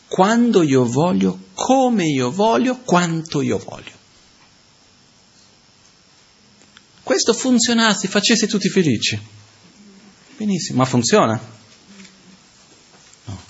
quando 0.09 0.63
io 0.63 0.85
voglio, 0.85 1.39
come 1.55 2.07
io 2.07 2.31
voglio, 2.31 2.79
quanto 2.79 3.41
io 3.41 3.59
voglio. 3.59 3.95
Questo 7.03 7.33
funzionasse, 7.33 8.09
facesse 8.09 8.47
tutti 8.47 8.69
felici. 8.69 9.21
Benissimo, 10.37 10.79
ma 10.79 10.85
funziona? 10.85 11.41
No. 13.25 13.41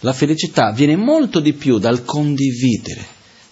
La 0.00 0.12
felicità 0.12 0.72
viene 0.72 0.96
molto 0.96 1.40
di 1.40 1.52
più 1.54 1.78
dal 1.78 2.04
condividere, 2.04 3.04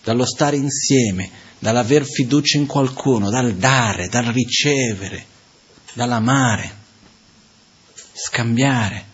dallo 0.04 0.24
stare 0.24 0.56
insieme, 0.56 1.28
dall'aver 1.58 2.04
fiducia 2.04 2.58
in 2.58 2.66
qualcuno, 2.66 3.30
dal 3.30 3.54
dare, 3.54 4.08
dal 4.08 4.26
ricevere, 4.26 5.24
dall'amare, 5.94 6.70
scambiare, 8.12 9.04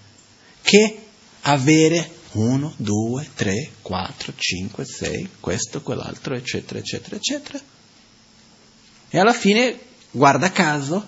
che 0.61 0.99
avere 1.43 2.11
1, 2.33 2.75
2, 2.77 3.29
3, 3.35 3.71
4, 3.81 4.33
5, 4.37 4.85
6, 4.85 5.29
questo, 5.41 5.83
quell'altro, 5.83 6.35
eccetera, 6.35 6.79
eccetera, 6.79 7.17
eccetera. 7.17 7.61
E 9.09 9.19
alla 9.19 9.33
fine, 9.33 9.79
guarda 10.11 10.51
caso, 10.51 11.07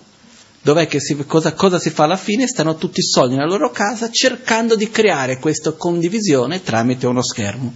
dov'è 0.65 0.87
che 0.87 0.99
si, 0.99 1.15
cosa, 1.27 1.53
cosa 1.53 1.77
si 1.77 1.91
fa 1.91 2.05
alla 2.05 2.17
fine? 2.17 2.47
Stanno 2.47 2.75
tutti 2.75 3.03
soli 3.03 3.35
nella 3.35 3.45
loro 3.45 3.69
casa 3.69 4.09
cercando 4.09 4.75
di 4.75 4.89
creare 4.89 5.37
questa 5.37 5.73
condivisione 5.73 6.63
tramite 6.63 7.05
uno 7.05 7.21
schermo. 7.21 7.71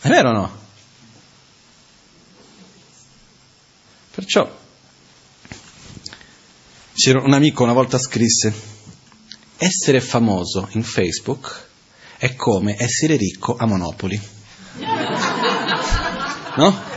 È 0.00 0.08
vero 0.08 0.28
o 0.28 0.32
no? 0.32 0.62
Perciò 4.14 4.62
un 7.14 7.32
amico 7.32 7.64
una 7.64 7.72
volta 7.72 7.98
scrisse, 7.98 8.54
essere 9.56 10.00
famoso 10.00 10.68
in 10.72 10.84
Facebook 10.84 11.66
è 12.16 12.36
come 12.36 12.76
essere 12.78 13.16
ricco 13.16 13.56
a 13.56 13.66
Monopoli. 13.66 14.20
No? 16.56 16.93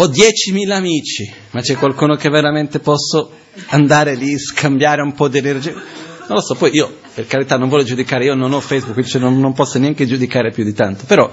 Ho 0.00 0.06
10.000 0.06 0.70
amici, 0.70 1.30
ma 1.50 1.60
c'è 1.60 1.76
qualcuno 1.76 2.16
che 2.16 2.30
veramente 2.30 2.80
posso 2.80 3.30
andare 3.66 4.14
lì, 4.14 4.38
scambiare 4.38 5.02
un 5.02 5.12
po' 5.12 5.28
di 5.28 5.36
energia? 5.36 5.72
Non 5.72 6.38
lo 6.38 6.40
so, 6.40 6.54
poi 6.54 6.72
io, 6.72 7.00
per 7.12 7.26
carità, 7.26 7.58
non 7.58 7.68
voglio 7.68 7.84
giudicare, 7.84 8.24
io 8.24 8.34
non 8.34 8.50
ho 8.54 8.60
Facebook, 8.60 8.94
quindi 8.94 9.18
non, 9.18 9.38
non 9.38 9.52
posso 9.52 9.78
neanche 9.78 10.06
giudicare 10.06 10.52
più 10.52 10.64
di 10.64 10.72
tanto, 10.72 11.04
però 11.04 11.30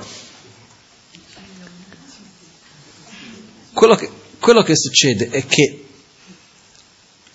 quello 3.72 3.96
che, 3.96 4.10
quello 4.38 4.64
che 4.64 4.76
succede 4.76 5.30
è 5.30 5.46
che 5.46 5.86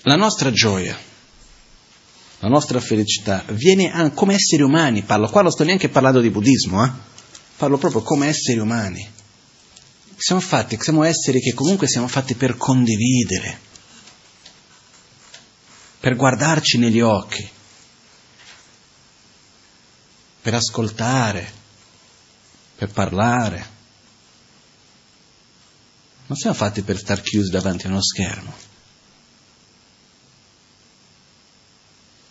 la 0.03 0.17
nostra 0.17 0.51
gioia, 0.51 0.99
la 2.41 2.49
nostra 2.49 2.79
felicità 2.79 3.43
viene 3.53 4.13
come 4.13 4.35
esseri 4.35 4.61
umani, 4.61 5.01
parlo 5.01 5.31
qua, 5.31 5.41
non 5.41 5.51
sto 5.51 5.65
neanche 5.65 5.89
parlando 5.89 6.21
di 6.21 6.29
buddismo, 6.29 6.85
eh? 6.85 6.91
parlo 7.57 7.79
proprio 7.79 8.03
come 8.03 8.27
esseri 8.27 8.59
umani. 8.59 9.21
Siamo 10.23 10.41
fatti, 10.41 10.79
siamo 10.81 11.03
esseri 11.03 11.41
che 11.41 11.53
comunque 11.53 11.89
siamo 11.89 12.07
fatti 12.07 12.37
per 12.37 12.57
condividere, 12.57 13.59
per 15.99 16.15
guardarci 16.15 16.79
negli 16.79 17.01
occhi, 17.01 17.51
per 20.41 20.55
ascoltare, 20.55 21.53
per 22.77 22.93
parlare. 22.93 23.67
Non 26.29 26.39
siamo 26.39 26.55
fatti 26.55 26.83
per 26.83 26.99
star 26.99 27.21
chiusi 27.21 27.51
davanti 27.51 27.87
a 27.87 27.89
uno 27.89 28.01
schermo. 28.01 28.55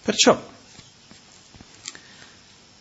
Perciò 0.02 0.50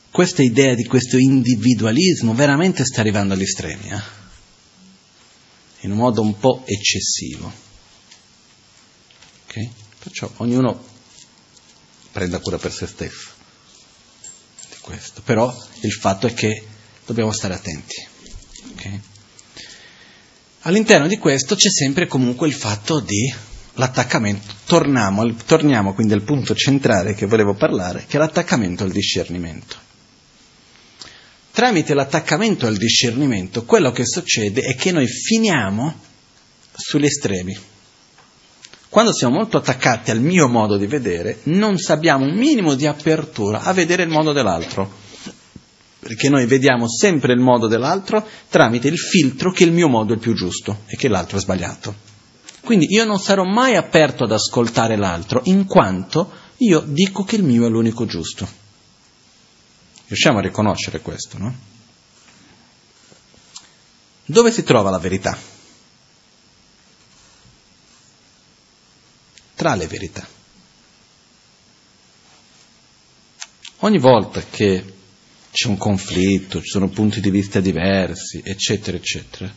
questa 0.09 0.43
idea 0.45 0.77
di 0.77 0.85
questo 0.85 1.17
individualismo 1.17 2.33
veramente 2.33 2.85
sta 2.85 3.01
arrivando 3.01 3.35
agli 3.35 3.43
estremi, 3.43 3.89
eh? 3.89 4.20
In 5.81 5.93
un 5.93 5.97
modo 5.97 6.21
un 6.21 6.39
po' 6.39 6.63
eccessivo. 6.67 7.53
Okay? 9.45 9.71
Perciò 9.99 10.31
ognuno 10.37 10.83
prenda 12.13 12.39
cura 12.39 12.59
per 12.59 12.73
se 12.73 12.87
stesso 12.87 13.31
di 14.69 14.77
questo. 14.81 15.23
Però 15.23 15.55
il 15.81 15.93
fatto 15.93 16.27
è 16.27 16.35
che 16.35 16.65
dobbiamo 17.07 17.33
stare 17.33 17.55
attenti. 17.55 17.95
Okay? 18.73 19.01
All'interno 20.61 21.07
di 21.07 21.19
questo 21.19 21.55
c'è 21.55 21.71
sempre 21.71 22.07
comunque 22.07 22.47
il 22.47 22.55
fatto 22.55 23.01
di 23.01 23.33
l'attaccamento, 23.75 24.53
torniamo, 24.67 25.35
torniamo 25.47 25.95
quindi 25.95 26.13
al 26.13 26.23
punto 26.23 26.55
centrale 26.55 27.15
che 27.15 27.27
volevo 27.27 27.55
parlare, 27.55 28.05
che 28.07 28.17
è 28.17 28.21
l'attaccamento 28.21 28.85
al 28.85 28.91
discernimento. 28.91 29.89
Tramite 31.61 31.93
l'attaccamento 31.93 32.67
al 32.67 32.79
discernimento, 32.79 33.67
quello 33.67 33.91
che 33.91 34.07
succede 34.07 34.63
è 34.63 34.75
che 34.77 34.93
noi 34.93 35.07
finiamo 35.07 35.95
sugli 36.75 37.05
estremi. 37.05 37.55
Quando 38.89 39.13
siamo 39.13 39.35
molto 39.35 39.59
attaccati 39.59 40.11
al 40.11 40.23
mio 40.23 40.49
modo 40.49 40.79
di 40.79 40.87
vedere, 40.87 41.41
non 41.43 41.77
abbiamo 41.89 42.25
un 42.25 42.33
minimo 42.33 42.73
di 42.73 42.87
apertura 42.87 43.61
a 43.61 43.75
vedere 43.75 44.05
il 44.05 44.09
modo 44.09 44.33
dell'altro. 44.33 44.91
Perché 45.99 46.31
noi 46.31 46.47
vediamo 46.47 46.89
sempre 46.89 47.35
il 47.35 47.41
modo 47.41 47.67
dell'altro 47.67 48.27
tramite 48.49 48.89
il 48.89 48.97
filtro 48.97 49.53
che 49.53 49.65
il 49.65 49.73
mio 49.73 49.89
modo 49.89 50.13
è 50.13 50.15
il 50.15 50.23
più 50.23 50.33
giusto 50.33 50.85
e 50.87 50.97
che 50.97 51.09
l'altro 51.09 51.37
è 51.37 51.41
sbagliato. 51.43 51.95
Quindi 52.63 52.87
io 52.89 53.05
non 53.05 53.19
sarò 53.19 53.45
mai 53.45 53.77
aperto 53.77 54.25
ad 54.25 54.33
ascoltare 54.33 54.97
l'altro, 54.97 55.43
in 55.45 55.67
quanto 55.67 56.31
io 56.57 56.83
dico 56.87 57.23
che 57.23 57.37
il 57.37 57.43
mio 57.43 57.67
è 57.67 57.69
l'unico 57.69 58.07
giusto. 58.07 58.60
Riusciamo 60.11 60.39
a 60.39 60.43
riconoscere 60.43 61.01
questo, 61.01 61.39
no? 61.39 61.57
Dove 64.25 64.51
si 64.51 64.65
trova 64.65 64.91
la 64.91 64.99
verità? 64.99 65.39
Tra 69.55 69.77
le 69.77 69.87
verità. 69.87 70.27
Ogni 73.83 74.01
volta 74.01 74.43
che 74.43 74.95
c'è 75.53 75.69
un 75.69 75.77
conflitto, 75.77 76.61
ci 76.61 76.71
sono 76.71 76.89
punti 76.89 77.21
di 77.21 77.31
vista 77.31 77.61
diversi, 77.61 78.43
eccetera, 78.45 78.97
eccetera, 78.97 79.55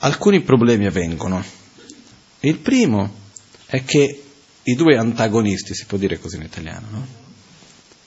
alcuni 0.00 0.42
problemi 0.42 0.84
avvengono 0.84 1.42
il 2.40 2.58
primo 2.58 3.10
è 3.64 3.82
che 3.84 4.22
i 4.64 4.74
due 4.74 4.98
antagonisti, 4.98 5.74
si 5.74 5.86
può 5.86 5.96
dire 5.96 6.18
così 6.18 6.36
in 6.36 6.42
italiano, 6.42 6.86
no? 6.90 7.06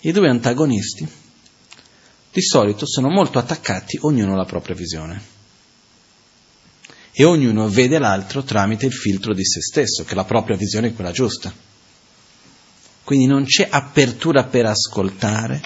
I 0.01 0.11
due 0.11 0.29
antagonisti 0.29 1.07
di 2.31 2.41
solito 2.41 2.85
sono 2.85 3.09
molto 3.09 3.39
attaccati, 3.39 3.97
ognuno 4.01 4.33
alla 4.33 4.45
propria 4.45 4.75
visione. 4.75 5.37
E 7.11 7.23
ognuno 7.23 7.67
vede 7.67 7.97
l'altro 7.97 8.43
tramite 8.43 8.85
il 8.85 8.93
filtro 8.93 9.33
di 9.33 9.43
se 9.43 9.61
stesso, 9.61 10.03
che 10.03 10.15
la 10.15 10.23
propria 10.23 10.55
visione 10.55 10.89
è 10.89 10.93
quella 10.93 11.11
giusta. 11.11 11.53
Quindi 13.03 13.25
non 13.25 13.43
c'è 13.45 13.67
apertura 13.69 14.45
per 14.45 14.67
ascoltare, 14.67 15.59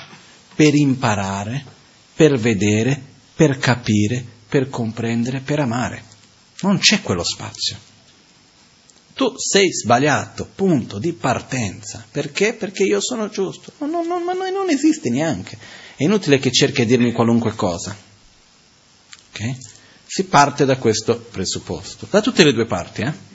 per 0.56 0.74
imparare, 0.74 1.64
per 2.16 2.38
vedere, 2.38 3.00
per 3.36 3.58
capire, 3.58 4.24
per 4.48 4.70
comprendere, 4.70 5.42
per 5.42 5.60
amare. 5.60 6.04
Non 6.62 6.78
c'è 6.78 7.02
quello 7.02 7.24
spazio. 7.24 7.78
Tu 9.14 9.34
sei 9.38 9.72
sbagliato, 9.72 10.50
punto 10.56 10.98
di 10.98 11.14
partenza. 11.14 12.04
Perché? 12.10 12.54
Perché 12.54 12.84
io 12.84 13.02
sono 13.02 13.30
giusto. 13.30 13.74
No, 13.80 13.88
no, 13.88 14.04
no, 14.04 14.24
ma 14.24 14.34
non 14.34 14.70
esiste 14.70 15.10
neanche. 15.10 15.58
È 15.96 16.04
inutile 16.04 16.40
che 16.40 16.52
cerchi 16.52 16.82
di 16.82 16.96
dirmi 16.96 17.12
qualunque 17.12 17.54
cosa. 17.54 17.96
Okay? 19.30 19.58
Si 20.06 20.26
parte 20.26 20.66
da 20.66 20.78
questo 20.78 21.18
presupposto, 21.18 22.08
da 22.10 22.22
tutte 22.22 22.44
le 22.44 22.54
due 22.54 22.66
parti. 22.66 23.02
Eh? 23.02 23.32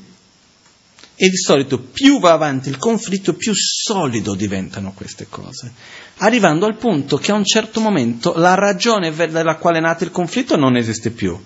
E 1.20 1.28
di 1.28 1.36
solito 1.36 1.80
più 1.80 2.20
va 2.20 2.32
avanti 2.32 2.68
il 2.68 2.78
conflitto, 2.78 3.34
più 3.34 3.52
solido 3.54 4.34
diventano 4.34 4.92
queste 4.92 5.26
cose, 5.28 5.72
arrivando 6.18 6.64
al 6.64 6.76
punto 6.76 7.16
che 7.16 7.32
a 7.32 7.34
un 7.34 7.44
certo 7.44 7.80
momento 7.80 8.34
la 8.36 8.54
ragione 8.54 9.12
dalla 9.12 9.56
quale 9.56 9.78
è 9.78 9.80
nato 9.80 10.04
il 10.04 10.12
conflitto 10.12 10.56
non 10.56 10.76
esiste 10.76 11.10
più. 11.10 11.36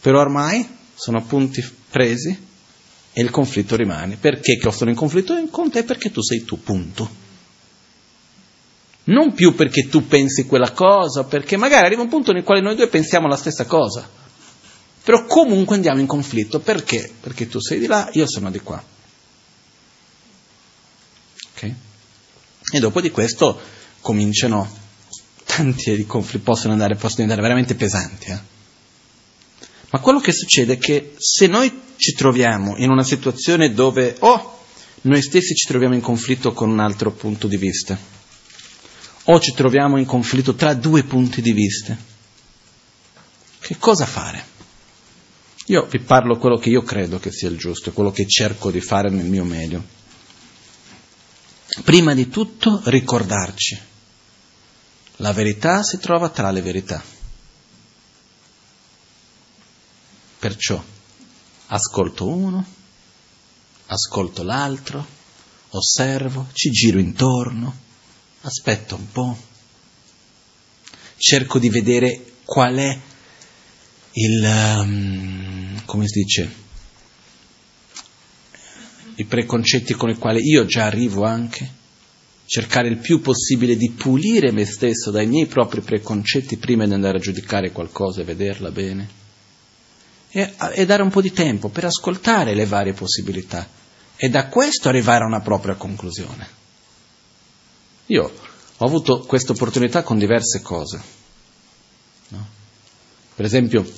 Però 0.00 0.20
ormai 0.20 0.68
sono 0.94 1.24
punti 1.24 1.64
presi 1.90 2.46
e 3.12 3.22
il 3.22 3.30
conflitto 3.30 3.76
rimane. 3.76 4.16
Perché 4.16 4.58
che 4.58 4.70
sono 4.70 4.90
in 4.90 4.96
conflitto 4.96 5.34
con 5.50 5.70
te? 5.70 5.84
Perché 5.84 6.10
tu 6.10 6.20
sei 6.20 6.44
tu, 6.44 6.62
punto. 6.62 7.17
Non 9.08 9.32
più 9.32 9.54
perché 9.54 9.88
tu 9.88 10.06
pensi 10.06 10.44
quella 10.44 10.72
cosa, 10.72 11.24
perché 11.24 11.56
magari 11.56 11.86
arriva 11.86 12.02
un 12.02 12.08
punto 12.08 12.32
nel 12.32 12.42
quale 12.42 12.60
noi 12.60 12.76
due 12.76 12.88
pensiamo 12.88 13.26
la 13.26 13.36
stessa 13.36 13.64
cosa. 13.64 14.08
Però 15.02 15.24
comunque 15.24 15.76
andiamo 15.76 16.00
in 16.00 16.06
conflitto. 16.06 16.60
Perché? 16.60 17.10
Perché 17.18 17.48
tu 17.48 17.58
sei 17.60 17.78
di 17.78 17.86
là, 17.86 18.10
io 18.12 18.28
sono 18.28 18.50
di 18.50 18.60
qua. 18.60 18.82
Okay? 21.54 21.74
E 22.70 22.78
dopo 22.80 23.00
di 23.00 23.10
questo 23.10 23.58
cominciano 24.00 24.70
tanti 25.44 26.04
conflitti, 26.04 26.44
possono 26.44 26.74
andare, 26.74 26.94
possono 26.96 27.22
andare 27.22 27.40
veramente 27.40 27.74
pesanti. 27.74 28.30
Eh? 28.30 28.38
Ma 29.90 30.00
quello 30.00 30.20
che 30.20 30.32
succede 30.32 30.74
è 30.74 30.78
che 30.78 31.14
se 31.16 31.46
noi 31.46 31.72
ci 31.96 32.12
troviamo 32.12 32.76
in 32.76 32.90
una 32.90 33.02
situazione 33.02 33.72
dove 33.72 34.16
o 34.18 34.30
oh, 34.30 34.58
noi 35.02 35.22
stessi 35.22 35.54
ci 35.54 35.66
troviamo 35.66 35.94
in 35.94 36.02
conflitto 36.02 36.52
con 36.52 36.68
un 36.68 36.80
altro 36.80 37.10
punto 37.12 37.46
di 37.46 37.56
vista, 37.56 37.98
o 39.30 39.40
ci 39.40 39.52
troviamo 39.52 39.98
in 39.98 40.06
conflitto 40.06 40.54
tra 40.54 40.72
due 40.74 41.04
punti 41.04 41.42
di 41.42 41.52
vista, 41.52 41.96
che 43.60 43.76
cosa 43.76 44.06
fare? 44.06 44.56
Io 45.66 45.84
vi 45.84 46.00
parlo 46.00 46.38
quello 46.38 46.56
che 46.56 46.70
io 46.70 46.82
credo 46.82 47.18
che 47.18 47.30
sia 47.30 47.50
il 47.50 47.58
giusto, 47.58 47.92
quello 47.92 48.10
che 48.10 48.26
cerco 48.26 48.70
di 48.70 48.80
fare 48.80 49.10
nel 49.10 49.26
mio 49.26 49.44
medio. 49.44 49.84
Prima 51.84 52.14
di 52.14 52.28
tutto 52.30 52.80
ricordarci, 52.86 53.78
la 55.16 55.32
verità 55.34 55.82
si 55.82 55.98
trova 55.98 56.30
tra 56.30 56.50
le 56.50 56.62
verità. 56.62 57.02
Perciò 60.38 60.82
ascolto 61.66 62.26
uno, 62.26 62.64
ascolto 63.88 64.42
l'altro, 64.42 65.06
osservo, 65.68 66.46
ci 66.54 66.70
giro 66.70 66.98
intorno, 66.98 67.86
aspetto 68.42 68.96
un 68.96 69.10
po', 69.10 69.36
cerco 71.16 71.58
di 71.58 71.68
vedere 71.68 72.24
qual 72.44 72.76
è 72.76 72.98
il, 74.12 74.42
um, 74.44 75.84
come 75.84 76.06
si 76.06 76.20
dice, 76.20 76.66
i 79.16 79.24
preconcetti 79.24 79.94
con 79.94 80.10
i 80.10 80.16
quali 80.16 80.40
io 80.42 80.64
già 80.64 80.86
arrivo 80.86 81.24
anche, 81.24 81.76
cercare 82.46 82.88
il 82.88 82.98
più 82.98 83.20
possibile 83.20 83.76
di 83.76 83.90
pulire 83.90 84.52
me 84.52 84.64
stesso 84.64 85.10
dai 85.10 85.26
miei 85.26 85.46
propri 85.46 85.80
preconcetti 85.80 86.56
prima 86.56 86.86
di 86.86 86.94
andare 86.94 87.18
a 87.18 87.20
giudicare 87.20 87.72
qualcosa 87.72 88.20
e 88.20 88.24
vederla 88.24 88.70
bene. 88.70 89.16
E, 90.30 90.54
e 90.72 90.86
dare 90.86 91.02
un 91.02 91.10
po' 91.10 91.20
di 91.20 91.32
tempo 91.32 91.68
per 91.68 91.84
ascoltare 91.84 92.54
le 92.54 92.66
varie 92.66 92.92
possibilità. 92.92 93.68
E 94.16 94.28
da 94.28 94.48
questo 94.48 94.88
arrivare 94.88 95.24
a 95.24 95.26
una 95.26 95.40
propria 95.40 95.74
conclusione. 95.74 96.57
Io 98.08 98.32
ho 98.76 98.84
avuto 98.84 99.20
questa 99.20 99.52
opportunità 99.52 100.02
con 100.02 100.18
diverse 100.18 100.60
cose. 100.60 101.00
No? 102.28 102.46
Per 103.34 103.44
esempio, 103.44 103.90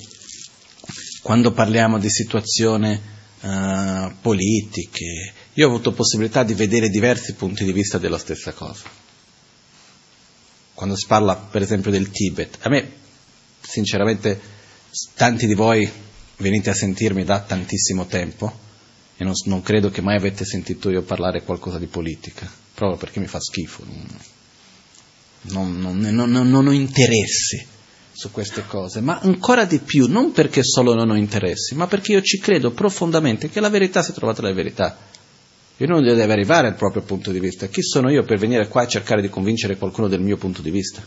quando 1.21 1.51
parliamo 1.51 1.99
di 1.99 2.09
situazioni 2.09 2.99
uh, 3.41 4.11
politiche, 4.21 5.33
io 5.53 5.65
ho 5.65 5.69
avuto 5.69 5.91
possibilità 5.91 6.43
di 6.43 6.53
vedere 6.53 6.89
diversi 6.89 7.33
punti 7.33 7.63
di 7.63 7.71
vista 7.71 7.97
della 7.97 8.17
stessa 8.17 8.53
cosa. 8.53 8.83
Quando 10.73 10.95
si 10.95 11.05
parla, 11.05 11.35
per 11.35 11.61
esempio, 11.61 11.91
del 11.91 12.09
Tibet, 12.09 12.57
a 12.61 12.69
me, 12.69 12.91
sinceramente, 13.61 14.39
tanti 15.13 15.45
di 15.45 15.53
voi 15.53 15.89
venite 16.37 16.69
a 16.71 16.73
sentirmi 16.73 17.23
da 17.23 17.39
tantissimo 17.39 18.07
tempo 18.07 18.51
e 19.15 19.23
non, 19.23 19.33
non, 19.45 19.61
credo 19.61 19.91
che 19.91 20.01
mai 20.01 20.17
avete 20.17 20.43
sentito 20.43 20.89
io 20.89 21.03
parlare 21.03 21.43
qualcosa 21.43 21.77
di 21.77 21.85
politica, 21.85 22.51
proprio 22.81 22.97
perché 22.97 23.19
mi 23.19 23.27
fa 23.27 23.39
schifo. 23.39 23.83
Non, 25.43 25.79
non, 25.79 25.99
non 25.99 26.67
ho 26.67 26.71
interessi 26.71 27.67
su 28.11 28.31
queste 28.31 28.65
cose, 28.65 29.01
ma 29.01 29.19
ancora 29.19 29.65
di 29.65 29.79
più, 29.79 30.07
non 30.07 30.31
perché 30.31 30.63
solo 30.63 30.95
non 30.95 31.11
ho 31.11 31.15
interessi, 31.15 31.75
ma 31.75 31.85
perché 31.85 32.13
io 32.13 32.21
ci 32.21 32.39
credo 32.39 32.71
profondamente 32.71 33.49
che 33.49 33.59
la 33.59 33.69
verità 33.69 34.01
si 34.01 34.13
trova 34.13 34.33
tra 34.33 34.47
le 34.47 34.53
verità. 34.53 34.97
E 35.77 35.85
uno 35.85 36.01
deve 36.01 36.31
arrivare 36.31 36.67
al 36.67 36.75
proprio 36.75 37.03
punto 37.03 37.31
di 37.31 37.39
vista. 37.39 37.67
Chi 37.67 37.81
sono 37.83 38.11
io 38.11 38.23
per 38.23 38.37
venire 38.37 38.67
qua 38.67 38.83
e 38.83 38.87
cercare 38.87 39.21
di 39.21 39.29
convincere 39.29 39.77
qualcuno 39.77 40.07
del 40.07 40.21
mio 40.21 40.37
punto 40.37 40.61
di 40.61 40.69
vista? 40.69 41.05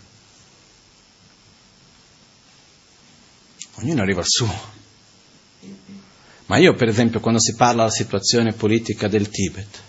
Ognuno 3.75 4.03
arriva 4.03 4.21
al 4.21 4.27
suo. 4.29 4.73
Ma 6.47 6.57
io, 6.57 6.75
per 6.75 6.89
esempio, 6.89 7.21
quando 7.21 7.41
si 7.41 7.55
parla 7.55 7.83
della 7.83 7.95
situazione 7.95 8.53
politica 8.53 9.07
del 9.09 9.29
Tibet, 9.29 9.83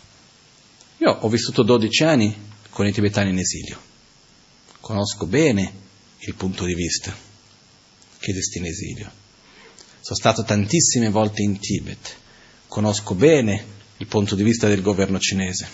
io 1.06 1.12
ho 1.22 1.30
vissuto 1.30 1.62
12 1.62 2.04
anni 2.04 2.36
con 2.72 2.88
i 2.88 2.92
tibetani 2.92 3.30
in 3.30 3.38
esilio. 3.38 3.80
Conosco 4.80 5.28
bene 5.28 5.84
il 6.20 6.34
punto 6.34 6.66
di 6.66 6.74
vista 6.74 7.16
che 8.18 8.32
in 8.32 8.66
esilio. 8.66 9.12
Sono 10.02 10.18
stato 10.18 10.44
tantissime 10.44 11.10
volte 11.10 11.44
in 11.44 11.60
Tibet. 11.60 12.16
Conosco 12.68 13.14
bene 13.14 13.66
il 13.98 14.08
punto 14.08 14.34
di 14.34 14.42
vista 14.42 14.68
del 14.68 14.82
governo 14.82 15.20
cinese. 15.20 15.68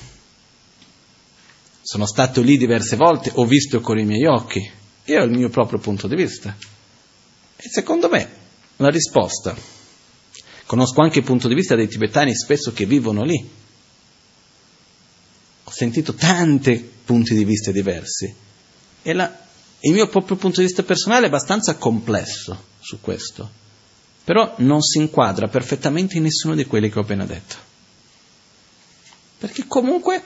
Sono 1.82 2.06
stato 2.06 2.42
lì 2.42 2.58
diverse 2.58 2.98
volte, 2.98 3.32
ho 3.34 3.46
visto 3.46 3.80
con 3.80 3.98
i 3.98 4.06
miei 4.06 4.26
occhi 4.26 4.70
e 5.04 5.18
ho 5.18 5.24
il 5.24 5.32
mio 5.32 5.50
proprio 5.50 5.80
punto 5.80 6.08
di 6.08 6.16
vista. 6.16 6.56
E 7.56 7.70
secondo 7.70 8.10
me 8.10 8.30
la 8.76 8.90
risposta 8.90 9.56
Conosco 10.72 11.02
anche 11.02 11.20
il 11.20 11.26
punto 11.26 11.50
di 11.50 11.54
vista 11.54 11.76
dei 11.76 11.90
tibetani 11.90 12.34
spesso 12.34 12.72
che 12.72 12.86
vivono 12.86 13.24
lì. 13.24 13.46
Sentito 15.82 16.14
tanti 16.14 16.78
punti 16.78 17.34
di 17.34 17.44
vista 17.44 17.72
diversi 17.72 18.32
e 19.02 19.14
la, 19.14 19.36
il 19.80 19.94
mio 19.94 20.08
proprio 20.10 20.38
punto 20.38 20.60
di 20.60 20.68
vista 20.68 20.84
personale 20.84 21.24
è 21.24 21.28
abbastanza 21.28 21.74
complesso 21.74 22.66
su 22.78 23.02
questo, 23.02 23.50
però 24.24 24.54
non 24.58 24.84
si 24.84 25.00
inquadra 25.00 25.48
perfettamente 25.48 26.18
in 26.18 26.24
nessuno 26.24 26.54
di 26.54 26.66
quelli 26.66 26.92
che 26.92 27.00
ho 27.00 27.02
appena 27.02 27.26
detto. 27.26 27.56
Perché 29.40 29.66
comunque 29.66 30.22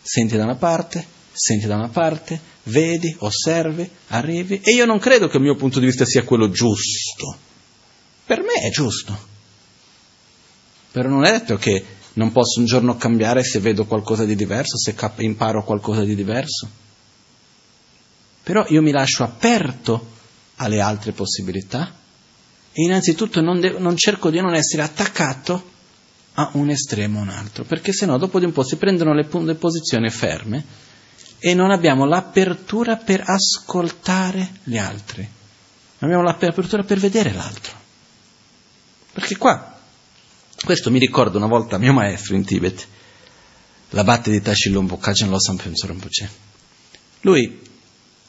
senti 0.00 0.36
da 0.36 0.44
una 0.44 0.54
parte, 0.54 1.04
senti 1.32 1.66
da 1.66 1.74
una 1.74 1.88
parte, 1.88 2.40
vedi, 2.62 3.12
osservi, 3.18 3.90
arrivi, 4.10 4.60
e 4.62 4.70
io 4.70 4.84
non 4.84 5.00
credo 5.00 5.26
che 5.26 5.38
il 5.38 5.42
mio 5.42 5.56
punto 5.56 5.80
di 5.80 5.86
vista 5.86 6.04
sia 6.04 6.22
quello 6.22 6.50
giusto. 6.50 7.36
Per 8.24 8.42
me 8.42 8.52
è 8.62 8.70
giusto. 8.70 9.26
Però 10.92 11.08
non 11.08 11.24
è 11.24 11.32
detto 11.32 11.56
che 11.56 11.98
non 12.20 12.32
posso 12.32 12.60
un 12.60 12.66
giorno 12.66 12.96
cambiare 12.96 13.42
se 13.42 13.60
vedo 13.60 13.86
qualcosa 13.86 14.26
di 14.26 14.36
diverso, 14.36 14.76
se 14.76 14.94
cap- 14.94 15.20
imparo 15.20 15.64
qualcosa 15.64 16.04
di 16.04 16.14
diverso. 16.14 16.68
Però 18.42 18.66
io 18.68 18.82
mi 18.82 18.90
lascio 18.90 19.24
aperto 19.24 20.18
alle 20.56 20.80
altre 20.80 21.12
possibilità 21.12 21.90
e 22.72 22.82
innanzitutto 22.82 23.40
non, 23.40 23.58
de- 23.58 23.78
non 23.78 23.96
cerco 23.96 24.28
di 24.28 24.38
non 24.38 24.54
essere 24.54 24.82
attaccato 24.82 25.70
a 26.34 26.50
un 26.54 26.68
estremo 26.68 27.20
o 27.20 27.22
un 27.22 27.30
altro, 27.30 27.64
perché 27.64 27.92
sennò 27.92 28.18
dopo 28.18 28.38
di 28.38 28.44
un 28.44 28.52
po' 28.52 28.64
si 28.64 28.76
prendono 28.76 29.14
le, 29.14 29.26
le 29.30 29.54
posizioni 29.54 30.10
ferme 30.10 30.64
e 31.38 31.54
non 31.54 31.70
abbiamo 31.70 32.04
l'apertura 32.04 32.96
per 32.96 33.22
ascoltare 33.24 34.58
gli 34.64 34.76
altri, 34.76 35.22
non 35.22 36.10
abbiamo 36.10 36.22
l'apertura 36.22 36.82
per 36.82 36.98
vedere 36.98 37.32
l'altro. 37.32 37.78
Perché 39.12 39.36
qua, 39.38 39.79
questo 40.64 40.90
mi 40.90 40.98
ricorda 40.98 41.38
una 41.38 41.46
volta 41.46 41.78
mio 41.78 41.92
maestro 41.92 42.34
in 42.34 42.44
Tibet, 42.44 42.86
l'abate 43.90 44.30
di 44.30 44.40
Tashilumbo, 44.40 44.98
Kajan 44.98 45.30
Losam 45.30 45.58
Rinpoche. 45.58 46.30
Lui 47.22 47.60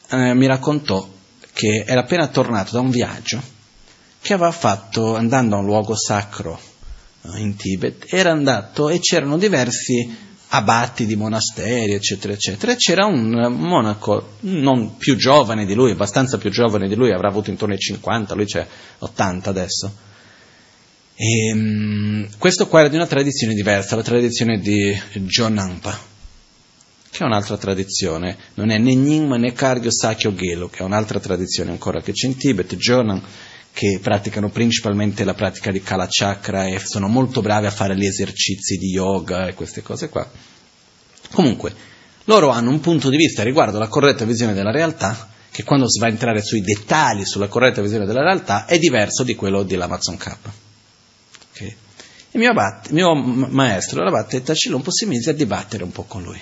eh, 0.08 0.34
mi 0.34 0.46
raccontò 0.46 1.08
che 1.52 1.84
era 1.86 2.00
appena 2.00 2.28
tornato 2.28 2.72
da 2.72 2.80
un 2.80 2.90
viaggio 2.90 3.40
che 4.20 4.32
aveva 4.32 4.52
fatto 4.52 5.16
andando 5.16 5.56
a 5.56 5.58
un 5.58 5.64
luogo 5.64 5.96
sacro 5.96 6.58
eh, 7.22 7.40
in 7.40 7.56
Tibet, 7.56 8.06
era 8.08 8.30
andato 8.30 8.88
e 8.88 8.98
c'erano 8.98 9.36
diversi 9.36 10.30
abati 10.54 11.06
di 11.06 11.16
monasteri, 11.16 11.92
eccetera, 11.92 12.32
eccetera, 12.32 12.72
e 12.72 12.76
c'era 12.76 13.06
un 13.06 13.30
monaco 13.56 14.34
non 14.40 14.96
più 14.96 15.16
giovane 15.16 15.64
di 15.64 15.74
lui, 15.74 15.92
abbastanza 15.92 16.36
più 16.36 16.50
giovane 16.50 16.88
di 16.88 16.94
lui, 16.94 17.12
avrà 17.12 17.28
avuto 17.28 17.50
intorno 17.50 17.74
ai 17.74 17.80
50, 17.80 18.34
lui 18.34 18.44
c'è 18.44 18.66
80 18.98 19.50
adesso. 19.50 19.92
E, 21.14 21.52
um, 21.52 22.28
questo 22.38 22.66
qua 22.66 22.80
era 22.80 22.88
di 22.88 22.96
una 22.96 23.06
tradizione 23.06 23.54
diversa, 23.54 23.96
la 23.96 24.02
tradizione 24.02 24.58
di 24.58 24.98
Jonampa, 25.12 25.98
che 27.10 27.18
è 27.22 27.26
un'altra 27.26 27.58
tradizione, 27.58 28.36
non 28.54 28.70
è 28.70 28.78
né 28.78 28.94
Nyingma 28.94 29.36
né 29.36 29.52
Kargyo 29.52 29.90
Sakyo 29.90 30.34
Gelo, 30.34 30.68
che 30.68 30.78
è 30.78 30.82
un'altra 30.82 31.20
tradizione 31.20 31.70
ancora 31.70 32.00
che 32.00 32.12
c'è 32.12 32.26
in 32.26 32.36
Tibet, 32.36 32.74
Jonan, 32.76 33.22
che 33.72 33.98
praticano 34.02 34.50
principalmente 34.50 35.24
la 35.24 35.34
pratica 35.34 35.70
di 35.70 35.82
Kala 35.82 36.06
Chakra 36.08 36.66
e 36.66 36.78
sono 36.78 37.08
molto 37.08 37.40
bravi 37.40 37.66
a 37.66 37.70
fare 37.70 37.96
gli 37.96 38.04
esercizi 38.04 38.76
di 38.76 38.88
yoga 38.88 39.46
e 39.46 39.54
queste 39.54 39.82
cose 39.82 40.08
qua. 40.08 40.28
Comunque, 41.32 41.74
loro 42.24 42.50
hanno 42.50 42.70
un 42.70 42.80
punto 42.80 43.08
di 43.08 43.16
vista 43.16 43.42
riguardo 43.42 43.78
alla 43.78 43.88
corretta 43.88 44.24
visione 44.24 44.52
della 44.52 44.70
realtà 44.70 45.28
che 45.50 45.64
quando 45.64 45.88
si 45.88 45.98
va 45.98 46.06
a 46.06 46.10
entrare 46.10 46.42
sui 46.42 46.60
dettagli 46.62 47.24
sulla 47.24 47.48
corretta 47.48 47.82
visione 47.82 48.06
della 48.06 48.22
realtà 48.22 48.64
è 48.64 48.78
diverso 48.78 49.22
di 49.22 49.34
quello 49.34 49.62
dell'Amazon 49.62 50.16
K. 50.16 50.36
Okay? 51.52 51.76
Il 52.32 52.40
mio, 52.40 52.50
abate, 52.50 52.92
mio 52.92 53.14
maestro, 53.14 54.02
l'abate 54.02 54.42
Tacilompo, 54.42 54.90
si 54.90 55.06
mise 55.06 55.30
a 55.30 55.34
dibattere 55.34 55.84
un 55.84 55.92
po' 55.92 56.04
con 56.04 56.22
lui 56.22 56.40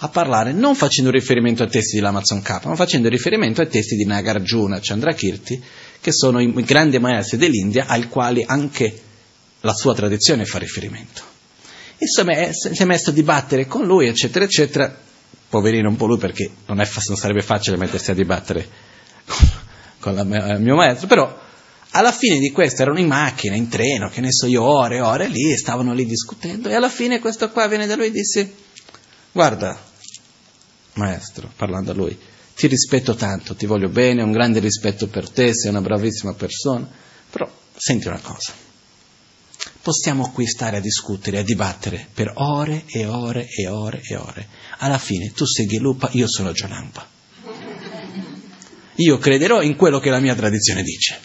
a 0.00 0.08
parlare 0.08 0.52
non 0.52 0.76
facendo 0.76 1.10
riferimento 1.10 1.62
ai 1.64 1.70
testi 1.70 1.96
dell'Amazon 1.96 2.40
K, 2.40 2.66
ma 2.66 2.76
facendo 2.76 3.08
riferimento 3.08 3.60
ai 3.60 3.68
testi 3.68 3.96
di 3.96 4.04
Nagarjuna 4.04 4.78
Chandrakirti, 4.80 5.62
che 6.00 6.12
sono 6.12 6.40
i 6.40 6.52
grandi 6.62 6.98
maestri 6.98 7.36
dell'India 7.36 7.86
ai 7.86 8.06
quali 8.06 8.44
anche 8.46 9.00
la 9.62 9.72
sua 9.72 9.94
tradizione 9.94 10.44
fa 10.44 10.58
riferimento. 10.58 11.22
Insomma, 11.98 12.52
si 12.52 12.80
è 12.80 12.84
messo 12.84 13.10
a 13.10 13.12
dibattere 13.12 13.66
con 13.66 13.84
lui, 13.84 14.06
eccetera, 14.06 14.44
eccetera. 14.44 15.06
Poverino 15.48 15.88
un 15.88 15.96
po' 15.96 16.06
lui 16.06 16.18
perché 16.18 16.48
non, 16.66 16.80
è, 16.80 16.88
non 17.08 17.16
sarebbe 17.16 17.42
facile 17.42 17.76
mettersi 17.76 18.10
a 18.10 18.14
dibattere 18.14 18.68
con, 19.26 19.50
con 19.98 20.14
la, 20.14 20.52
il 20.52 20.60
mio 20.60 20.76
maestro, 20.76 21.08
però 21.08 21.46
alla 21.90 22.12
fine 22.12 22.38
di 22.38 22.50
questo 22.50 22.82
erano 22.82 22.98
in 22.98 23.06
macchina, 23.06 23.56
in 23.56 23.68
treno, 23.68 24.08
che 24.08 24.20
ne 24.20 24.32
so 24.32 24.46
io, 24.46 24.62
ore 24.62 24.96
e 24.96 25.00
ore 25.00 25.28
lì, 25.28 25.56
stavano 25.56 25.92
lì 25.94 26.04
discutendo, 26.04 26.68
e 26.68 26.74
alla 26.74 26.90
fine 26.90 27.18
questo 27.18 27.50
qua 27.50 27.66
viene 27.66 27.86
da 27.86 27.96
lui 27.96 28.06
e 28.06 28.10
disse, 28.10 28.52
guarda, 29.32 29.78
maestro, 30.94 31.50
parlando 31.56 31.92
a 31.92 31.94
lui, 31.94 32.16
ti 32.54 32.66
rispetto 32.66 33.14
tanto, 33.14 33.54
ti 33.54 33.66
voglio 33.66 33.88
bene, 33.88 34.22
ho 34.22 34.26
un 34.26 34.32
grande 34.32 34.58
rispetto 34.58 35.06
per 35.06 35.30
te, 35.30 35.54
sei 35.54 35.70
una 35.70 35.80
bravissima 35.80 36.34
persona, 36.34 36.88
però 37.30 37.50
senti 37.74 38.08
una 38.08 38.20
cosa, 38.20 38.52
possiamo 39.80 40.30
qui 40.32 40.46
stare 40.46 40.76
a 40.76 40.80
discutere, 40.80 41.38
a 41.38 41.42
dibattere 41.42 42.08
per 42.12 42.32
ore 42.34 42.84
e 42.86 43.06
ore 43.06 43.46
e 43.48 43.66
ore 43.68 44.02
e 44.02 44.16
ore. 44.16 44.48
Alla 44.78 44.98
fine 44.98 45.32
tu 45.32 45.46
sei 45.46 45.66
Gelupa, 45.66 46.10
io 46.12 46.28
sono 46.28 46.52
Gionampa. 46.52 47.08
Io 48.96 49.18
crederò 49.18 49.62
in 49.62 49.76
quello 49.76 50.00
che 50.00 50.10
la 50.10 50.18
mia 50.18 50.34
tradizione 50.34 50.82
dice. 50.82 51.18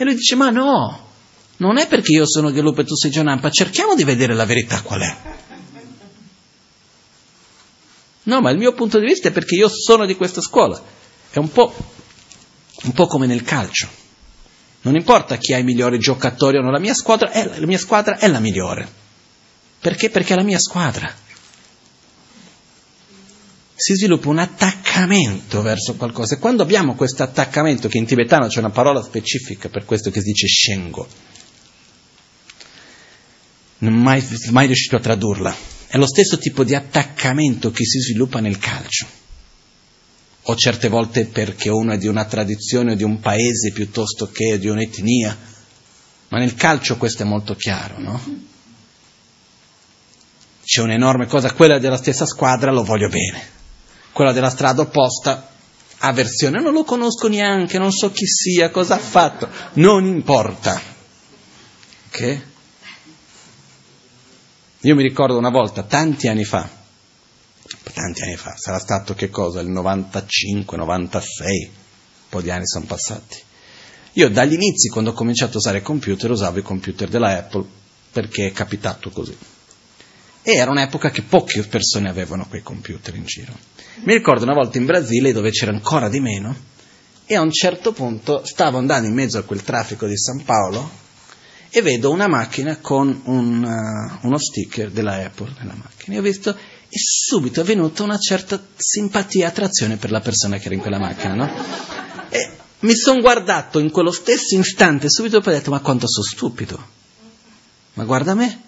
E 0.00 0.04
lui 0.04 0.14
dice, 0.14 0.36
ma 0.36 0.48
no, 0.50 1.06
non 1.56 1.76
è 1.76 1.88
perché 1.88 2.12
io 2.12 2.24
sono 2.24 2.52
Gelupa 2.52 2.82
e 2.82 2.84
tu 2.84 2.94
sei 2.94 3.10
Gionampa, 3.10 3.50
cerchiamo 3.50 3.96
di 3.96 4.04
vedere 4.04 4.32
la 4.32 4.44
verità 4.44 4.80
qual 4.80 5.00
è. 5.00 5.16
No, 8.22 8.40
ma 8.40 8.50
il 8.50 8.58
mio 8.58 8.74
punto 8.74 9.00
di 9.00 9.06
vista 9.06 9.26
è 9.26 9.32
perché 9.32 9.56
io 9.56 9.68
sono 9.68 10.06
di 10.06 10.14
questa 10.14 10.40
scuola. 10.40 10.80
È 11.30 11.38
un 11.38 11.50
po', 11.50 11.74
un 12.84 12.92
po 12.92 13.08
come 13.08 13.26
nel 13.26 13.42
calcio. 13.42 13.88
Non 14.82 14.94
importa 14.94 15.36
chi 15.36 15.52
ha 15.52 15.58
i 15.58 15.64
migliori 15.64 15.98
giocatori 15.98 16.58
o 16.58 16.62
no, 16.62 16.70
la 16.70 16.78
mia 16.78 16.94
squadra 16.94 17.32
è 17.32 17.58
la, 17.58 17.66
mia 17.66 17.78
squadra 17.78 18.18
è 18.18 18.28
la 18.28 18.38
migliore. 18.38 18.88
Perché? 19.80 20.10
Perché 20.10 20.34
è 20.34 20.36
la 20.36 20.44
mia 20.44 20.60
squadra. 20.60 21.12
Si 23.80 23.94
sviluppa 23.94 24.28
un 24.28 24.40
attaccamento 24.40 25.62
verso 25.62 25.94
qualcosa. 25.94 26.34
E 26.34 26.38
quando 26.38 26.64
abbiamo 26.64 26.96
questo 26.96 27.22
attaccamento, 27.22 27.86
che 27.86 27.98
in 27.98 28.06
tibetano 28.06 28.48
c'è 28.48 28.58
una 28.58 28.70
parola 28.70 29.00
specifica 29.00 29.68
per 29.68 29.84
questo 29.84 30.10
che 30.10 30.18
si 30.18 30.26
dice 30.26 30.48
shengo, 30.48 31.06
non 33.78 33.94
mai, 33.94 34.20
mai 34.50 34.66
riuscito 34.66 34.96
a 34.96 35.00
tradurla 35.00 35.76
è 35.90 35.96
lo 35.96 36.06
stesso 36.06 36.36
tipo 36.36 36.64
di 36.64 36.74
attaccamento 36.74 37.70
che 37.70 37.84
si 37.84 37.98
sviluppa 37.98 38.40
nel 38.40 38.58
calcio. 38.58 39.06
O 40.42 40.54
certe 40.54 40.88
volte 40.88 41.24
perché 41.26 41.70
uno 41.70 41.92
è 41.94 41.98
di 41.98 42.06
una 42.06 42.26
tradizione 42.26 42.92
o 42.92 42.94
di 42.94 43.04
un 43.04 43.20
paese 43.20 43.72
piuttosto 43.72 44.30
che 44.30 44.58
di 44.58 44.68
un'etnia. 44.68 45.36
Ma 46.28 46.38
nel 46.38 46.54
calcio 46.54 46.98
questo 46.98 47.22
è 47.22 47.26
molto 47.26 47.54
chiaro, 47.54 47.98
no? 48.00 48.46
C'è 50.62 50.82
un'enorme 50.82 51.26
cosa, 51.26 51.54
quella 51.54 51.78
della 51.78 51.96
stessa 51.96 52.26
squadra 52.26 52.70
lo 52.70 52.84
voglio 52.84 53.08
bene, 53.08 53.57
quella 54.12 54.32
della 54.32 54.50
strada 54.50 54.82
opposta 54.82 55.50
avversione, 55.98 56.60
non 56.60 56.72
lo 56.72 56.84
conosco 56.84 57.28
neanche, 57.28 57.78
non 57.78 57.92
so 57.92 58.10
chi 58.12 58.26
sia, 58.26 58.70
cosa 58.70 58.94
ha 58.94 58.98
fatto, 58.98 59.48
non 59.74 60.06
importa. 60.06 60.80
Ok? 62.08 62.42
Io 64.82 64.94
mi 64.94 65.02
ricordo 65.02 65.36
una 65.36 65.50
volta, 65.50 65.82
tanti 65.82 66.28
anni 66.28 66.44
fa, 66.44 66.68
tanti 67.92 68.22
anni 68.22 68.36
fa, 68.36 68.54
sarà 68.56 68.78
stato 68.78 69.14
che 69.14 69.28
cosa? 69.28 69.60
Il 69.60 69.68
95, 69.68 70.76
96, 70.76 71.64
un 71.64 71.72
po' 72.28 72.40
di 72.40 72.50
anni 72.50 72.66
sono 72.66 72.84
passati. 72.86 73.42
Io 74.12 74.30
dagli 74.30 74.54
inizi, 74.54 74.88
quando 74.88 75.10
ho 75.10 75.14
cominciato 75.14 75.54
a 75.54 75.58
usare 75.58 75.82
computer, 75.82 76.30
usavo 76.30 76.58
i 76.58 76.62
computer 76.62 77.08
della 77.08 77.36
Apple 77.36 77.64
perché 78.12 78.46
è 78.46 78.52
capitato 78.52 79.10
così. 79.10 79.36
E 80.48 80.54
era 80.54 80.70
un'epoca 80.70 81.10
che 81.10 81.20
poche 81.20 81.62
persone 81.64 82.08
avevano 82.08 82.46
quei 82.48 82.62
computer 82.62 83.14
in 83.14 83.26
giro. 83.26 83.52
Mi 84.04 84.14
ricordo 84.14 84.44
una 84.44 84.54
volta 84.54 84.78
in 84.78 84.86
Brasile 84.86 85.34
dove 85.34 85.50
c'era 85.50 85.72
ancora 85.72 86.08
di 86.08 86.20
meno 86.20 86.56
e 87.26 87.34
a 87.34 87.42
un 87.42 87.52
certo 87.52 87.92
punto 87.92 88.46
stavo 88.46 88.78
andando 88.78 89.06
in 89.06 89.12
mezzo 89.12 89.36
a 89.36 89.42
quel 89.42 89.62
traffico 89.62 90.06
di 90.06 90.16
San 90.16 90.42
Paolo 90.44 90.90
e 91.68 91.82
vedo 91.82 92.10
una 92.10 92.28
macchina 92.28 92.78
con 92.78 93.20
un, 93.24 93.62
uh, 93.62 94.26
uno 94.26 94.38
sticker 94.38 94.90
della 94.90 95.16
Apple 95.22 95.52
nella 95.58 95.74
macchina. 95.76 96.16
E 96.16 96.18
ho 96.18 96.22
visto 96.22 96.56
e 96.88 96.96
subito 96.96 97.60
è 97.60 97.64
venuta 97.64 98.02
una 98.02 98.16
certa 98.16 98.58
simpatia 98.74 99.44
e 99.44 99.48
attrazione 99.48 99.98
per 99.98 100.10
la 100.10 100.20
persona 100.20 100.56
che 100.56 100.64
era 100.64 100.74
in 100.76 100.80
quella 100.80 100.98
macchina, 100.98 101.34
no? 101.34 101.52
E 102.30 102.50
mi 102.78 102.94
sono 102.94 103.20
guardato 103.20 103.80
in 103.80 103.90
quello 103.90 104.12
stesso 104.12 104.58
istante, 104.58 105.10
subito 105.10 105.42
poi 105.42 105.52
ho 105.52 105.56
detto, 105.58 105.70
ma 105.70 105.80
quanto 105.80 106.08
sono 106.08 106.24
stupido. 106.24 106.86
Ma 107.92 108.04
guarda 108.04 108.32
me. 108.32 108.62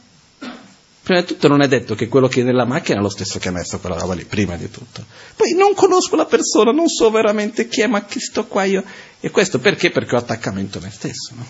Prima 1.11 1.24
di 1.24 1.32
tutto 1.34 1.48
non 1.48 1.61
è 1.61 1.66
detto 1.66 1.96
che 1.96 2.06
quello 2.06 2.28
che 2.28 2.42
è 2.42 2.44
nella 2.44 2.64
macchina 2.64 3.00
è 3.00 3.02
lo 3.02 3.08
stesso 3.08 3.40
che 3.40 3.48
ha 3.48 3.50
messo 3.50 3.80
quella 3.80 3.98
roba 3.98 4.14
lì, 4.14 4.24
prima 4.24 4.54
di 4.54 4.70
tutto. 4.70 5.04
Poi 5.34 5.54
non 5.54 5.74
conosco 5.74 6.14
la 6.14 6.24
persona, 6.24 6.70
non 6.70 6.86
so 6.86 7.11
veramente 7.11 7.66
chi 7.66 7.80
è, 7.80 7.88
ma 7.88 8.04
chi 8.04 8.20
sto 8.20 8.46
qua 8.46 8.62
io. 8.62 8.84
E 9.18 9.28
questo 9.30 9.58
perché? 9.58 9.90
Perché 9.90 10.14
ho 10.14 10.18
attaccamento 10.18 10.78
a 10.78 10.82
me 10.82 10.90
stesso, 10.92 11.34
no? 11.34 11.44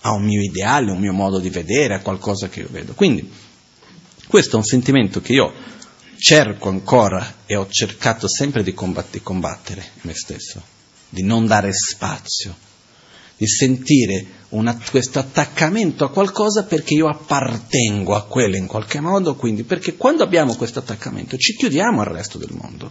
a 0.00 0.12
un 0.12 0.24
mio 0.24 0.40
ideale, 0.40 0.88
a 0.88 0.94
un 0.94 1.00
mio 1.00 1.12
modo 1.12 1.38
di 1.38 1.50
vedere, 1.50 1.96
a 1.96 2.00
qualcosa 2.00 2.48
che 2.48 2.60
io 2.60 2.68
vedo. 2.70 2.94
Quindi 2.94 3.30
questo 4.26 4.56
è 4.56 4.58
un 4.58 4.64
sentimento 4.64 5.20
che 5.20 5.34
io 5.34 5.52
cerco 6.16 6.70
ancora 6.70 7.40
e 7.44 7.56
ho 7.56 7.68
cercato 7.68 8.26
sempre 8.26 8.62
di 8.62 8.72
combattere 8.72 9.84
in 9.96 10.00
me 10.04 10.14
stesso, 10.14 10.62
di 11.10 11.22
non 11.22 11.44
dare 11.44 11.74
spazio, 11.74 12.56
di 13.36 13.46
sentire 13.46 14.26
una, 14.52 14.78
questo 14.90 15.18
attaccamento 15.18 16.04
a 16.04 16.10
qualcosa 16.10 16.64
perché 16.64 16.94
io 16.94 17.08
appartengo 17.08 18.14
a 18.14 18.24
quello 18.24 18.56
in 18.56 18.66
qualche 18.66 19.00
modo, 19.00 19.34
quindi 19.34 19.62
perché 19.62 19.96
quando 19.96 20.22
abbiamo 20.22 20.54
questo 20.56 20.78
attaccamento 20.78 21.36
ci 21.36 21.54
chiudiamo 21.54 22.00
al 22.00 22.06
resto 22.06 22.38
del 22.38 22.52
mondo. 22.52 22.90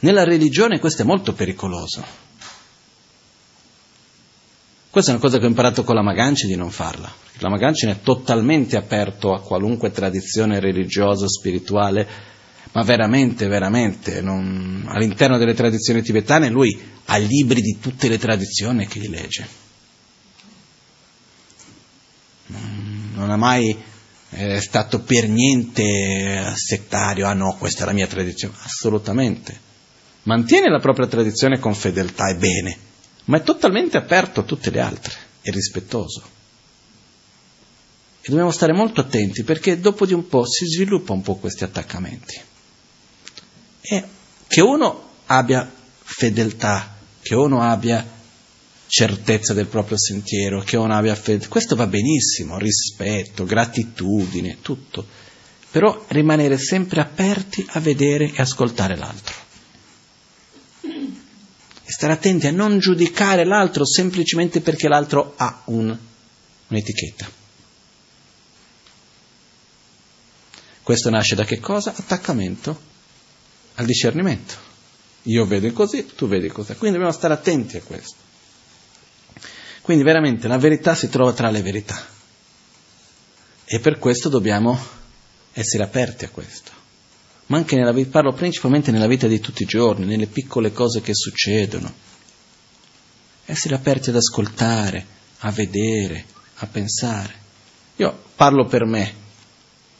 Nella 0.00 0.24
religione 0.24 0.78
questo 0.78 1.02
è 1.02 1.04
molto 1.04 1.32
pericoloso. 1.32 2.30
Questa 4.90 5.10
è 5.10 5.14
una 5.14 5.22
cosa 5.22 5.38
che 5.38 5.44
ho 5.44 5.48
imparato 5.48 5.84
con 5.84 5.94
la 5.94 6.02
Magancia 6.02 6.46
di 6.46 6.56
non 6.56 6.70
farla. 6.70 7.10
La 7.38 7.48
Magancia 7.48 7.88
è 7.88 8.00
totalmente 8.02 8.76
aperto 8.76 9.32
a 9.32 9.40
qualunque 9.40 9.90
tradizione 9.90 10.60
religiosa, 10.60 11.28
spirituale, 11.28 12.06
ma 12.72 12.82
veramente, 12.82 13.46
veramente, 13.46 14.20
non... 14.20 14.84
all'interno 14.88 15.38
delle 15.38 15.54
tradizioni 15.54 16.02
tibetane 16.02 16.50
lui 16.50 16.78
ha 17.06 17.16
libri 17.16 17.60
di 17.60 17.78
tutte 17.80 18.08
le 18.08 18.18
tradizioni 18.18 18.86
che 18.86 18.98
li 18.98 19.08
legge. 19.08 19.70
Non 23.22 23.30
ha 23.30 23.36
mai 23.36 23.76
eh, 24.30 24.60
stato 24.60 25.00
per 25.00 25.28
niente 25.28 26.52
settario, 26.54 27.26
ah 27.26 27.34
no, 27.34 27.56
questa 27.56 27.84
è 27.84 27.86
la 27.86 27.92
mia 27.92 28.06
tradizione, 28.06 28.54
assolutamente. 28.62 29.70
Mantiene 30.24 30.68
la 30.68 30.78
propria 30.78 31.06
tradizione 31.06 31.58
con 31.58 31.74
fedeltà 31.74 32.28
e 32.28 32.34
bene 32.36 32.78
ma 33.24 33.36
è 33.36 33.42
totalmente 33.42 33.96
aperto 33.96 34.40
a 34.40 34.44
tutte 34.44 34.70
le 34.70 34.80
altre 34.80 35.14
e 35.42 35.50
rispettoso. 35.50 36.22
E 38.20 38.28
dobbiamo 38.28 38.50
stare 38.50 38.72
molto 38.72 39.00
attenti 39.00 39.42
perché 39.42 39.80
dopo 39.80 40.06
di 40.06 40.12
un 40.12 40.26
po' 40.26 40.46
si 40.46 40.66
sviluppa 40.66 41.12
un 41.12 41.22
po' 41.22 41.36
questi 41.36 41.64
attaccamenti. 41.64 42.40
E 43.80 44.04
che 44.46 44.60
uno 44.60 45.10
abbia 45.26 45.70
fedeltà, 46.02 46.96
che 47.20 47.34
uno 47.34 47.62
abbia 47.62 48.04
certezza 48.94 49.54
del 49.54 49.68
proprio 49.68 49.96
sentiero, 49.96 50.60
che 50.60 50.76
uno 50.76 50.94
abbia 50.94 51.14
fedeltà, 51.14 51.48
questo 51.48 51.74
va 51.74 51.86
benissimo, 51.86 52.58
rispetto, 52.58 53.46
gratitudine, 53.46 54.58
tutto. 54.60 55.06
Però 55.70 56.04
rimanere 56.08 56.58
sempre 56.58 57.00
aperti 57.00 57.64
a 57.70 57.80
vedere 57.80 58.30
e 58.30 58.42
ascoltare 58.42 58.94
l'altro 58.96 59.40
stare 61.84 62.14
attenti 62.14 62.46
a 62.46 62.50
non 62.50 62.78
giudicare 62.78 63.44
l'altro 63.44 63.84
semplicemente 63.84 64.60
perché 64.60 64.88
l'altro 64.88 65.34
ha 65.36 65.62
un, 65.66 65.96
un'etichetta. 66.68 67.30
Questo 70.82 71.10
nasce 71.10 71.34
da 71.34 71.44
che 71.44 71.60
cosa? 71.60 71.92
Attaccamento 71.94 72.80
al 73.74 73.84
discernimento. 73.84 74.54
Io 75.24 75.44
vedo 75.44 75.70
così, 75.72 76.06
tu 76.16 76.26
vedi 76.26 76.48
così. 76.48 76.74
Quindi 76.76 76.96
dobbiamo 76.96 77.16
stare 77.16 77.34
attenti 77.34 77.76
a 77.76 77.82
questo. 77.82 78.31
Quindi 79.82 80.04
veramente 80.04 80.48
la 80.48 80.58
verità 80.58 80.94
si 80.94 81.08
trova 81.08 81.32
tra 81.32 81.50
le 81.50 81.60
verità. 81.60 82.00
E 83.64 83.80
per 83.80 83.98
questo 83.98 84.28
dobbiamo 84.28 84.78
essere 85.52 85.82
aperti 85.82 86.24
a 86.24 86.30
questo 86.30 86.80
ma 87.52 87.58
anche 87.58 87.76
nella 87.76 87.92
vita, 87.92 88.08
parlo 88.10 88.32
principalmente 88.32 88.90
nella 88.90 89.06
vita 89.06 89.26
di 89.26 89.38
tutti 89.38 89.64
i 89.64 89.66
giorni, 89.66 90.06
nelle 90.06 90.26
piccole 90.26 90.72
cose 90.72 91.02
che 91.02 91.12
succedono. 91.14 91.92
Essere 93.44 93.74
aperti 93.74 94.08
ad 94.08 94.16
ascoltare, 94.16 95.04
a 95.40 95.50
vedere, 95.50 96.24
a 96.56 96.66
pensare. 96.66 97.34
Io 97.96 98.22
parlo 98.34 98.64
per 98.64 98.86
me, 98.86 99.14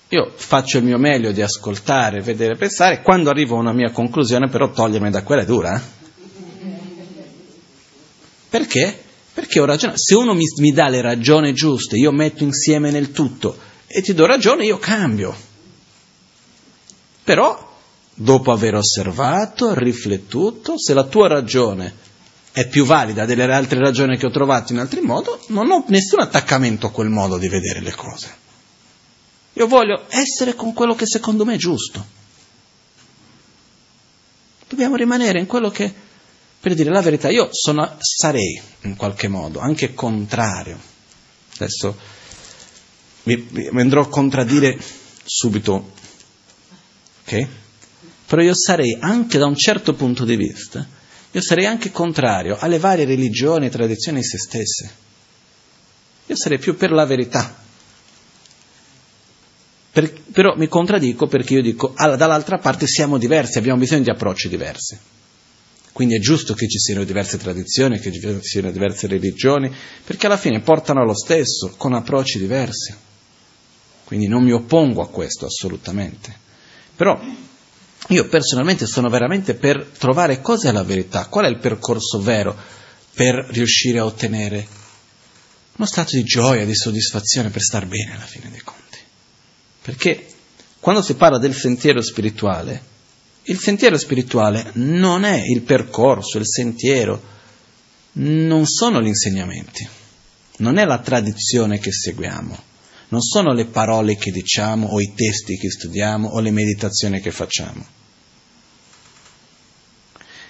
io 0.08 0.32
faccio 0.34 0.78
il 0.78 0.84
mio 0.84 0.96
meglio 0.96 1.30
di 1.30 1.42
ascoltare, 1.42 2.22
vedere, 2.22 2.56
pensare, 2.56 3.02
quando 3.02 3.28
arrivo 3.28 3.56
a 3.56 3.60
una 3.60 3.74
mia 3.74 3.90
conclusione 3.90 4.48
però 4.48 4.70
togliermi 4.70 5.10
da 5.10 5.22
quella 5.22 5.42
è 5.42 5.46
dura. 5.46 5.76
Eh? 5.76 6.00
Perché? 8.48 9.01
Perché 9.34 9.60
ho 9.60 9.64
ragione. 9.64 9.94
Se 9.96 10.14
uno 10.14 10.34
mi, 10.34 10.44
mi 10.58 10.72
dà 10.72 10.88
le 10.88 11.00
ragioni 11.00 11.52
giuste, 11.54 11.96
io 11.96 12.12
metto 12.12 12.42
insieme 12.42 12.90
nel 12.90 13.12
tutto 13.12 13.56
e 13.86 14.02
ti 14.02 14.14
do 14.14 14.26
ragione, 14.26 14.64
io 14.64 14.78
cambio. 14.78 15.34
Però, 17.24 17.76
dopo 18.14 18.52
aver 18.52 18.74
osservato, 18.74 19.74
riflettuto, 19.74 20.78
se 20.78 20.94
la 20.94 21.04
tua 21.04 21.28
ragione 21.28 22.00
è 22.52 22.66
più 22.68 22.84
valida 22.84 23.24
delle 23.24 23.44
altre 23.52 23.78
ragioni 23.78 24.16
che 24.16 24.26
ho 24.26 24.30
trovato 24.30 24.72
in 24.72 24.78
altri 24.78 25.00
modi, 25.00 25.28
non 25.48 25.70
ho 25.70 25.84
nessun 25.88 26.20
attaccamento 26.20 26.86
a 26.86 26.90
quel 26.90 27.08
modo 27.08 27.38
di 27.38 27.48
vedere 27.48 27.80
le 27.80 27.92
cose. 27.92 28.40
Io 29.54 29.66
voglio 29.66 30.04
essere 30.08 30.54
con 30.54 30.72
quello 30.72 30.94
che 30.94 31.06
secondo 31.06 31.44
me 31.44 31.54
è 31.54 31.58
giusto. 31.58 32.04
Dobbiamo 34.68 34.96
rimanere 34.96 35.38
in 35.38 35.46
quello 35.46 35.68
che, 35.68 35.92
per 36.62 36.74
dire 36.74 36.90
la 36.90 37.02
verità, 37.02 37.28
io 37.28 37.48
sono, 37.50 37.96
sarei 37.98 38.62
in 38.82 38.94
qualche 38.94 39.26
modo 39.26 39.58
anche 39.58 39.94
contrario. 39.94 40.78
Adesso 41.56 41.98
mi, 43.24 43.48
mi 43.50 43.80
andrò 43.80 44.02
a 44.02 44.08
contraddire 44.08 44.78
subito 45.24 45.90
ok? 47.24 47.48
Però 48.26 48.42
io 48.42 48.54
sarei 48.54 48.96
anche 49.00 49.38
da 49.38 49.46
un 49.46 49.56
certo 49.56 49.94
punto 49.94 50.24
di 50.24 50.36
vista, 50.36 50.86
io 51.30 51.40
sarei 51.40 51.66
anche 51.66 51.90
contrario 51.90 52.56
alle 52.58 52.78
varie 52.78 53.04
religioni 53.04 53.66
e 53.66 53.70
tradizioni 53.70 54.20
di 54.20 54.26
se 54.26 54.38
stesse. 54.38 54.94
Io 56.26 56.36
sarei 56.36 56.58
più 56.58 56.76
per 56.76 56.92
la 56.92 57.04
verità. 57.04 57.60
Per, 59.90 60.12
però 60.32 60.56
mi 60.56 60.68
contraddico 60.68 61.26
perché 61.26 61.54
io 61.54 61.62
dico, 61.62 61.92
dall'altra 61.96 62.58
parte 62.58 62.86
siamo 62.86 63.18
diversi, 63.18 63.58
abbiamo 63.58 63.80
bisogno 63.80 64.04
di 64.04 64.10
approcci 64.10 64.48
diversi. 64.48 64.98
Quindi 65.92 66.16
è 66.16 66.18
giusto 66.18 66.54
che 66.54 66.66
ci 66.68 66.78
siano 66.78 67.04
diverse 67.04 67.36
tradizioni, 67.36 68.00
che 68.00 68.10
ci 68.10 68.20
siano 68.40 68.70
diverse 68.70 69.06
religioni, 69.06 69.70
perché 70.04 70.26
alla 70.26 70.38
fine 70.38 70.60
portano 70.60 71.02
allo 71.02 71.14
stesso, 71.14 71.74
con 71.76 71.92
approcci 71.92 72.38
diversi. 72.38 72.94
Quindi 74.04 74.26
non 74.26 74.42
mi 74.42 74.52
oppongo 74.52 75.02
a 75.02 75.08
questo 75.08 75.46
assolutamente. 75.46 76.34
Però 76.96 77.20
io 78.08 78.28
personalmente 78.28 78.86
sono 78.86 79.08
veramente 79.10 79.54
per 79.54 79.84
trovare 79.98 80.40
cosa 80.40 80.70
è 80.70 80.72
la 80.72 80.82
verità, 80.82 81.26
qual 81.26 81.44
è 81.44 81.48
il 81.48 81.58
percorso 81.58 82.20
vero 82.20 82.56
per 83.14 83.46
riuscire 83.50 83.98
a 83.98 84.04
ottenere 84.04 84.66
uno 85.76 85.86
stato 85.86 86.16
di 86.16 86.22
gioia, 86.24 86.64
di 86.64 86.74
soddisfazione, 86.74 87.50
per 87.50 87.62
star 87.62 87.86
bene 87.86 88.14
alla 88.14 88.24
fine 88.24 88.50
dei 88.50 88.60
conti. 88.60 88.98
Perché 89.82 90.26
quando 90.80 91.02
si 91.02 91.14
parla 91.14 91.38
del 91.38 91.54
sentiero 91.54 92.02
spirituale, 92.02 92.82
il 93.44 93.58
sentiero 93.58 93.98
spirituale 93.98 94.70
non 94.74 95.24
è 95.24 95.42
il 95.44 95.62
percorso, 95.62 96.38
il 96.38 96.46
sentiero, 96.46 97.30
non 98.14 98.66
sono 98.66 99.00
gli 99.00 99.08
insegnamenti, 99.08 99.88
non 100.58 100.78
è 100.78 100.84
la 100.84 100.98
tradizione 100.98 101.78
che 101.78 101.92
seguiamo 101.92 102.70
non 103.12 103.20
sono 103.20 103.52
le 103.52 103.66
parole 103.66 104.16
che 104.16 104.30
diciamo 104.30 104.88
o 104.88 105.00
i 105.00 105.12
testi 105.14 105.58
che 105.58 105.70
studiamo 105.70 106.28
o 106.28 106.40
le 106.40 106.50
meditazioni 106.50 107.20
che 107.20 107.30
facciamo. 107.30 107.86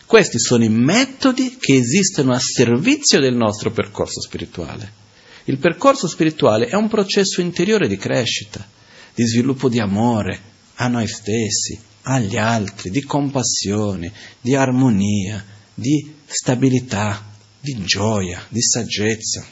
Questi 0.06 0.38
sono 0.38 0.62
i 0.62 0.68
metodi 0.68 1.56
che 1.58 1.74
esistono 1.74 2.32
a 2.32 2.38
servizio 2.38 3.18
del 3.18 3.34
nostro 3.34 3.72
percorso 3.72 4.20
spirituale. 4.20 5.00
Il 5.44 5.58
percorso 5.58 6.06
spirituale 6.06 6.66
è 6.66 6.76
un 6.76 6.88
processo 6.88 7.40
interiore 7.40 7.88
di 7.88 7.96
crescita, 7.96 8.64
di 9.12 9.26
sviluppo 9.26 9.68
di 9.68 9.80
amore 9.80 10.40
a 10.74 10.86
noi 10.86 11.08
stessi, 11.08 11.80
agli 12.02 12.36
altri, 12.36 12.90
di 12.90 13.02
compassione, 13.02 14.12
di 14.40 14.54
armonia, 14.54 15.44
di 15.74 16.14
stabilità, 16.26 17.30
di 17.60 17.82
gioia, 17.84 18.44
di 18.48 18.60
saggezza. 18.60 19.44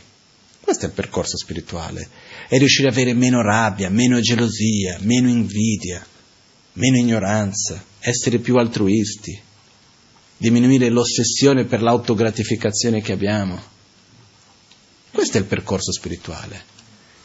Questo 0.61 0.85
è 0.85 0.89
il 0.89 0.95
percorso 0.95 1.37
spirituale 1.37 2.09
è 2.51 2.59
riuscire 2.59 2.89
ad 2.89 2.95
avere 2.95 3.15
meno 3.15 3.43
rabbia, 3.43 3.89
meno 3.91 4.19
gelosia, 4.19 4.99
meno 5.03 5.29
invidia, 5.29 6.05
meno 6.73 6.97
ignoranza, 6.97 7.81
essere 8.01 8.41
più 8.41 8.57
altruisti, 8.57 9.41
diminuire 10.37 10.89
l'ossessione 10.89 11.65
per 11.65 11.81
l'autogratificazione 11.81 13.03
che 13.03 13.13
abbiamo. 13.13 13.63
Questo 15.13 15.37
è 15.37 15.41
il 15.41 15.47
percorso 15.47 15.93
spirituale. 15.93 16.65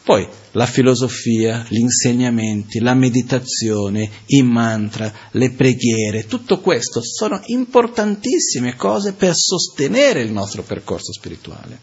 Poi 0.06 0.24
la 0.52 0.66
filosofia, 0.66 1.66
gli 1.68 1.80
insegnamenti, 1.80 2.78
la 2.78 2.94
meditazione, 2.94 4.08
i 4.26 4.42
mantra, 4.44 5.12
le 5.32 5.50
preghiere, 5.50 6.26
tutto 6.28 6.60
questo 6.60 7.00
sono 7.02 7.40
importantissime 7.46 8.76
cose 8.76 9.14
per 9.14 9.34
sostenere 9.34 10.22
il 10.22 10.30
nostro 10.30 10.62
percorso 10.62 11.12
spirituale. 11.12 11.80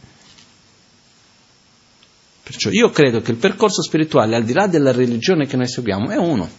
Perciò 2.43 2.69
io 2.69 2.91
credo 2.91 3.19
che 3.19 3.31
il 3.31 3.37
percorso 3.37 3.81
spirituale, 3.81 4.37
al 4.37 4.45
di 4.45 4.53
là 4.53 4.67
della 4.67 4.93
religione 4.93 5.45
che 5.45 5.57
noi 5.57 5.67
seguiamo, 5.67 6.09
è 6.09 6.15
uno. 6.15 6.49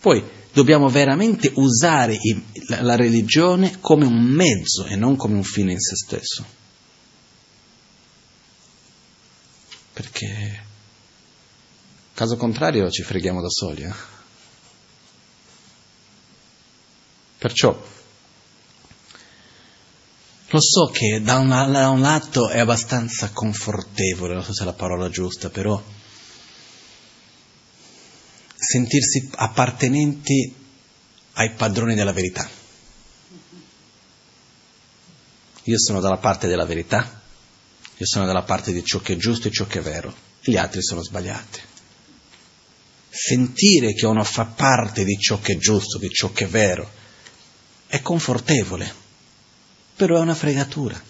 Poi 0.00 0.24
dobbiamo 0.54 0.88
veramente 0.88 1.52
usare 1.56 2.16
la 2.80 2.96
religione 2.96 3.76
come 3.78 4.06
un 4.06 4.22
mezzo 4.22 4.86
e 4.86 4.96
non 4.96 5.16
come 5.16 5.34
un 5.34 5.44
fine 5.44 5.72
in 5.72 5.80
se 5.80 5.96
stesso. 5.96 6.64
Perché 9.96 10.62
caso 12.12 12.36
contrario 12.36 12.90
ci 12.90 13.02
freghiamo 13.02 13.40
da 13.40 13.48
soli. 13.48 13.82
Eh? 13.82 13.94
Perciò 17.38 17.94
lo 20.48 20.60
so 20.60 20.90
che 20.92 21.22
da 21.22 21.38
un, 21.38 21.48
da 21.48 21.88
un, 21.88 22.02
lato 22.02 22.50
è 22.50 22.58
abbastanza 22.58 23.30
confortevole, 23.30 24.34
non 24.34 24.42
so 24.42 24.52
se 24.52 24.64
è 24.64 24.66
la 24.66 24.74
parola 24.74 25.08
giusta, 25.08 25.48
però 25.48 25.82
sentirsi 28.54 29.30
appartenenti 29.34 30.54
ai 31.32 31.54
padroni 31.54 31.94
della 31.94 32.12
verità. 32.12 32.46
Io 35.62 35.78
sono 35.78 36.00
dalla 36.00 36.18
parte 36.18 36.48
della 36.48 36.66
verità, 36.66 37.22
io 37.98 38.06
sono 38.06 38.26
dalla 38.26 38.42
parte 38.42 38.72
di 38.72 38.84
ciò 38.84 39.00
che 39.00 39.14
è 39.14 39.16
giusto 39.16 39.48
e 39.48 39.50
ciò 39.50 39.66
che 39.66 39.78
è 39.78 39.82
vero, 39.82 40.14
gli 40.42 40.56
altri 40.56 40.82
sono 40.82 41.02
sbagliati. 41.02 41.60
Sentire 43.08 43.94
che 43.94 44.04
uno 44.04 44.22
fa 44.22 44.44
parte 44.44 45.02
di 45.02 45.16
ciò 45.18 45.40
che 45.40 45.54
è 45.54 45.56
giusto, 45.56 45.96
di 45.96 46.10
ciò 46.10 46.30
che 46.30 46.44
è 46.44 46.48
vero, 46.48 46.90
è 47.86 48.02
confortevole, 48.02 48.92
però 49.96 50.18
è 50.18 50.20
una 50.20 50.34
fregatura. 50.34 51.00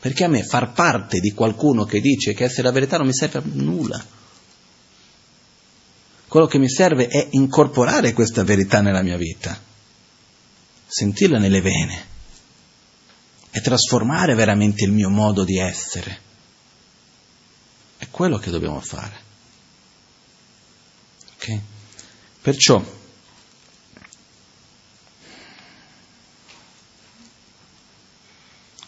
Perché 0.00 0.24
a 0.24 0.28
me 0.28 0.44
far 0.44 0.72
parte 0.72 1.20
di 1.20 1.32
qualcuno 1.32 1.84
che 1.84 2.00
dice 2.00 2.34
che 2.34 2.44
essere 2.44 2.64
la 2.64 2.72
verità 2.72 2.98
non 2.98 3.06
mi 3.06 3.14
serve 3.14 3.38
a 3.38 3.42
nulla. 3.44 4.04
Quello 6.28 6.46
che 6.46 6.58
mi 6.58 6.68
serve 6.68 7.08
è 7.08 7.28
incorporare 7.30 8.12
questa 8.12 8.44
verità 8.44 8.82
nella 8.82 9.02
mia 9.02 9.16
vita, 9.16 9.58
sentirla 10.86 11.38
nelle 11.38 11.62
vene 11.62 12.14
e 13.56 13.62
trasformare 13.62 14.34
veramente 14.34 14.84
il 14.84 14.92
mio 14.92 15.08
modo 15.08 15.42
di 15.42 15.56
essere. 15.56 16.20
È 17.96 18.06
quello 18.10 18.36
che 18.36 18.50
dobbiamo 18.50 18.80
fare. 18.80 19.18
Ok? 21.32 21.60
Perciò 22.42 22.84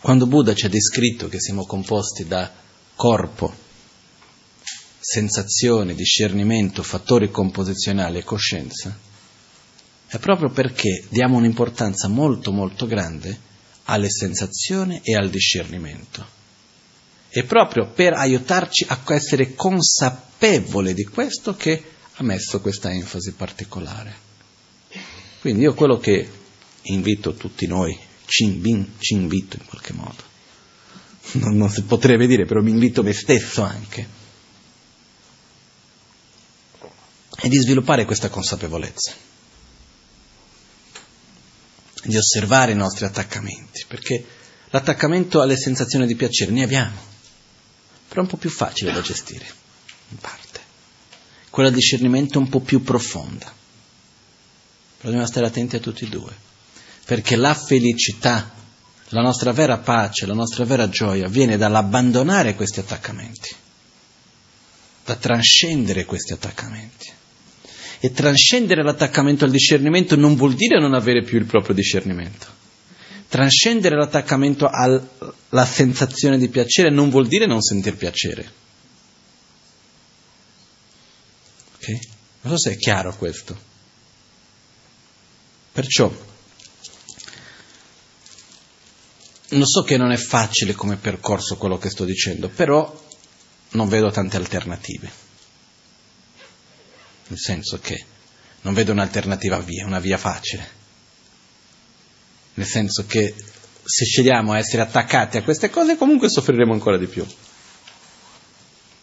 quando 0.01 0.27
Buddha 0.27 0.55
ci 0.55 0.67
ha 0.67 0.69
descritto 0.69 1.29
che 1.29 1.41
siamo 1.41 1.65
composti 1.65 2.27
da 2.27 2.53
corpo, 2.95 3.55
sensazione, 5.01 5.95
discernimento, 5.95 6.83
fattori 6.83 7.31
composizionali 7.31 8.19
e 8.19 8.25
coscienza, 8.25 8.95
è 10.09 10.19
proprio 10.19 10.51
perché 10.51 11.07
diamo 11.09 11.39
un'importanza 11.39 12.09
molto 12.09 12.53
molto 12.53 12.85
grande 12.87 13.47
alle 13.89 14.11
sensazioni 14.11 15.01
e 15.03 15.15
al 15.15 15.31
discernimento. 15.31 16.37
E 17.29 17.45
proprio 17.45 17.91
per 17.91 18.15
aiutarci 18.15 18.87
a 18.89 19.03
essere 19.09 19.55
consapevoli 19.55 20.95
di 20.95 21.05
questo 21.05 21.55
che 21.55 21.83
ha 22.15 22.23
messo 22.23 22.61
questa 22.61 22.91
enfasi 22.91 23.33
particolare. 23.33 24.27
Quindi 25.41 25.63
io 25.63 25.75
quello 25.75 25.99
che 25.99 26.29
invito 26.83 27.35
tutti 27.35 27.67
noi, 27.67 27.97
ci, 28.25 28.45
invito 28.45 29.57
in 29.57 29.65
qualche 29.67 29.93
modo, 29.93 30.23
non, 31.33 31.57
non 31.57 31.71
si 31.71 31.83
potrebbe 31.83 32.27
dire, 32.27 32.45
però 32.45 32.61
mi 32.61 32.71
invito 32.71 33.03
me 33.03 33.13
stesso 33.13 33.63
anche, 33.63 34.17
è 37.37 37.49
di 37.49 37.57
sviluppare 37.57 38.05
questa 38.05 38.31
consapevolezza, 38.31 39.15
di 42.05 42.17
osservare 42.17 42.73
i 42.73 42.77
nostri 42.77 43.05
attaccamenti, 43.05 43.85
perché 43.87 44.25
l'attaccamento 44.71 45.41
alle 45.41 45.57
sensazioni 45.57 46.07
di 46.07 46.15
piacere 46.15 46.51
ne 46.53 46.63
abbiamo, 46.63 47.01
però 48.09 48.21
è 48.21 48.25
un 48.25 48.31
po' 48.31 48.37
più 48.37 48.51
facile 48.51 48.93
da 48.93 49.01
gestire, 49.01 49.47
in 50.09 50.19
parte. 50.19 50.61
Quella 51.51 51.71
discernimento 51.71 52.39
è 52.39 52.43
un 52.43 52.49
po' 52.49 52.61
più 52.61 52.83
profonda, 52.83 53.47
però 54.97 55.11
dobbiamo 55.11 55.27
stare 55.27 55.47
attenti 55.47 55.77
a 55.77 55.81
tutti 55.81 56.05
e 56.05 56.09
due, 56.09 56.35
perché 57.05 57.37
la 57.37 57.55
felicità, 57.55 58.53
la 59.09 59.23
nostra 59.23 59.53
vera 59.53 59.79
pace, 59.79 60.27
la 60.27 60.35
nostra 60.35 60.65
vera 60.65 60.89
gioia 60.89 61.29
viene 61.29 61.57
dall'abbandonare 61.57 62.55
questi 62.55 62.81
attaccamenti, 62.81 63.55
da 65.05 65.17
trascendere 65.17 66.05
questi 66.05 66.33
attaccamenti. 66.33 67.17
E 68.01 68.13
trascendere 68.13 68.83
l'attaccamento 68.83 69.45
al 69.45 69.51
discernimento 69.51 70.15
non 70.15 70.37
vuol 70.37 70.55
dire 70.55 70.81
non 70.81 70.95
avere 70.95 71.23
più 71.23 71.39
il 71.39 71.47
proprio 71.47 71.75
discernimento. 71.75 72.47
Trascendere 73.29 73.97
l'attaccamento 73.97 74.71
alla 74.71 75.67
sensazione 75.67 76.39
di 76.39 76.49
piacere 76.49 76.91
non 76.91 77.11
vuol 77.11 77.27
dire 77.27 77.47
non 77.47 77.61
sentir 77.61 77.97
piacere. 77.97 78.53
Ok? 81.75 81.89
Non 82.43 82.57
so 82.57 82.59
se 82.59 82.73
è 82.73 82.77
chiaro 82.77 83.15
questo. 83.17 83.67
Perciò, 85.73 86.11
non 89.51 89.67
so 89.67 89.83
che 89.83 89.97
non 89.97 90.13
è 90.13 90.17
facile 90.17 90.73
come 90.75 90.97
percorso 90.97 91.57
quello 91.57 91.79
che 91.79 91.91
sto 91.91 92.05
dicendo, 92.05 92.49
però 92.49 93.07
non 93.71 93.89
vedo 93.89 94.11
tante 94.11 94.37
alternative 94.37 95.27
nel 97.29 97.39
senso 97.39 97.79
che 97.79 98.05
non 98.63 98.75
vedo 98.75 98.93
un'alternativa 98.93 99.59
via, 99.61 99.87
una 99.87 100.01
via 100.01 100.19
facile, 100.19 100.77
nel 102.55 102.67
senso 102.67 103.07
che 103.07 103.35
se 103.85 104.05
scegliamo 104.05 104.53
a 104.53 104.59
essere 104.59 104.83
attaccati 104.83 105.39
a 105.39 105.43
queste 105.43 105.71
cose 105.71 105.97
comunque 105.97 106.29
soffriremo 106.29 106.73
ancora 106.73 106.99
di 106.99 107.07
più. 107.07 107.27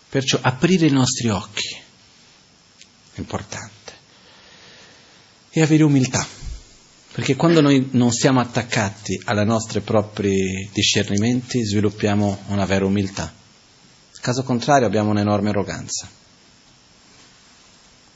Perciò 0.10 0.38
aprire 0.42 0.86
i 0.86 0.92
nostri 0.92 1.30
occhi 1.30 1.76
è 3.14 3.20
importante 3.20 3.94
e 5.50 5.62
avere 5.62 5.84
umiltà, 5.84 6.26
perché 7.14 7.36
quando 7.36 7.62
noi 7.62 7.90
non 7.92 8.12
siamo 8.12 8.40
attaccati 8.40 9.20
ai 9.26 9.46
nostri 9.46 9.80
propri 9.82 10.70
discernimenti 10.72 11.66
sviluppiamo 11.66 12.44
una 12.48 12.66
vera 12.66 12.86
umiltà. 12.86 13.34
Caso 14.22 14.44
contrario 14.44 14.88
abbiamo 14.88 15.12
un'enorme 15.12 15.50
arroganza. 15.50 16.10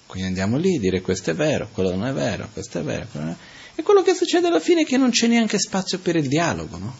Quindi 0.10 0.30
andiamo 0.30 0.57
lì 0.57 0.78
a 0.78 0.80
dire 0.80 1.01
questo 1.01 1.30
è 1.30 1.36
vero, 1.36 1.70
quello 1.72 1.91
non 1.95 2.07
è 2.07 2.12
vero, 2.12 2.49
questo 2.51 2.80
è 2.80 2.82
vero. 2.82 3.05
Quello 3.12 3.30
è... 3.30 3.36
E 3.75 3.84
quello 3.84 4.01
che 4.01 4.16
succede 4.16 4.47
alla 4.47 4.59
fine 4.59 4.82
è 4.82 4.84
che 4.84 4.97
non 4.97 5.12
c'è 5.12 5.28
neanche 5.28 5.59
spazio 5.59 6.00
per 6.00 6.16
il 6.16 6.28
dialogo, 6.28 6.78
no? 6.79 6.97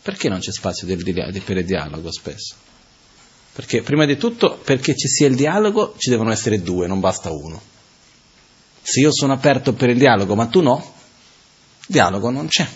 Perché 0.00 0.30
non 0.30 0.38
c'è 0.38 0.50
spazio 0.50 0.86
per 0.86 1.58
il 1.58 1.64
dialogo 1.66 2.10
spesso? 2.10 2.54
Perché 3.52 3.82
prima 3.82 4.06
di 4.06 4.16
tutto, 4.16 4.56
perché 4.64 4.96
ci 4.96 5.08
sia 5.08 5.26
il 5.26 5.36
dialogo, 5.36 5.94
ci 5.98 6.08
devono 6.08 6.32
essere 6.32 6.62
due, 6.62 6.86
non 6.86 7.00
basta 7.00 7.30
uno. 7.30 7.60
Se 8.80 9.00
io 9.00 9.12
sono 9.12 9.34
aperto 9.34 9.74
per 9.74 9.90
il 9.90 9.98
dialogo, 9.98 10.34
ma 10.34 10.46
tu 10.46 10.62
no, 10.62 10.94
dialogo 11.86 12.30
non 12.30 12.46
c'è. 12.46 12.66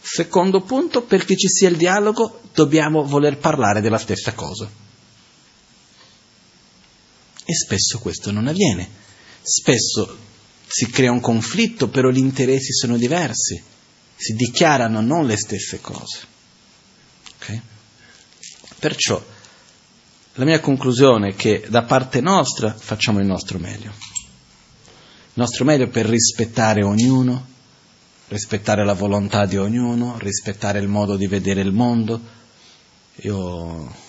Secondo 0.00 0.62
punto, 0.62 1.02
perché 1.02 1.36
ci 1.36 1.50
sia 1.50 1.68
il 1.68 1.76
dialogo, 1.76 2.40
dobbiamo 2.54 3.04
voler 3.04 3.36
parlare 3.36 3.82
della 3.82 3.98
stessa 3.98 4.32
cosa. 4.32 4.86
E 7.50 7.54
spesso 7.54 7.98
questo 7.98 8.30
non 8.30 8.46
avviene. 8.46 8.86
Spesso 9.40 10.18
si 10.66 10.90
crea 10.90 11.10
un 11.10 11.20
conflitto, 11.20 11.88
però 11.88 12.10
gli 12.10 12.18
interessi 12.18 12.74
sono 12.74 12.98
diversi, 12.98 13.58
si 14.14 14.34
dichiarano 14.34 15.00
non 15.00 15.24
le 15.24 15.38
stesse 15.38 15.80
cose. 15.80 16.18
Okay? 17.36 17.58
Perciò 18.78 19.24
la 20.34 20.44
mia 20.44 20.60
conclusione 20.60 21.30
è 21.30 21.34
che 21.34 21.64
da 21.70 21.84
parte 21.84 22.20
nostra 22.20 22.74
facciamo 22.74 23.18
il 23.18 23.26
nostro 23.26 23.58
meglio. 23.58 23.92
Il 24.84 25.32
nostro 25.32 25.64
meglio 25.64 25.88
per 25.88 26.04
rispettare 26.04 26.84
ognuno, 26.84 27.46
rispettare 28.28 28.84
la 28.84 28.92
volontà 28.92 29.46
di 29.46 29.56
ognuno, 29.56 30.18
rispettare 30.18 30.80
il 30.80 30.88
modo 30.88 31.16
di 31.16 31.26
vedere 31.26 31.62
il 31.62 31.72
mondo. 31.72 32.20
Io 33.22 34.06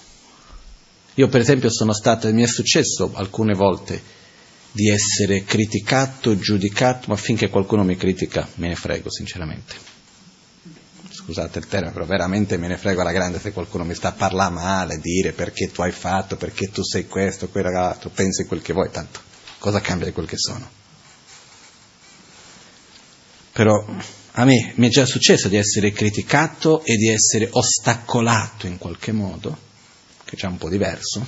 io 1.16 1.28
per 1.28 1.42
esempio 1.42 1.70
sono 1.70 1.94
stato, 1.94 2.32
mi 2.34 2.44
è 2.44 2.48
successo 2.48 3.12
alcune 3.14 3.54
volte 3.54 4.18
di 4.72 4.90
essere 4.90 5.44
criticato, 5.44 6.38
giudicato, 6.38 7.08
ma 7.10 7.16
finché 7.16 7.50
qualcuno 7.50 7.84
mi 7.84 7.98
critica 7.98 8.48
me 8.56 8.68
ne 8.68 8.76
frego 8.76 9.10
sinceramente. 9.10 9.98
Scusate 11.10 11.60
il 11.60 11.68
termine, 11.68 11.92
però 11.92 12.06
veramente 12.06 12.58
me 12.58 12.68
ne 12.68 12.78
frego 12.78 13.02
alla 13.02 13.12
grande 13.12 13.40
se 13.40 13.52
qualcuno 13.52 13.84
mi 13.84 13.94
sta 13.94 14.10
a 14.10 14.14
parlare 14.14 14.54
male, 14.54 15.00
dire 15.00 15.32
perché 15.34 15.72
tu 15.72 15.82
hai 15.82 15.92
fatto, 15.92 16.38
perché 16.38 16.70
tu 16.70 16.84
sei 16.84 17.08
questo, 17.08 17.50
quell'altro, 17.50 18.10
pensi 18.10 18.46
quel 18.46 18.62
che 18.62 18.74
vuoi, 18.74 18.90
tanto 18.92 19.20
cosa 19.60 19.82
cambia 19.82 20.08
di 20.08 20.14
quel 20.14 20.28
che 20.28 20.38
sono. 20.38 20.70
Però 23.52 23.86
a 24.34 24.46
me 24.46 24.74
mi 24.76 24.88
è 24.88 24.90
già 24.90 25.06
successo 25.06 25.50
di 25.50 25.58
essere 25.58 25.92
criticato 25.92 26.84
e 26.84 26.96
di 26.96 27.10
essere 27.10 27.50
ostacolato 27.52 28.68
in 28.68 28.78
qualche 28.78 29.12
modo 29.12 29.68
che 30.30 30.36
è 30.36 30.38
già 30.38 30.48
un 30.48 30.58
po' 30.58 30.70
diverso, 30.70 31.26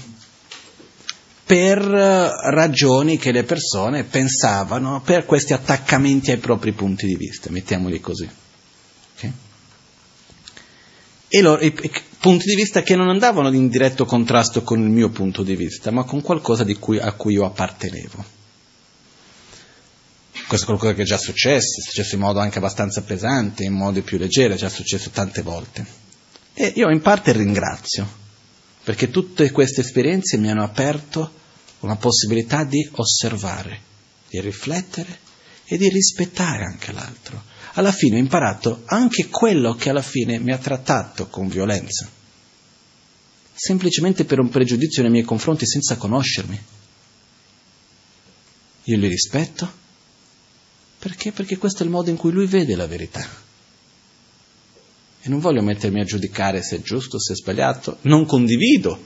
per 1.44 1.82
ragioni 1.82 3.18
che 3.18 3.32
le 3.32 3.44
persone 3.44 4.04
pensavano, 4.04 5.02
per 5.02 5.26
questi 5.26 5.54
attaccamenti 5.54 6.30
ai 6.30 6.38
propri 6.38 6.72
punti 6.72 7.08
di 7.08 7.16
vista, 7.16 7.50
mettiamoli 7.50 8.00
così. 8.00 8.30
Okay? 9.16 9.32
E 11.28 11.42
loro, 11.42 11.62
i, 11.64 11.74
i, 11.82 11.92
punti 12.20 12.46
di 12.46 12.56
vista 12.56 12.84
che 12.84 12.96
non 12.96 13.10
andavano 13.10 13.52
in 13.52 13.70
diretto 13.70 14.06
contrasto 14.06 14.62
con 14.62 14.80
il 14.80 14.90
mio 14.90 15.10
punto 15.10 15.42
di 15.42 15.56
vista, 15.56 15.90
ma 15.90 16.04
con 16.04 16.22
qualcosa 16.22 16.64
cui, 16.80 17.00
a 17.00 17.12
cui 17.14 17.34
io 17.34 17.46
appartenevo. 17.46 18.24
Questo 20.48 20.66
è 20.66 20.70
qualcosa 20.70 20.94
che 20.94 21.02
è 21.02 21.06
già 21.06 21.18
successo, 21.18 21.80
è 21.80 21.84
successo 21.84 22.16
in 22.16 22.22
modo 22.22 22.40
anche 22.40 22.60
abbastanza 22.60 23.02
pesante, 23.02 23.64
in 23.64 23.74
modo 23.74 24.00
più 24.04 24.20
leggero, 24.20 24.54
è 24.54 24.58
già 24.58 24.70
successo 24.70 25.10
tante 25.10 25.42
volte. 25.42 25.86
E 26.54 26.74
io 26.76 26.90
in 26.92 27.02
parte 27.02 27.32
ringrazio, 27.32 28.20
perché 28.84 29.10
tutte 29.10 29.52
queste 29.52 29.82
esperienze 29.82 30.38
mi 30.38 30.50
hanno 30.50 30.64
aperto 30.64 31.40
una 31.80 31.96
possibilità 31.96 32.64
di 32.64 32.88
osservare, 32.94 33.80
di 34.30 34.40
riflettere 34.40 35.20
e 35.66 35.78
di 35.78 35.90
rispettare 35.90 36.66
anche 36.66 36.92
l'altro. 36.92 37.44
Alla 37.74 37.92
fine 37.92 38.16
ho 38.16 38.20
imparato 38.20 38.84
anche 38.86 39.28
quello 39.28 39.76
che 39.76 39.90
alla 39.90 40.02
fine 40.02 40.40
mi 40.40 40.52
ha 40.52 40.58
trattato 40.58 41.28
con 41.28 41.48
violenza, 41.48 42.10
semplicemente 43.54 44.26
per 44.26 44.40
un 44.40 44.50
pregiudizio 44.50 45.02
nei 45.02 45.12
miei 45.12 45.24
confronti 45.24 45.66
senza 45.66 45.96
conoscermi. 45.96 46.64
Io 48.86 48.98
li 48.98 49.08
rispetto 49.08 49.80
perché? 51.02 51.32
Perché 51.32 51.58
questo 51.58 51.82
è 51.82 51.86
il 51.86 51.92
modo 51.92 52.12
in 52.12 52.16
cui 52.16 52.32
lui 52.32 52.46
vede 52.46 52.76
la 52.76 52.86
verità. 52.86 53.28
E 55.22 55.30
non 55.30 55.40
voglio 55.40 55.62
mettermi 55.62 56.00
a 56.00 56.06
giudicare 56.06 56.64
se 56.64 56.78
è 56.78 56.82
giusto, 56.82 57.20
se 57.20 57.34
è 57.34 57.36
sbagliato, 57.36 57.98
non 58.02 58.26
condivido. 58.26 59.00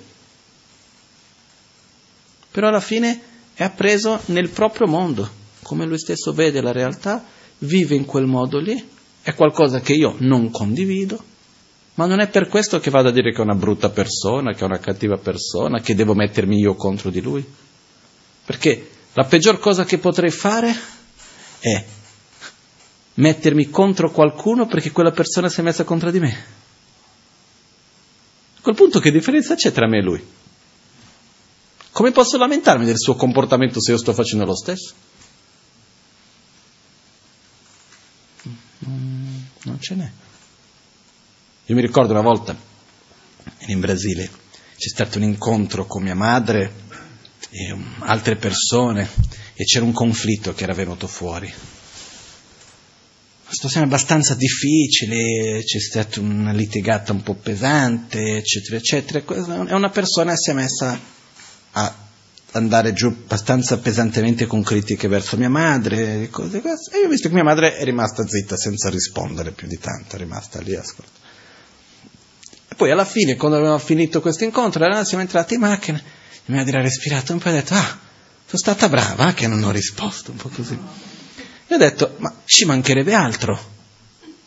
Però 2.52 2.68
alla 2.68 2.80
fine 2.80 3.22
è 3.54 3.64
appreso 3.64 4.22
nel 4.28 4.50
proprio 4.50 4.88
mondo, 4.88 5.30
come 5.62 5.86
lui 5.86 6.00
stesso 6.00 6.32
vede 6.32 6.62
la 6.62 6.72
realtà, 6.72 7.24
vive 7.60 7.96
in 7.96 8.06
quel 8.06 8.28
modo 8.28 8.60
lì, 8.60 8.82
è 9.22 9.34
qualcosa 9.34 9.82
che 9.82 9.94
io 9.94 10.16
non 10.20 10.52
condivido, 10.52 11.22
ma 11.96 12.06
non 12.06 12.20
è 12.20 12.28
per 12.28 12.48
questo 12.48 12.80
che 12.80 12.90
vado 12.90 13.10
a 13.10 13.12
dire 13.12 13.32
che 13.32 13.40
è 13.40 13.44
una 13.44 13.56
brutta 13.56 13.90
persona, 13.90 14.54
che 14.54 14.60
è 14.60 14.66
una 14.66 14.80
cattiva 14.80 15.18
persona, 15.18 15.80
che 15.80 15.96
devo 15.96 16.14
mettermi 16.14 16.58
io 16.58 16.76
contro 16.76 17.10
di 17.10 17.22
lui. 17.22 17.46
Perché 18.46 18.90
la 19.14 19.24
peggior 19.24 19.60
cosa 19.60 19.86
che 19.86 19.98
potrei 19.98 20.30
fare 20.30 20.76
è 21.60 21.84
mettermi 23.16 23.70
contro 23.70 24.12
qualcuno 24.12 24.66
perché 24.68 24.92
quella 24.92 25.12
persona 25.12 25.50
si 25.50 25.60
è 25.60 25.64
messa 25.64 25.84
contro 25.84 26.12
di 26.12 26.20
me. 26.20 26.46
A 28.58 28.62
quel 28.62 28.76
punto 28.76 29.00
che 29.00 29.12
differenza 29.12 29.56
c'è 29.56 29.72
tra 29.72 29.88
me 29.88 30.00
e 30.00 30.02
lui? 30.02 30.26
Come 31.92 32.12
posso 32.12 32.38
lamentarmi 32.38 32.86
del 32.86 33.00
suo 33.00 33.16
comportamento 33.16 33.82
se 33.82 33.92
io 33.92 33.98
sto 33.98 34.14
facendo 34.14 34.46
lo 34.46 34.56
stesso? 34.56 34.94
Non 38.80 39.80
ce 39.80 39.96
n'è. 39.96 40.12
Io 41.68 41.76
mi 41.76 41.82
ricordo 41.82 42.12
una 42.12 42.22
volta 42.22 42.56
in 43.68 43.80
Brasile 43.80 44.30
c'è 44.78 44.90
stato 44.90 45.18
un 45.18 45.24
incontro 45.24 45.86
con 45.86 46.04
mia 46.04 46.16
madre 46.16 46.84
e 47.50 47.76
altre 48.00 48.36
persone 48.36 49.10
e 49.54 49.64
c'era 49.64 49.86
un 49.86 49.94
conflitto 49.94 50.54
che 50.54 50.64
era 50.64 50.74
venuto 50.74 51.08
fuori. 51.08 51.52
Una 53.46 53.54
situazione 53.54 53.86
abbastanza 53.86 54.34
difficile, 54.34 55.62
c'è 55.64 55.80
stata 55.80 56.20
una 56.20 56.52
litigata 56.52 57.12
un 57.12 57.22
po' 57.22 57.36
pesante, 57.36 58.38
eccetera, 58.38 58.78
eccetera. 58.78 59.20
E 59.20 59.74
una 59.76 59.92
persona 59.92 60.36
si 60.36 60.50
è 60.50 60.54
messa 60.54 61.00
a 61.74 61.96
andare 62.54 62.94
giù 62.94 63.06
abbastanza 63.06 63.78
pesantemente 63.78 64.48
con 64.48 64.64
critiche 64.64 65.08
verso 65.08 65.38
mia 65.38 65.50
madre 65.50 66.24
e 66.24 66.30
cose 66.32 66.60
così. 66.60 66.90
E 66.96 67.00
io 67.02 67.06
ho 67.06 67.10
visto 67.10 67.28
che 67.28 67.36
mia 67.36 67.44
madre 67.44 67.76
è 67.76 67.84
rimasta 67.84 68.26
zitta 68.26 68.58
senza 68.58 68.90
rispondere 68.90 69.52
più 69.52 69.68
di 69.68 69.78
tanto, 69.78 70.16
è 70.16 70.18
rimasta 70.18 70.60
lì 70.62 70.74
ascolta. 70.74 71.20
E 72.68 72.74
poi 72.76 72.90
alla 72.90 73.06
fine, 73.06 73.36
quando 73.36 73.58
avevamo 73.58 73.78
finito 73.78 74.22
questo 74.22 74.44
incontro, 74.44 75.04
siamo 75.04 75.22
entrati 75.22 75.54
in 75.54 75.60
macchina, 75.60 76.02
mia 76.46 76.58
madre 76.58 76.80
ha 76.80 76.82
respirato 76.82 77.32
un 77.32 77.38
po' 77.38 77.50
e 77.50 77.52
ha 77.52 77.56
detto, 77.56 77.76
ah, 77.76 78.00
sono 78.48 78.58
stata 78.58 78.90
brava 78.90 79.34
che 79.34 79.46
non 79.46 79.64
ho 79.64 79.70
risposto, 79.70 80.32
un 80.32 80.38
po' 80.38 80.50
così. 80.50 81.14
E 81.68 81.74
ho 81.74 81.78
detto, 81.78 82.16
ma 82.18 82.34
ci 82.46 82.66
mancherebbe 82.66 83.14
altro. 83.14 83.74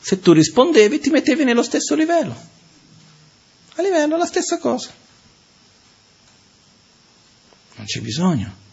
Se 0.00 0.20
tu 0.20 0.32
rispondevi 0.32 1.00
ti 1.00 1.10
mettevi 1.10 1.44
nello 1.44 1.62
stesso 1.62 1.94
livello. 1.94 2.36
A 3.74 3.82
livello 3.82 4.16
la 4.16 4.26
stessa 4.26 4.58
cosa 4.58 4.90
non 7.78 7.86
c'è 7.86 8.00
bisogno. 8.00 8.66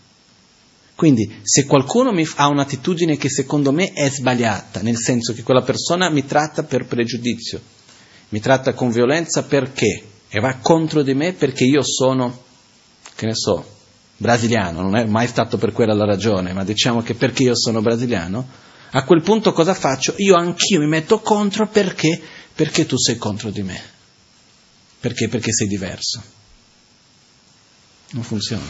Quindi 0.96 1.40
se 1.44 1.66
qualcuno 1.66 2.12
ha 2.36 2.48
un'attitudine 2.48 3.18
che 3.18 3.30
secondo 3.30 3.72
me 3.72 3.92
è 3.92 4.10
sbagliata, 4.10 4.82
nel 4.82 4.98
senso 4.98 5.34
che 5.34 5.44
quella 5.44 5.62
persona 5.62 6.10
mi 6.10 6.26
tratta 6.26 6.64
per 6.64 6.86
pregiudizio, 6.86 7.62
mi 8.30 8.40
tratta 8.40 8.74
con 8.74 8.92
violenza 8.92 9.44
perché 9.44 10.04
e 10.28 10.40
va 10.40 10.56
contro 10.56 11.04
di 11.04 11.14
me 11.14 11.34
perché 11.34 11.66
io 11.66 11.84
sono, 11.84 12.44
che 13.14 13.26
ne 13.26 13.36
so, 13.36 13.74
brasiliano, 14.18 14.82
non 14.82 14.96
è 14.96 15.06
mai 15.06 15.28
stato 15.28 15.58
per 15.58 15.72
quella 15.72 15.94
la 15.94 16.06
ragione, 16.06 16.54
ma 16.54 16.64
diciamo 16.64 17.02
che 17.02 17.16
perché 17.16 17.44
io 17.44 17.56
sono 17.56 17.82
brasiliano, 17.82 18.48
a 18.92 19.04
quel 19.04 19.22
punto 19.22 19.52
cosa 19.52 19.74
faccio? 19.74 20.14
Io 20.18 20.36
anch'io 20.36 20.80
mi 20.80 20.88
metto 20.88 21.20
contro 21.20 21.68
perché? 21.68 22.22
Perché 22.54 22.86
tu 22.86 22.98
sei 22.98 23.18
contro 23.18 23.50
di 23.50 23.62
me. 23.62 23.82
Perché? 25.00 25.28
Perché 25.28 25.52
sei 25.52 25.68
diverso. 25.68 26.24
Non 28.12 28.24
funziona. 28.24 28.64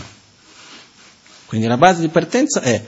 Quindi 1.46 1.68
la 1.68 1.78
base 1.78 2.02
di 2.02 2.08
partenza 2.08 2.62
è, 2.62 2.84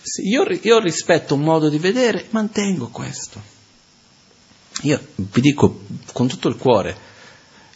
se 0.00 0.22
io, 0.22 0.44
io 0.62 0.78
rispetto 0.78 1.34
un 1.34 1.42
modo 1.42 1.68
di 1.68 1.78
vedere, 1.78 2.26
mantengo 2.30 2.88
questo. 2.88 3.58
Io 4.82 4.98
vi 5.16 5.40
dico 5.42 5.82
con 6.12 6.28
tutto 6.28 6.48
il 6.48 6.56
cuore, 6.56 6.96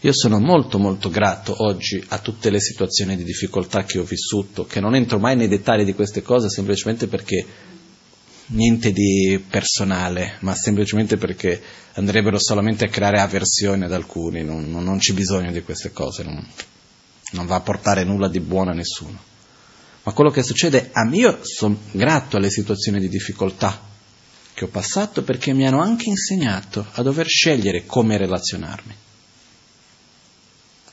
io 0.05 0.13
sono 0.13 0.39
molto 0.39 0.79
molto 0.79 1.09
grato 1.09 1.55
oggi 1.65 2.03
a 2.09 2.19
tutte 2.19 2.51
le 2.51 2.61
situazioni 2.61 3.17
di 3.17 3.25
difficoltà 3.25 3.85
che 3.85 3.99
ho 3.99 4.05
vissuto, 4.05 4.67
che 4.67 4.79
non 4.79 4.95
entro 4.95 5.19
mai 5.19 5.35
nei 5.35 5.49
dettagli 5.49 5.83
di 5.83 5.95
queste 5.95 6.21
cose 6.21 6.51
semplicemente 6.51 7.07
perché 7.07 7.47
niente 8.49 8.93
di 8.93 9.43
personale, 9.49 10.37
ma 10.41 10.55
semplicemente 10.55 11.17
perché 11.17 11.59
andrebbero 11.95 12.39
solamente 12.39 12.85
a 12.85 12.89
creare 12.89 13.19
avversione 13.19 13.87
ad 13.87 13.95
alcuni, 13.95 14.45
non, 14.45 14.71
non, 14.71 14.85
non 14.85 14.99
c'è 14.99 15.15
bisogno 15.15 15.51
di 15.51 15.63
queste 15.63 15.91
cose, 15.91 16.23
non, 16.23 16.47
non 17.31 17.47
va 17.47 17.55
a 17.55 17.61
portare 17.61 18.05
nulla 18.05 18.29
di 18.29 18.41
buono 18.41 18.73
a 18.73 18.75
nessuno. 18.75 19.19
Ma 20.03 20.13
quello 20.13 20.29
che 20.29 20.43
succede 20.43 20.91
a 20.93 21.07
me, 21.07 21.17
io 21.17 21.39
sono 21.41 21.79
grato 21.93 22.37
alle 22.37 22.51
situazioni 22.51 23.01
di 23.01 23.09
difficoltà 23.09 23.81
che 24.53 24.65
ho 24.65 24.69
passato 24.69 25.23
perché 25.23 25.55
mi 25.55 25.67
hanno 25.67 25.81
anche 25.81 26.11
insegnato 26.11 26.89
a 26.93 27.01
dover 27.01 27.27
scegliere 27.27 27.87
come 27.87 28.19
relazionarmi. 28.19 28.97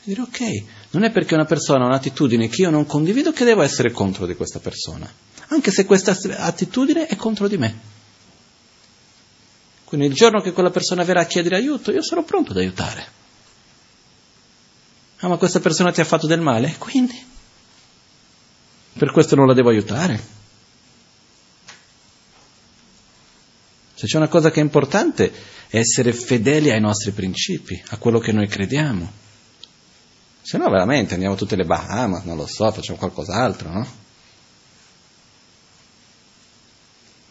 Dire 0.03 0.21
ok, 0.21 0.63
non 0.91 1.03
è 1.03 1.11
perché 1.11 1.35
una 1.35 1.45
persona 1.45 1.83
ha 1.83 1.87
un'attitudine 1.87 2.47
che 2.47 2.63
io 2.63 2.69
non 2.71 2.85
condivido 2.85 3.31
che 3.31 3.45
devo 3.45 3.61
essere 3.61 3.91
contro 3.91 4.25
di 4.25 4.35
questa 4.35 4.59
persona, 4.59 5.11
anche 5.47 5.71
se 5.71 5.85
questa 5.85 6.17
attitudine 6.37 7.05
è 7.05 7.15
contro 7.15 7.47
di 7.47 7.57
me. 7.57 7.79
Quindi 9.85 10.07
il 10.07 10.13
giorno 10.13 10.41
che 10.41 10.53
quella 10.53 10.71
persona 10.71 11.03
verrà 11.03 11.21
a 11.21 11.25
chiedere 11.25 11.57
aiuto, 11.57 11.91
io 11.91 12.01
sarò 12.01 12.23
pronto 12.23 12.51
ad 12.51 12.57
aiutare. 12.57 13.19
Ah, 15.19 15.27
ma 15.27 15.37
questa 15.37 15.59
persona 15.59 15.91
ti 15.91 16.01
ha 16.01 16.05
fatto 16.05 16.25
del 16.25 16.41
male? 16.41 16.75
Quindi 16.79 17.29
per 18.93 19.11
questo 19.11 19.35
non 19.35 19.45
la 19.45 19.53
devo 19.53 19.69
aiutare. 19.69 20.39
Se 23.93 24.07
c'è 24.07 24.17
una 24.17 24.27
cosa 24.27 24.49
che 24.49 24.59
è 24.59 24.63
importante 24.63 25.31
è 25.67 25.77
essere 25.77 26.11
fedeli 26.11 26.71
ai 26.71 26.81
nostri 26.81 27.11
principi, 27.11 27.79
a 27.89 27.97
quello 27.97 28.17
che 28.17 28.31
noi 28.31 28.47
crediamo. 28.47 29.20
Se 30.41 30.57
no 30.57 30.69
veramente 30.69 31.13
andiamo 31.13 31.35
tutte 31.35 31.55
le 31.55 31.65
Bahamas, 31.65 32.23
non 32.23 32.37
lo 32.37 32.47
so, 32.47 32.71
facciamo 32.71 32.97
qualcos'altro, 32.97 33.71
no? 33.71 33.87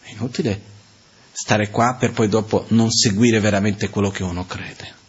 È 0.01 0.11
inutile 0.11 0.69
stare 1.31 1.69
qua 1.69 1.95
per 1.99 2.11
poi 2.11 2.27
dopo 2.27 2.65
non 2.69 2.91
seguire 2.91 3.39
veramente 3.39 3.89
quello 3.89 4.09
che 4.09 4.23
uno 4.23 4.45
crede. 4.45 4.99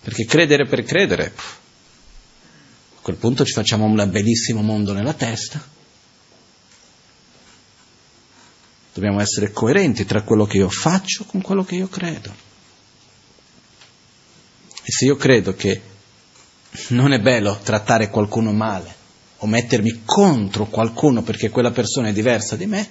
Perché 0.00 0.24
credere 0.24 0.66
per 0.66 0.84
credere, 0.84 1.32
a 2.96 3.00
quel 3.00 3.16
punto 3.16 3.44
ci 3.44 3.52
facciamo 3.52 3.84
un 3.84 4.08
bellissimo 4.10 4.62
mondo 4.62 4.92
nella 4.92 5.14
testa 5.14 5.72
Dobbiamo 8.94 9.20
essere 9.20 9.50
coerenti 9.50 10.04
tra 10.04 10.22
quello 10.22 10.46
che 10.46 10.58
io 10.58 10.68
faccio 10.70 11.24
con 11.24 11.40
quello 11.40 11.64
che 11.64 11.74
io 11.74 11.88
credo. 11.88 12.32
E 14.84 14.92
se 14.92 15.06
io 15.06 15.16
credo 15.16 15.56
che 15.56 15.82
non 16.88 17.12
è 17.12 17.20
bello 17.20 17.58
trattare 17.62 18.10
qualcuno 18.10 18.52
male 18.52 19.02
o 19.38 19.46
mettermi 19.46 20.02
contro 20.04 20.66
qualcuno 20.66 21.22
perché 21.22 21.50
quella 21.50 21.70
persona 21.70 22.08
è 22.08 22.12
diversa 22.12 22.56
di 22.56 22.66
me, 22.66 22.88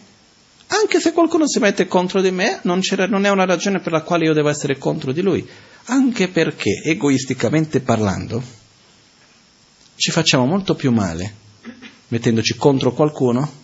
anche 0.67 0.99
se 0.99 1.13
qualcuno 1.13 1.47
si 1.47 1.59
mette 1.59 1.87
contro 1.87 2.21
di 2.21 2.31
me, 2.31 2.59
non, 2.63 2.81
non, 3.09 3.25
è 3.25 3.29
una 3.29 3.45
ragione 3.45 3.79
per 3.79 3.91
la 3.91 4.01
quale 4.01 4.25
io 4.25 4.33
devo 4.33 4.49
essere 4.49 4.77
contro 4.77 5.11
di 5.11 5.21
lui, 5.21 5.47
anche 5.85 6.27
perché, 6.27 6.81
egoisticamente 6.83 7.81
parlando, 7.81 8.41
ci 9.95 10.11
facciamo 10.11 10.45
molto 10.45 10.75
più 10.75 10.91
male 10.91 11.41
mettendoci 12.13 12.55
contro 12.55 12.93
qualcuno 12.93 13.61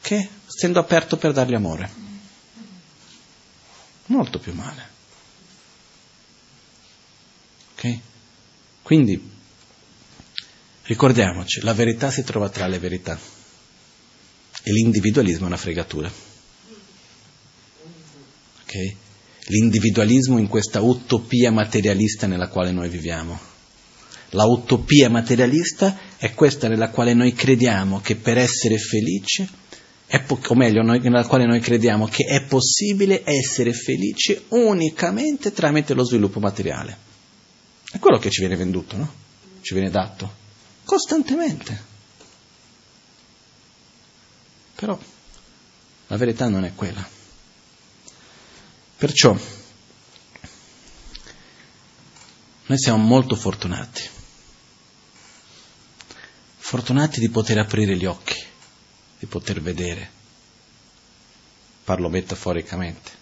che 0.00 0.28
essendo 0.46 0.78
aperto 0.78 1.16
per 1.16 1.32
dargli 1.32 1.54
amore. 1.54 1.90
Molto 4.06 4.38
più 4.38 4.52
male. 4.52 4.88
Ok? 7.74 7.98
Quindi 8.84 9.18
ricordiamoci, 10.82 11.62
la 11.62 11.72
verità 11.72 12.10
si 12.10 12.22
trova 12.22 12.50
tra 12.50 12.66
le 12.66 12.78
verità 12.78 13.18
e 14.62 14.72
l'individualismo 14.72 15.44
è 15.44 15.46
una 15.46 15.56
fregatura. 15.56 16.12
Ok? 18.60 18.94
L'individualismo 19.46 20.36
in 20.36 20.48
questa 20.48 20.82
utopia 20.82 21.50
materialista 21.50 22.26
nella 22.26 22.48
quale 22.48 22.72
noi 22.72 22.90
viviamo. 22.90 23.40
La 24.32 24.44
utopia 24.44 25.08
materialista 25.08 25.98
è 26.18 26.34
questa 26.34 26.68
nella 26.68 26.90
quale 26.90 27.14
noi 27.14 27.32
crediamo 27.32 28.02
che 28.02 28.16
per 28.16 28.36
essere 28.36 28.76
felici 28.76 29.48
po- 30.26 30.38
o 30.46 30.54
meglio, 30.54 30.82
noi, 30.82 31.00
nella 31.00 31.24
quale 31.24 31.46
noi 31.46 31.60
crediamo 31.60 32.06
che 32.06 32.24
è 32.24 32.44
possibile 32.44 33.22
essere 33.24 33.72
felici 33.72 34.38
unicamente 34.48 35.52
tramite 35.52 35.94
lo 35.94 36.04
sviluppo 36.04 36.38
materiale. 36.38 37.12
È 37.94 38.00
quello 38.00 38.18
che 38.18 38.28
ci 38.28 38.40
viene 38.40 38.56
venduto, 38.56 38.96
no? 38.96 39.14
Ci 39.60 39.72
viene 39.72 39.88
dato 39.88 40.34
costantemente. 40.84 41.80
Però 44.74 44.98
la 46.08 46.16
verità 46.16 46.48
non 46.48 46.64
è 46.64 46.74
quella. 46.74 47.08
Perciò 48.96 49.38
noi 52.66 52.78
siamo 52.78 52.98
molto 52.98 53.36
fortunati, 53.36 54.02
fortunati 56.56 57.20
di 57.20 57.28
poter 57.28 57.58
aprire 57.58 57.96
gli 57.96 58.06
occhi 58.06 58.44
di 59.20 59.26
poter 59.26 59.62
vedere. 59.62 60.10
Parlo 61.84 62.08
metaforicamente. 62.08 63.12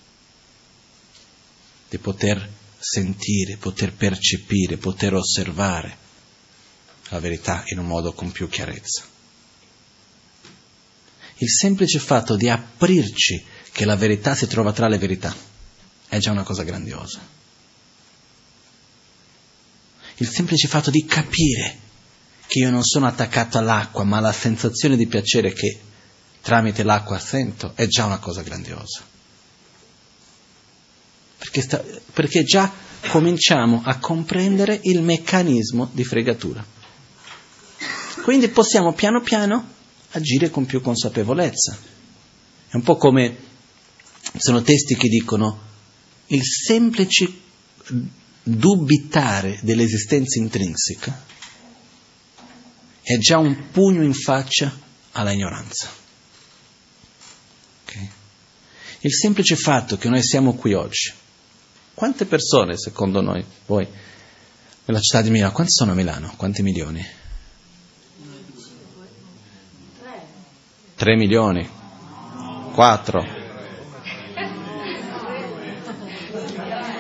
Di 1.91 1.99
poter 1.99 2.61
sentire, 2.83 3.57
poter 3.57 3.93
percepire, 3.93 4.77
poter 4.77 5.15
osservare 5.15 5.97
la 7.11 7.21
verità 7.21 7.63
in 7.67 7.79
un 7.79 7.87
modo 7.87 8.13
con 8.13 8.33
più 8.33 8.49
chiarezza. 8.49 9.05
Il 11.37 11.51
semplice 11.51 11.99
fatto 11.99 12.37
di 12.37 12.49
aprirci 12.49 13.45
che 13.71 13.85
la 13.85 13.97
verità 13.97 14.35
si 14.35 14.47
trova 14.47 14.73
tra 14.73 14.89
le 14.89 14.99
verità 14.99 15.35
è 16.09 16.19
già 16.19 16.31
una 16.31 16.43
cosa 16.43 16.63
grandiosa. 16.63 17.21
Il 20.17 20.29
semplice 20.29 20.69
fatto 20.69 20.91
di 20.91 21.05
capire 21.05 21.79
che 22.47 22.59
io 22.59 22.71
non 22.71 22.85
sono 22.85 23.07
attaccato 23.07 23.59
all'acqua, 23.59 24.05
ma 24.05 24.19
alla 24.19 24.33
sensazione 24.33 24.97
di 24.97 25.07
piacere 25.07 25.53
che 25.53 25.81
tramite 26.43 26.83
l'acqua 26.83 27.19
sento, 27.19 27.73
è 27.75 27.87
già 27.87 28.05
una 28.05 28.19
cosa 28.19 28.43
grandiosa. 28.43 29.12
Perché, 31.43 31.61
sta, 31.61 31.85
perché 32.13 32.45
già 32.45 32.73
cominciamo 33.09 33.83
a 33.85 33.99
comprendere 33.99 34.79
il 34.85 35.03
meccanismo 35.03 35.91
di 35.93 36.05
fregatura. 36.05 36.65
Quindi 38.23 38.49
possiamo 38.49 38.93
piano 38.93 39.21
piano 39.21 39.71
agire 40.13 40.51
con 40.51 40.67
più 40.67 40.81
consapevolezza. 40.81 41.77
È 42.69 42.77
un 42.77 42.83
po' 42.83 42.97
come, 42.97 43.37
sono 44.37 44.63
testi 44.63 44.95
che 44.95 45.09
dicono, 45.09 45.61
il 46.27 46.45
semplice 46.45 47.29
dubitare 48.45 49.59
dell'esistenza 49.63 50.39
intrinseca 50.39 51.25
è 53.03 53.19
già 53.19 53.39
un 53.39 53.71
pugno 53.73 54.05
in 54.05 54.15
faccia 54.15 54.73
alla 55.11 55.33
ignoranza. 55.33 56.01
Il 59.05 59.13
semplice 59.13 59.57
fatto 59.57 59.97
che 59.97 60.09
noi 60.09 60.23
siamo 60.23 60.55
qui 60.55 60.75
oggi, 60.75 61.13
quante 61.95 62.25
persone 62.25 62.77
secondo 62.77 63.21
noi, 63.21 63.45
voi, 63.67 63.87
nella 64.85 65.01
città 65.01 65.23
di 65.23 65.31
Milano, 65.31 65.53
quanti 65.53 65.73
sono 65.73 65.93
a 65.93 65.95
Milano? 65.95 66.33
Quanti 66.37 66.63
milioni? 66.63 67.05
Tre 70.95 71.17
milioni? 71.17 71.69
Quattro? 72.73 73.41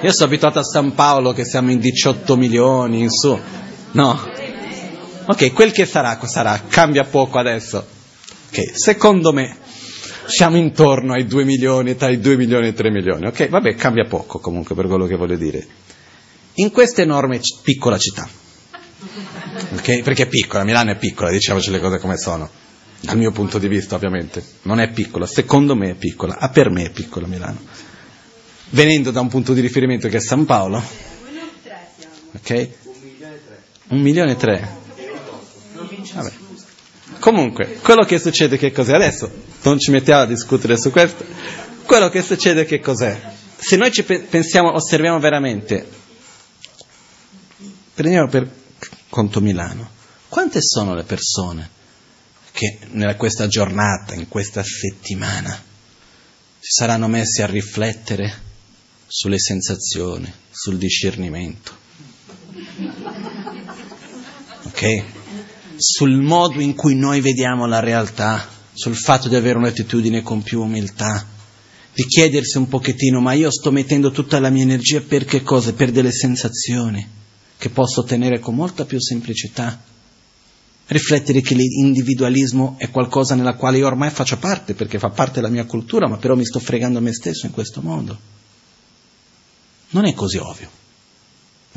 Io 0.03 0.13
sono 0.13 0.27
abituato 0.27 0.59
a 0.59 0.65
San 0.65 0.95
Paolo 0.95 1.33
che 1.33 1.45
siamo 1.45 1.71
in 1.71 1.79
18 1.79 2.37
milioni, 2.37 3.01
in 3.01 3.11
su. 3.11 3.39
No? 3.93 4.21
Ok, 5.27 5.53
quel 5.53 5.71
che 5.71 5.87
sarà, 5.87 6.19
sarà, 6.27 6.61
cambia 6.67 7.05
poco 7.05 7.39
adesso. 7.39 7.87
Ok, 8.49 8.77
secondo 8.77 9.33
me 9.33 9.59
siamo 10.27 10.57
intorno 10.57 11.13
ai 11.13 11.27
2 11.27 11.45
milioni, 11.45 11.97
tra 11.97 12.09
i 12.09 12.21
2 12.21 12.37
milioni 12.37 12.67
e 12.67 12.71
i 12.71 12.75
3 12.75 12.91
milioni. 12.91 13.27
Ok, 13.27 13.49
vabbè, 13.49 13.75
cambia 13.75 14.05
poco 14.05 14.39
comunque 14.39 14.75
per 14.75 14.87
quello 14.87 15.07
che 15.07 15.17
voglio 15.17 15.37
dire. 15.37 15.67
In 16.55 16.71
questa 16.71 17.03
enorme 17.03 17.41
piccola 17.63 17.99
città, 17.99 18.29
ok? 19.75 20.03
Perché 20.03 20.25
è 20.25 20.27
piccola, 20.27 20.65
Milano 20.65 20.93
è 20.93 20.97
piccola, 20.97 21.31
diciamoci 21.31 21.71
le 21.71 21.81
cose 21.81 21.99
come 21.99 22.17
sono. 22.17 22.49
Dal 23.01 23.17
mio 23.17 23.33
punto 23.33 23.59
di 23.59 23.67
vista, 23.67 23.97
ovviamente, 23.97 24.45
non 24.63 24.79
è 24.79 24.91
piccola, 24.91 25.27
secondo 25.27 25.75
me 25.75 25.91
è 25.91 25.95
piccola, 25.95 26.37
ah, 26.39 26.51
per 26.51 26.71
me 26.71 26.85
è 26.85 26.91
piccola 26.91 27.27
Milano. 27.27 27.59
Venendo 28.71 29.11
da 29.11 29.21
un 29.21 29.29
punto 29.29 29.53
di 29.55 29.61
riferimento 29.61 30.09
che 30.09 30.19
è 30.19 30.21
San 30.21 30.45
Paolo, 30.45 30.83
ok? 32.35 32.69
Un 33.89 34.01
milione 34.01 34.33
e 34.33 34.37
tre. 34.37 34.81
Vabbè. 36.15 36.33
Comunque, 37.19 37.79
quello 37.83 38.05
che 38.05 38.19
succede 38.19 38.57
che 38.57 38.73
cos'è 38.73 38.95
adesso? 38.95 39.52
Non 39.63 39.79
ci 39.79 39.91
mettiamo 39.91 40.23
a 40.23 40.27
discutere 40.27 40.77
su 40.77 40.91
questo. 40.91 41.25
Quello 41.85 42.09
che 42.09 42.23
succede 42.23 42.65
che 42.65 42.81
cos'è? 42.81 43.33
Se 43.57 43.77
noi 43.77 43.93
ci 43.93 44.03
pensiamo, 44.03 44.75
osserviamo 44.75 45.19
veramente, 45.21 45.87
prendiamo 47.95 48.29
per 48.29 48.51
conto 49.09 49.41
Milano, 49.41 49.89
quante 50.29 50.61
sono 50.63 50.95
le 50.95 51.05
persone 51.05 51.71
che 52.51 52.79
in 52.91 53.15
questa 53.17 53.47
giornata, 53.47 54.15
in 54.15 54.29
questa 54.29 54.63
settimana, 54.65 55.51
si 56.59 56.71
saranno 56.71 57.09
messi 57.09 57.43
a 57.43 57.47
riflettere 57.47 58.51
sulle 59.07 59.39
sensazioni, 59.39 60.33
sul 60.51 60.77
discernimento? 60.77 61.81
Ok? 64.65 65.05
sul 65.83 66.17
modo 66.17 66.61
in 66.61 66.75
cui 66.75 66.95
noi 66.95 67.21
vediamo 67.21 67.67
la 67.67 67.81
realtà, 67.81 68.47
sul 68.73 68.97
fatto 68.97 69.29
di 69.29 69.37
avere 69.37 69.59
un'attitudine 69.59 70.23
con 70.23 70.43
più 70.43 70.63
umiltà, 70.63 71.27
di 71.95 72.07
chiedersi 72.07 72.57
un 72.57 72.69
pochettino, 72.69 73.21
ma 73.21 73.33
io 73.33 73.51
sto 73.51 73.71
mettendo 73.71 74.11
tutta 74.11 74.41
la 74.41 74.49
mia 74.49 74.63
energia 74.63 75.01
per 75.01 75.25
che 75.25 75.43
cosa? 75.43 75.73
Per 75.73 75.91
delle 75.91 76.13
sensazioni 76.13 77.07
che 77.59 77.69
posso 77.69 78.01
ottenere 78.01 78.39
con 78.39 78.55
molta 78.55 78.85
più 78.85 79.01
semplicità. 79.01 79.81
Riflettere 80.87 81.41
che 81.43 81.55
l'individualismo 81.55 82.75
è 82.79 82.91
qualcosa 82.91 83.35
nella 83.35 83.55
quale 83.55 83.79
io 83.79 83.87
ormai 83.87 84.11
faccio 84.11 84.37
parte, 84.39 84.75
perché 84.75 84.99
fa 84.99 85.11
parte 85.11 85.35
della 85.35 85.49
mia 85.49 85.65
cultura, 85.65 86.09
ma 86.09 86.17
però 86.17 86.35
mi 86.35 86.45
sto 86.45 86.59
fregando 86.59 86.99
a 86.99 87.03
me 87.03 87.13
stesso 87.13 87.47
in 87.47 87.53
questo 87.53 87.81
modo. 87.81 88.19
Non 89.91 90.07
è 90.07 90.15
così 90.15 90.39
ovvio. 90.39 90.71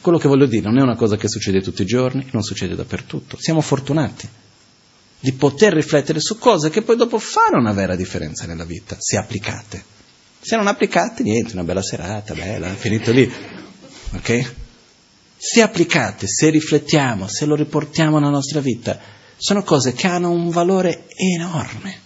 Quello 0.01 0.17
che 0.17 0.27
voglio 0.27 0.47
dire 0.47 0.65
non 0.65 0.80
è 0.80 0.81
una 0.81 0.95
cosa 0.95 1.17
che 1.17 1.27
succede 1.27 1.61
tutti 1.61 1.84
i 1.84 1.85
giorni, 1.85 2.27
non 2.31 2.41
succede 2.41 2.76
dappertutto. 2.76 3.38
Siamo 3.39 3.61
fortunati 3.61 4.27
di 5.26 5.34
poter 5.34 5.73
riflettere 5.73 6.19
su 6.19 6.38
cose 6.38 6.69
che 6.69 6.84
poi 6.84 6.95
dopo 6.95 7.18
fanno 7.18 7.57
una 7.57 7.73
vera 7.73 7.95
differenza 7.95 8.45
nella 8.45 8.64
vita, 8.64 8.95
se 8.99 9.18
applicate. 9.18 9.84
Se 10.39 10.56
non 10.56 10.68
applicate, 10.68 11.23
niente, 11.23 11.53
una 11.53 11.64
bella 11.64 11.81
serata, 11.81 12.35
bella, 12.35 12.72
finito 12.76 13.11
lì. 13.11 13.27
Ok? 14.14 14.53
Se 15.35 15.64
applicate, 15.64 16.27
se 16.27 16.52
riflettiamo, 16.52 17.27
se 17.27 17.45
lo 17.45 17.56
riportiamo 17.56 18.19
nella 18.19 18.30
nostra 18.30 18.60
vita, 18.60 18.99
sono 19.35 19.64
cose 19.64 19.93
che 19.93 20.06
hanno 20.06 20.30
un 20.30 20.52
valore 20.52 21.07
enorme. 21.15 21.99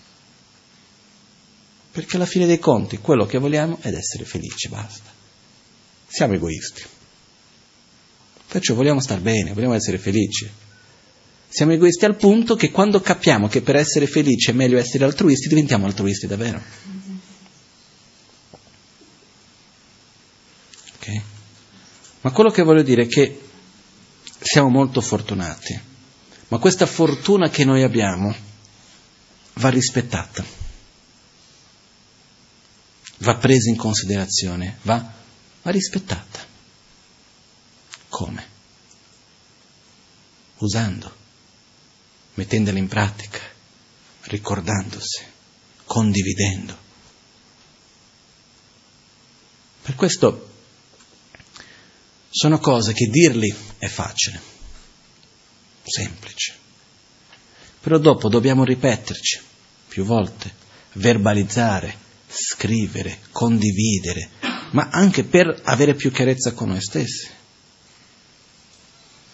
Perché 1.91 2.15
alla 2.15 2.25
fine 2.25 2.45
dei 2.45 2.59
conti 2.59 2.99
quello 2.99 3.25
che 3.25 3.37
vogliamo 3.37 3.79
è 3.81 3.89
essere 3.89 4.23
felici, 4.23 4.69
basta. 4.69 5.11
Siamo 6.07 6.35
egoisti. 6.35 6.85
Perciò 8.47 8.75
vogliamo 8.75 9.01
star 9.01 9.19
bene, 9.19 9.51
vogliamo 9.51 9.73
essere 9.73 9.97
felici. 9.97 10.49
Siamo 11.51 11.73
egoisti 11.73 12.05
al 12.05 12.15
punto 12.15 12.55
che 12.55 12.69
quando 12.69 13.01
capiamo 13.01 13.47
che 13.47 13.61
per 13.61 13.75
essere 13.75 14.05
felici 14.05 14.51
è 14.51 14.53
meglio 14.53 14.77
essere 14.77 15.03
altruisti, 15.03 15.47
diventiamo 15.47 15.87
altruisti 15.87 16.27
davvero. 16.27 16.61
Ok? 20.95 21.21
Ma 22.21 22.31
quello 22.31 22.51
che 22.51 22.61
voglio 22.61 22.83
dire 22.83 23.03
è 23.03 23.07
che 23.07 23.41
siamo 24.39 24.69
molto 24.69 25.01
fortunati, 25.01 25.79
ma 26.49 26.59
questa 26.59 26.85
fortuna 26.85 27.49
che 27.49 27.65
noi 27.65 27.81
abbiamo 27.81 28.33
va 29.55 29.69
rispettata, 29.69 30.45
va 33.17 33.35
presa 33.37 33.69
in 33.69 33.75
considerazione, 33.75 34.77
va, 34.83 35.13
va 35.63 35.71
rispettata. 35.71 36.45
Come? 38.07 38.57
Usando, 40.59 41.18
mettendole 42.39 42.79
in 42.79 42.87
pratica, 42.87 43.41
ricordandosi, 44.21 45.23
condividendo. 45.83 46.77
Per 49.81 49.95
questo 49.95 50.49
sono 52.29 52.59
cose 52.59 52.93
che 52.93 53.07
dirli 53.07 53.53
è 53.77 53.87
facile, 53.87 54.41
semplice, 55.83 56.55
però 57.81 57.97
dopo 57.97 58.29
dobbiamo 58.29 58.63
ripeterci 58.63 59.41
più 59.89 60.05
volte, 60.05 60.53
verbalizzare, 60.93 61.93
scrivere, 62.25 63.19
condividere, 63.33 64.29
ma 64.71 64.87
anche 64.89 65.25
per 65.25 65.59
avere 65.63 65.93
più 65.93 66.09
chiarezza 66.09 66.53
con 66.53 66.69
noi 66.69 66.81
stessi. 66.81 67.37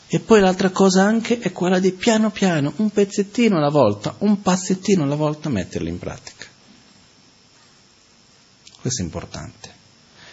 E 0.08 0.20
poi 0.20 0.40
l'altra 0.40 0.70
cosa 0.70 1.04
anche 1.04 1.40
è 1.40 1.52
quella 1.52 1.80
di 1.80 1.92
piano 1.92 2.30
piano, 2.30 2.74
un 2.78 2.92
pezzettino 2.92 3.58
alla 3.58 3.70
volta, 3.70 4.16
un 4.20 4.42
passettino 4.42 5.04
alla 5.04 5.16
volta 5.16 5.50
metterli 5.50 5.90
in 5.90 5.98
pratica. 5.98 6.46
Questo 8.80 9.02
è 9.02 9.06
importante, 9.06 9.74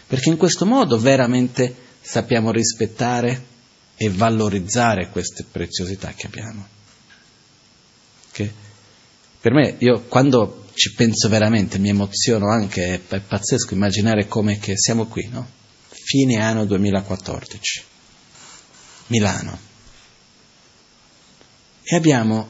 perché 0.06 0.28
in 0.28 0.36
questo 0.36 0.66
modo 0.66 0.98
veramente 0.98 1.74
sappiamo 2.00 2.50
rispettare 2.50 3.50
e 3.96 4.10
valorizzare 4.10 5.08
queste 5.08 5.44
preziosità 5.50 6.12
che 6.12 6.26
abbiamo. 6.26 6.66
Okay? 8.30 8.52
Per 9.40 9.52
me, 9.52 9.76
io 9.78 10.02
quando 10.02 10.66
ci 10.74 10.92
penso 10.94 11.28
veramente, 11.28 11.78
mi 11.78 11.88
emoziono 11.88 12.50
anche, 12.50 12.94
è, 12.94 13.00
è 13.14 13.20
pazzesco 13.20 13.74
immaginare 13.74 14.26
come 14.26 14.58
che 14.58 14.76
siamo 14.76 15.06
qui, 15.06 15.28
no? 15.30 15.48
Fine 15.88 16.40
anno 16.40 16.64
2014, 16.66 17.84
Milano. 19.08 19.58
E 21.82 21.96
abbiamo, 21.96 22.48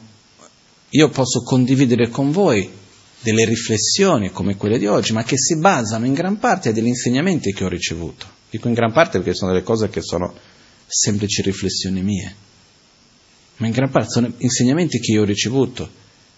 io 0.89 1.09
posso 1.09 1.41
condividere 1.41 2.09
con 2.09 2.31
voi 2.31 2.69
delle 3.19 3.45
riflessioni 3.45 4.31
come 4.31 4.55
quelle 4.55 4.77
di 4.77 4.85
oggi, 4.85 5.13
ma 5.13 5.23
che 5.23 5.37
si 5.37 5.57
basano 5.57 6.05
in 6.05 6.13
gran 6.13 6.37
parte 6.37 6.73
degli 6.73 6.87
insegnamenti 6.87 7.53
che 7.53 7.63
ho 7.63 7.69
ricevuto. 7.69 8.25
Dico 8.49 8.67
in 8.67 8.73
gran 8.73 8.91
parte 8.91 9.17
perché 9.17 9.33
sono 9.33 9.51
delle 9.51 9.63
cose 9.63 9.89
che 9.89 10.01
sono 10.01 10.35
semplici 10.85 11.41
riflessioni 11.41 12.03
mie, 12.03 12.35
ma 13.57 13.65
in 13.65 13.71
gran 13.71 13.89
parte 13.89 14.11
sono 14.11 14.31
insegnamenti 14.37 14.99
che 14.99 15.13
io 15.13 15.21
ho 15.21 15.25
ricevuto 15.25 15.89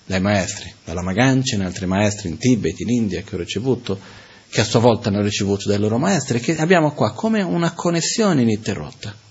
dai 0.05 0.21
maestri, 0.21 0.71
dalla 0.85 1.01
Magancia, 1.01 1.57
e 1.57 1.63
altri 1.63 1.87
maestri 1.87 2.29
in 2.29 2.37
Tibet, 2.37 2.79
in 2.79 2.89
India 2.89 3.21
che 3.23 3.35
ho 3.35 3.39
ricevuto, 3.39 3.99
che 4.47 4.61
a 4.61 4.63
sua 4.63 4.79
volta 4.79 5.09
hanno 5.09 5.21
ricevuto 5.21 5.67
dai 5.67 5.79
loro 5.79 5.97
maestri, 5.97 6.39
che 6.39 6.55
abbiamo 6.55 6.93
qua 6.93 7.11
come 7.13 7.41
una 7.41 7.73
connessione 7.73 8.43
ininterrotta 8.43 9.23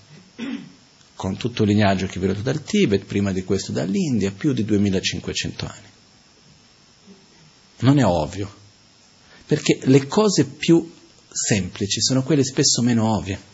con 1.14 1.36
tutto 1.36 1.62
il 1.62 1.68
lignaggio 1.70 2.06
che 2.06 2.16
è 2.16 2.20
venuto 2.20 2.40
dal 2.40 2.62
Tibet, 2.62 3.04
prima 3.04 3.32
di 3.32 3.44
questo 3.44 3.72
dall'India, 3.72 4.32
più 4.32 4.52
di 4.52 4.64
2500 4.64 5.66
anni. 5.66 5.88
Non 7.80 7.98
è 7.98 8.04
ovvio, 8.04 8.52
perché 9.46 9.80
le 9.84 10.06
cose 10.06 10.44
più 10.44 10.92
semplici 11.30 12.00
sono 12.00 12.22
quelle 12.22 12.44
spesso 12.44 12.82
meno 12.82 13.16
ovvie. 13.16 13.52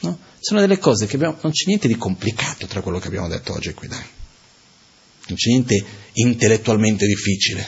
No? 0.00 0.18
Sono 0.38 0.60
delle 0.60 0.78
cose 0.78 1.06
che 1.06 1.16
abbiamo, 1.16 1.38
non 1.42 1.52
c'è 1.52 1.64
niente 1.66 1.88
di 1.88 1.96
complicato 1.96 2.66
tra 2.66 2.80
quello 2.80 2.98
che 2.98 3.08
abbiamo 3.08 3.28
detto 3.28 3.52
oggi 3.52 3.72
qui, 3.72 3.88
dai 3.88 4.22
non 5.26 5.36
c'è 5.38 5.48
niente 5.48 5.84
intellettualmente 6.14 7.06
difficile, 7.06 7.66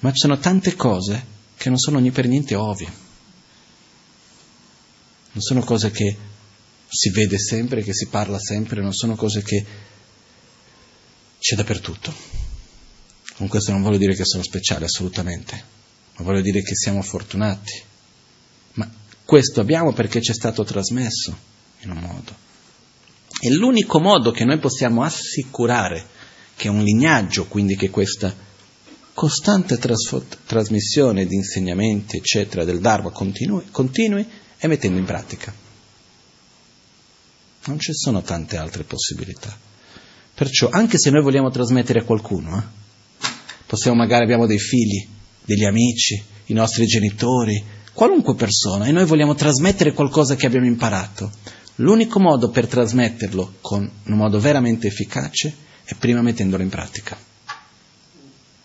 ma 0.00 0.10
ci 0.10 0.18
sono 0.18 0.38
tante 0.38 0.74
cose 0.74 1.38
che 1.56 1.68
non 1.68 1.78
sono 1.78 2.00
per 2.10 2.26
niente 2.26 2.54
ovvie, 2.54 2.90
non 5.32 5.42
sono 5.42 5.60
cose 5.60 5.90
che 5.90 6.16
si 6.88 7.10
vede 7.10 7.38
sempre, 7.38 7.82
che 7.82 7.94
si 7.94 8.06
parla 8.08 8.38
sempre, 8.38 8.82
non 8.82 8.92
sono 8.92 9.14
cose 9.14 9.42
che 9.42 9.64
c'è 11.38 11.56
dappertutto. 11.56 12.12
Con 13.36 13.48
questo 13.48 13.70
non 13.70 13.82
voglio 13.82 13.96
dire 13.96 14.14
che 14.14 14.24
sono 14.24 14.42
speciali, 14.42 14.84
assolutamente, 14.84 15.64
ma 16.16 16.24
voglio 16.24 16.42
dire 16.42 16.62
che 16.62 16.74
siamo 16.74 17.00
fortunati. 17.00 17.82
Ma 18.74 18.90
questo 19.24 19.60
abbiamo 19.60 19.92
perché 19.92 20.20
ci 20.20 20.32
è 20.32 20.34
stato 20.34 20.64
trasmesso 20.64 21.36
in 21.80 21.90
un 21.90 21.98
modo. 21.98 22.48
E 23.40 23.50
l'unico 23.50 24.00
modo 24.00 24.32
che 24.32 24.44
noi 24.44 24.58
possiamo 24.58 25.02
assicurare 25.02 26.06
che 26.56 26.68
un 26.68 26.82
lignaggio, 26.82 27.46
quindi 27.46 27.76
che 27.76 27.88
questa 27.88 28.34
costante 29.14 29.78
trasfo- 29.78 30.24
trasmissione 30.44 31.24
di 31.24 31.36
insegnamenti, 31.36 32.18
eccetera, 32.18 32.64
del 32.64 32.80
Dharma 32.80 33.10
continui, 33.10 33.64
continui, 33.70 34.26
è 34.60 34.66
mettendo 34.66 34.98
in 34.98 35.06
pratica. 35.06 35.52
Non 37.64 37.80
ci 37.80 37.92
sono 37.92 38.22
tante 38.22 38.56
altre 38.56 38.84
possibilità. 38.84 39.56
Perciò, 40.34 40.68
anche 40.70 40.98
se 40.98 41.10
noi 41.10 41.22
vogliamo 41.22 41.50
trasmettere 41.50 42.00
a 42.00 42.04
qualcuno, 42.04 42.58
eh, 42.58 43.28
possiamo 43.66 43.96
magari 43.96 44.22
abbiamo 44.22 44.46
dei 44.46 44.60
figli, 44.60 45.08
degli 45.44 45.64
amici, 45.64 46.22
i 46.46 46.52
nostri 46.52 46.86
genitori, 46.86 47.62
qualunque 47.92 48.34
persona, 48.34 48.86
e 48.86 48.92
noi 48.92 49.04
vogliamo 49.04 49.34
trasmettere 49.34 49.92
qualcosa 49.92 50.36
che 50.36 50.46
abbiamo 50.46 50.66
imparato, 50.66 51.32
L'unico 51.80 52.20
modo 52.20 52.50
per 52.50 52.66
trasmetterlo 52.66 53.54
con 53.62 53.90
un 54.04 54.16
modo 54.16 54.38
veramente 54.38 54.86
efficace 54.86 55.54
è 55.82 55.94
prima 55.94 56.20
mettendolo 56.20 56.62
in 56.62 56.68
pratica. 56.68 57.16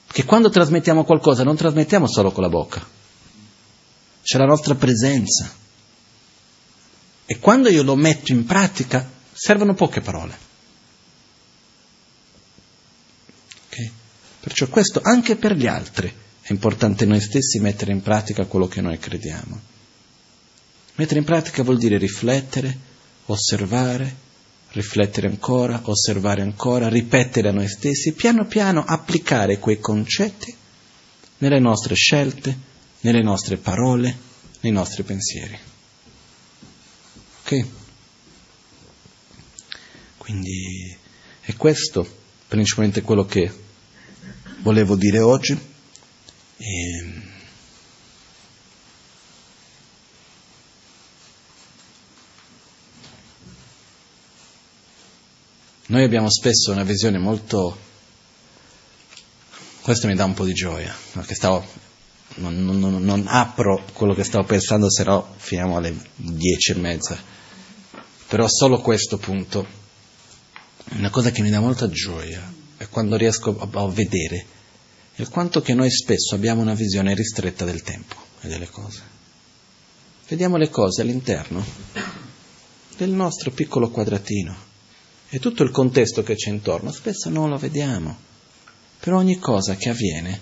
Che 0.07 0.25
quando 0.25 0.49
trasmettiamo 0.49 1.05
qualcosa 1.05 1.43
non 1.43 1.55
trasmettiamo 1.55 2.07
solo 2.07 2.31
con 2.31 2.43
la 2.43 2.49
bocca, 2.49 2.85
c'è 4.21 4.37
la 4.37 4.45
nostra 4.45 4.75
presenza. 4.75 5.49
E 7.25 7.39
quando 7.39 7.69
io 7.69 7.83
lo 7.83 7.95
metto 7.95 8.31
in 8.31 8.45
pratica 8.45 9.09
servono 9.33 9.73
poche 9.73 10.01
parole. 10.01 10.37
Okay? 13.67 13.91
Perciò 14.39 14.67
questo 14.67 15.01
anche 15.03 15.35
per 15.35 15.55
gli 15.55 15.67
altri 15.67 16.13
è 16.41 16.51
importante 16.51 17.05
noi 17.05 17.19
stessi 17.19 17.59
mettere 17.59 17.91
in 17.91 18.01
pratica 18.01 18.45
quello 18.45 18.67
che 18.67 18.81
noi 18.81 18.99
crediamo. 18.99 19.59
Mettere 20.95 21.19
in 21.19 21.25
pratica 21.25 21.63
vuol 21.63 21.77
dire 21.77 21.97
riflettere, 21.97 22.77
osservare, 23.25 24.15
riflettere 24.69 25.27
ancora, 25.27 25.81
osservare 25.85 26.41
ancora, 26.41 26.87
ripetere 26.87 27.49
a 27.49 27.51
noi 27.51 27.67
stessi, 27.67 28.13
piano 28.13 28.45
piano 28.45 28.83
applicare 28.85 29.57
quei 29.57 29.79
concetti 29.79 30.55
nelle 31.39 31.59
nostre 31.59 31.95
scelte, 31.95 32.55
nelle 33.01 33.23
nostre 33.23 33.57
parole, 33.57 34.15
nei 34.61 34.71
nostri 34.71 35.03
pensieri. 35.03 35.57
Ok? 37.45 37.67
Quindi 40.17 40.97
è 41.41 41.53
questo 41.55 42.23
principalmente 42.47 43.03
quello 43.03 43.23
che 43.23 43.53
volevo 44.61 44.95
dire 44.95 45.19
oggi. 45.19 45.55
E 46.57 47.33
Noi 55.87 56.03
abbiamo 56.03 56.31
spesso 56.31 56.71
una 56.71 56.83
visione 56.83 57.19
molto... 57.19 57.77
Questo 59.81 60.07
mi 60.07 60.15
dà 60.15 60.25
un 60.25 60.33
po' 60.33 60.45
di 60.45 60.53
gioia, 60.53 60.91
perché 61.11 61.35
stavo... 61.35 61.63
non, 62.37 62.65
non, 62.65 63.03
non 63.03 63.25
apro 63.27 63.85
quello 63.93 64.15
che 64.15 64.23
stavo 64.23 64.45
pensando, 64.45 64.89
se 64.89 65.03
no 65.03 65.35
finiamo 65.37 65.77
alle 65.77 65.95
dieci 66.15 66.71
e 66.71 66.75
mezza. 66.75 67.34
Però 68.27 68.47
solo 68.47 68.79
questo 68.81 69.17
punto, 69.17 69.65
una 70.91 71.09
cosa 71.09 71.31
che 71.31 71.41
mi 71.41 71.49
dà 71.49 71.59
molta 71.59 71.89
gioia, 71.89 72.53
è 72.77 72.87
quando 72.89 73.15
riesco 73.15 73.57
a, 73.57 73.67
a 73.71 73.87
vedere 73.87 74.45
il 75.15 75.29
quanto 75.29 75.61
che 75.61 75.73
noi 75.73 75.89
spesso 75.89 76.35
abbiamo 76.35 76.61
una 76.61 76.73
visione 76.73 77.13
ristretta 77.13 77.63
del 77.63 77.81
tempo 77.83 78.15
e 78.41 78.47
delle 78.47 78.69
cose. 78.69 79.13
Vediamo 80.27 80.57
le 80.57 80.69
cose 80.69 81.01
all'interno 81.01 81.63
del 82.97 83.11
nostro 83.11 83.51
piccolo 83.51 83.89
quadratino 83.89 84.73
e 85.29 85.39
tutto 85.39 85.63
il 85.63 85.71
contesto 85.71 86.23
che 86.23 86.35
c'è 86.35 86.49
intorno 86.49 86.91
spesso 86.91 87.29
non 87.29 87.49
lo 87.49 87.57
vediamo. 87.57 88.17
Per 88.99 89.13
ogni 89.13 89.37
cosa 89.37 89.75
che 89.75 89.89
avviene 89.89 90.39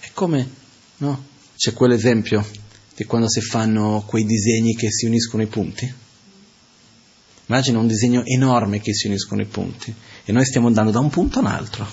è 0.00 0.10
come, 0.12 0.50
no? 0.98 1.26
C'è 1.56 1.72
quell'esempio 1.72 2.44
di 2.94 3.04
quando 3.04 3.28
si 3.28 3.40
fanno 3.40 4.02
quei 4.06 4.24
disegni 4.24 4.74
che 4.74 4.90
si 4.90 5.06
uniscono 5.06 5.42
i 5.42 5.46
punti. 5.46 5.94
Immagina 7.46 7.78
un 7.78 7.88
disegno 7.88 8.22
enorme 8.24 8.80
che 8.80 8.94
si 8.94 9.08
uniscono 9.08 9.42
i 9.42 9.46
punti 9.46 9.92
e 10.24 10.32
noi 10.32 10.44
stiamo 10.44 10.68
andando 10.68 10.90
da 10.90 11.00
un 11.00 11.10
punto 11.10 11.38
a 11.38 11.42
un 11.42 11.48
altro. 11.48 11.86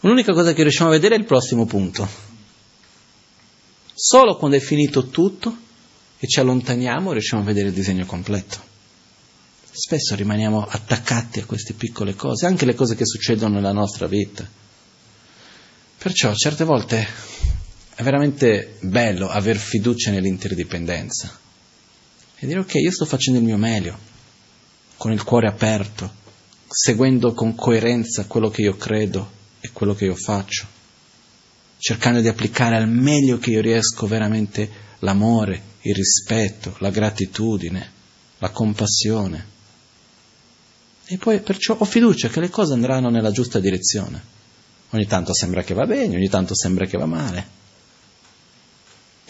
L'unica 0.00 0.32
cosa 0.32 0.52
che 0.52 0.62
riusciamo 0.62 0.90
a 0.90 0.92
vedere 0.92 1.16
è 1.16 1.18
il 1.18 1.24
prossimo 1.24 1.66
punto. 1.66 2.08
Solo 3.94 4.36
quando 4.36 4.56
è 4.56 4.60
finito 4.60 5.08
tutto 5.08 5.56
e 6.18 6.26
ci 6.26 6.40
allontaniamo 6.40 7.12
riusciamo 7.12 7.42
a 7.42 7.44
vedere 7.44 7.68
il 7.68 7.74
disegno 7.74 8.06
completo. 8.06 8.70
Spesso 9.70 10.14
rimaniamo 10.14 10.64
attaccati 10.64 11.40
a 11.40 11.46
queste 11.46 11.72
piccole 11.72 12.14
cose, 12.14 12.46
anche 12.46 12.64
le 12.64 12.74
cose 12.74 12.94
che 12.94 13.06
succedono 13.06 13.54
nella 13.54 13.72
nostra 13.72 14.06
vita. 14.06 14.48
Perciò 15.98 16.34
certe 16.34 16.64
volte 16.64 17.06
è 17.94 18.02
veramente 18.02 18.76
bello 18.80 19.28
aver 19.28 19.56
fiducia 19.56 20.10
nell'interdipendenza 20.10 21.40
e 22.42 22.46
dire 22.48 22.58
ok, 22.58 22.74
io 22.74 22.90
sto 22.90 23.04
facendo 23.04 23.38
il 23.38 23.44
mio 23.44 23.56
meglio, 23.56 23.96
con 24.96 25.12
il 25.12 25.22
cuore 25.22 25.46
aperto, 25.46 26.10
seguendo 26.66 27.34
con 27.34 27.54
coerenza 27.54 28.26
quello 28.26 28.50
che 28.50 28.62
io 28.62 28.76
credo 28.76 29.30
e 29.60 29.70
quello 29.72 29.94
che 29.94 30.06
io 30.06 30.16
faccio, 30.16 30.66
cercando 31.78 32.20
di 32.20 32.26
applicare 32.26 32.74
al 32.74 32.88
meglio 32.88 33.38
che 33.38 33.50
io 33.50 33.60
riesco 33.60 34.08
veramente 34.08 34.68
l'amore, 34.98 35.62
il 35.82 35.94
rispetto, 35.94 36.74
la 36.78 36.90
gratitudine, 36.90 37.92
la 38.38 38.50
compassione. 38.50 39.46
E 41.04 41.18
poi 41.18 41.38
perciò 41.42 41.76
ho 41.78 41.84
fiducia 41.84 42.28
che 42.28 42.40
le 42.40 42.50
cose 42.50 42.72
andranno 42.72 43.08
nella 43.08 43.30
giusta 43.30 43.60
direzione. 43.60 44.20
Ogni 44.90 45.06
tanto 45.06 45.32
sembra 45.32 45.62
che 45.62 45.74
va 45.74 45.86
bene, 45.86 46.16
ogni 46.16 46.28
tanto 46.28 46.56
sembra 46.56 46.86
che 46.86 46.98
va 46.98 47.06
male. 47.06 47.60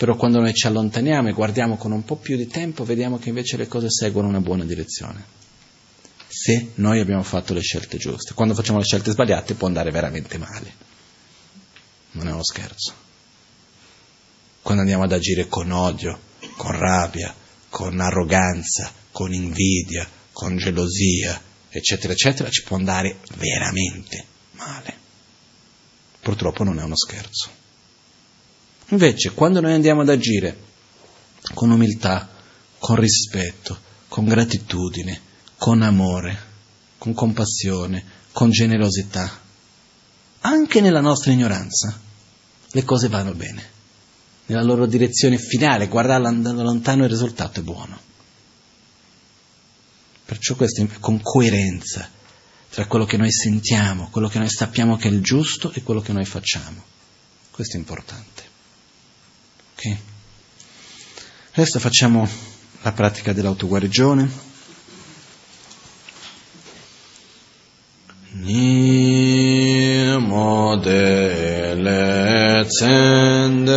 Però 0.03 0.17
quando 0.17 0.41
noi 0.41 0.53
ci 0.53 0.67
allontaniamo 0.67 1.29
e 1.29 1.33
guardiamo 1.33 1.77
con 1.77 1.93
un 1.93 2.03
po' 2.03 2.17
più 2.17 2.37
di 2.37 2.49
tempo, 2.49 2.83
vediamo 2.83 3.21
che 3.21 3.29
invece 3.29 3.57
le 3.57 3.69
cose 3.69 3.89
seguono 3.89 4.27
una 4.27 4.41
buona 4.41 4.65
direzione. 4.65 5.25
Se 6.27 6.73
noi 6.75 6.99
abbiamo 6.99 7.23
fatto 7.23 7.55
le 7.55 7.61
scelte 7.61 7.99
giuste. 7.99 8.35
Quando 8.35 8.53
facciamo 8.53 8.79
le 8.79 8.85
scelte 8.85 9.13
sbagliate 9.13 9.55
può 9.55 9.69
andare 9.69 9.93
veramente 9.93 10.39
male. 10.39 10.75
Non 12.15 12.27
è 12.27 12.33
uno 12.33 12.43
scherzo. 12.43 12.93
Quando 14.61 14.83
andiamo 14.83 15.05
ad 15.05 15.13
agire 15.13 15.47
con 15.47 15.71
odio, 15.71 16.19
con 16.57 16.77
rabbia, 16.77 17.33
con 17.69 18.01
arroganza, 18.01 18.93
con 19.13 19.33
invidia, 19.33 20.05
con 20.33 20.57
gelosia, 20.57 21.41
eccetera, 21.69 22.13
eccetera, 22.13 22.51
ci 22.51 22.65
può 22.65 22.77
andare 22.77 23.19
veramente 23.37 24.25
male. 24.55 24.97
Purtroppo 26.21 26.65
non 26.65 26.81
è 26.81 26.83
uno 26.83 26.97
scherzo. 26.97 27.62
Invece, 28.93 29.33
quando 29.33 29.61
noi 29.61 29.73
andiamo 29.73 30.03
ad 30.03 30.11
agire 30.11 30.55
con 31.55 31.71
umiltà, 31.71 32.29
con 32.79 32.97
rispetto, 32.97 33.79
con 34.07 34.27
gratitudine, 34.27 35.19
con 35.57 35.81
amore, 35.81 36.39
con 36.99 37.15
compassione, 37.15 38.05
con 38.33 38.51
generosità, 38.51 39.41
anche 40.41 40.81
nella 40.83 41.01
nostra 41.01 41.33
ignoranza, 41.33 41.99
le 42.71 42.85
cose 42.85 43.09
vanno 43.09 43.33
bene. 43.33 43.71
Nella 44.47 44.63
loro 44.63 44.85
direzione 44.85 45.39
finale, 45.39 45.89
guardare 45.89 46.27
andando 46.27 46.63
lontano, 46.63 47.05
il 47.05 47.11
risultato 47.11 47.61
è 47.61 47.63
buono. 47.63 47.99
Perciò 50.27 50.55
questo 50.55 50.83
è 50.83 50.89
con 51.01 51.19
coerenza 51.23 52.11
tra 52.69 52.87
quello 52.87 53.07
che 53.07 53.17
noi 53.17 53.33
sentiamo, 53.33 54.11
quello 54.11 54.29
che 54.29 54.39
noi 54.39 54.51
sappiamo 54.51 54.97
che 54.97 55.09
è 55.09 55.13
il 55.13 55.23
giusto 55.23 55.73
e 55.73 55.83
quello 55.83 56.03
che 56.03 56.13
noi 56.13 56.27
facciamo. 56.27 56.85
Questo 57.51 57.77
è 57.77 57.79
importante. 57.79 58.52
Ok? 59.85 59.97
Adesso 61.55 61.81
facciamo 61.81 62.29
la 62.83 62.93
pratica 62.93 63.33
dell'autoguarigione. 63.33 64.31
Nimo 68.45 70.77
dele 70.77 72.65
zendele 72.69 73.73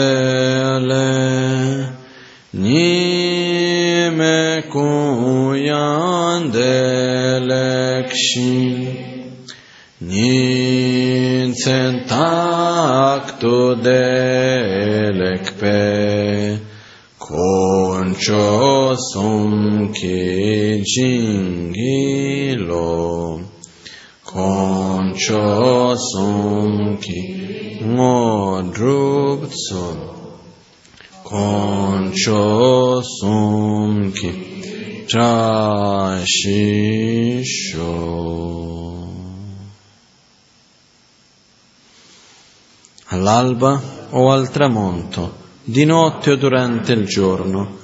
Nime 2.52 4.64
kuyan 4.70 6.54
delekşin 6.54 8.76
Ninsen 10.02 12.06
taktu 12.08 13.84
delekpe 13.84 14.05
Sum 18.98 19.92
ki 19.92 20.82
jingilo 20.84 22.10
Concho 24.24 25.96
sum 25.96 26.98
ki 26.98 27.82
ngodruptsun 27.84 28.78
Concho 31.24 33.02
sum 33.02 34.12
ki 34.14 34.32
trashisho 35.08 36.56
all'alba 43.10 43.82
o 44.12 44.32
al 44.32 44.50
tramonto, 44.50 45.44
di 45.64 45.86
notte 45.86 46.32
o 46.32 46.36
durante 46.36 46.94
il 46.94 47.06
giorno, 47.06 47.84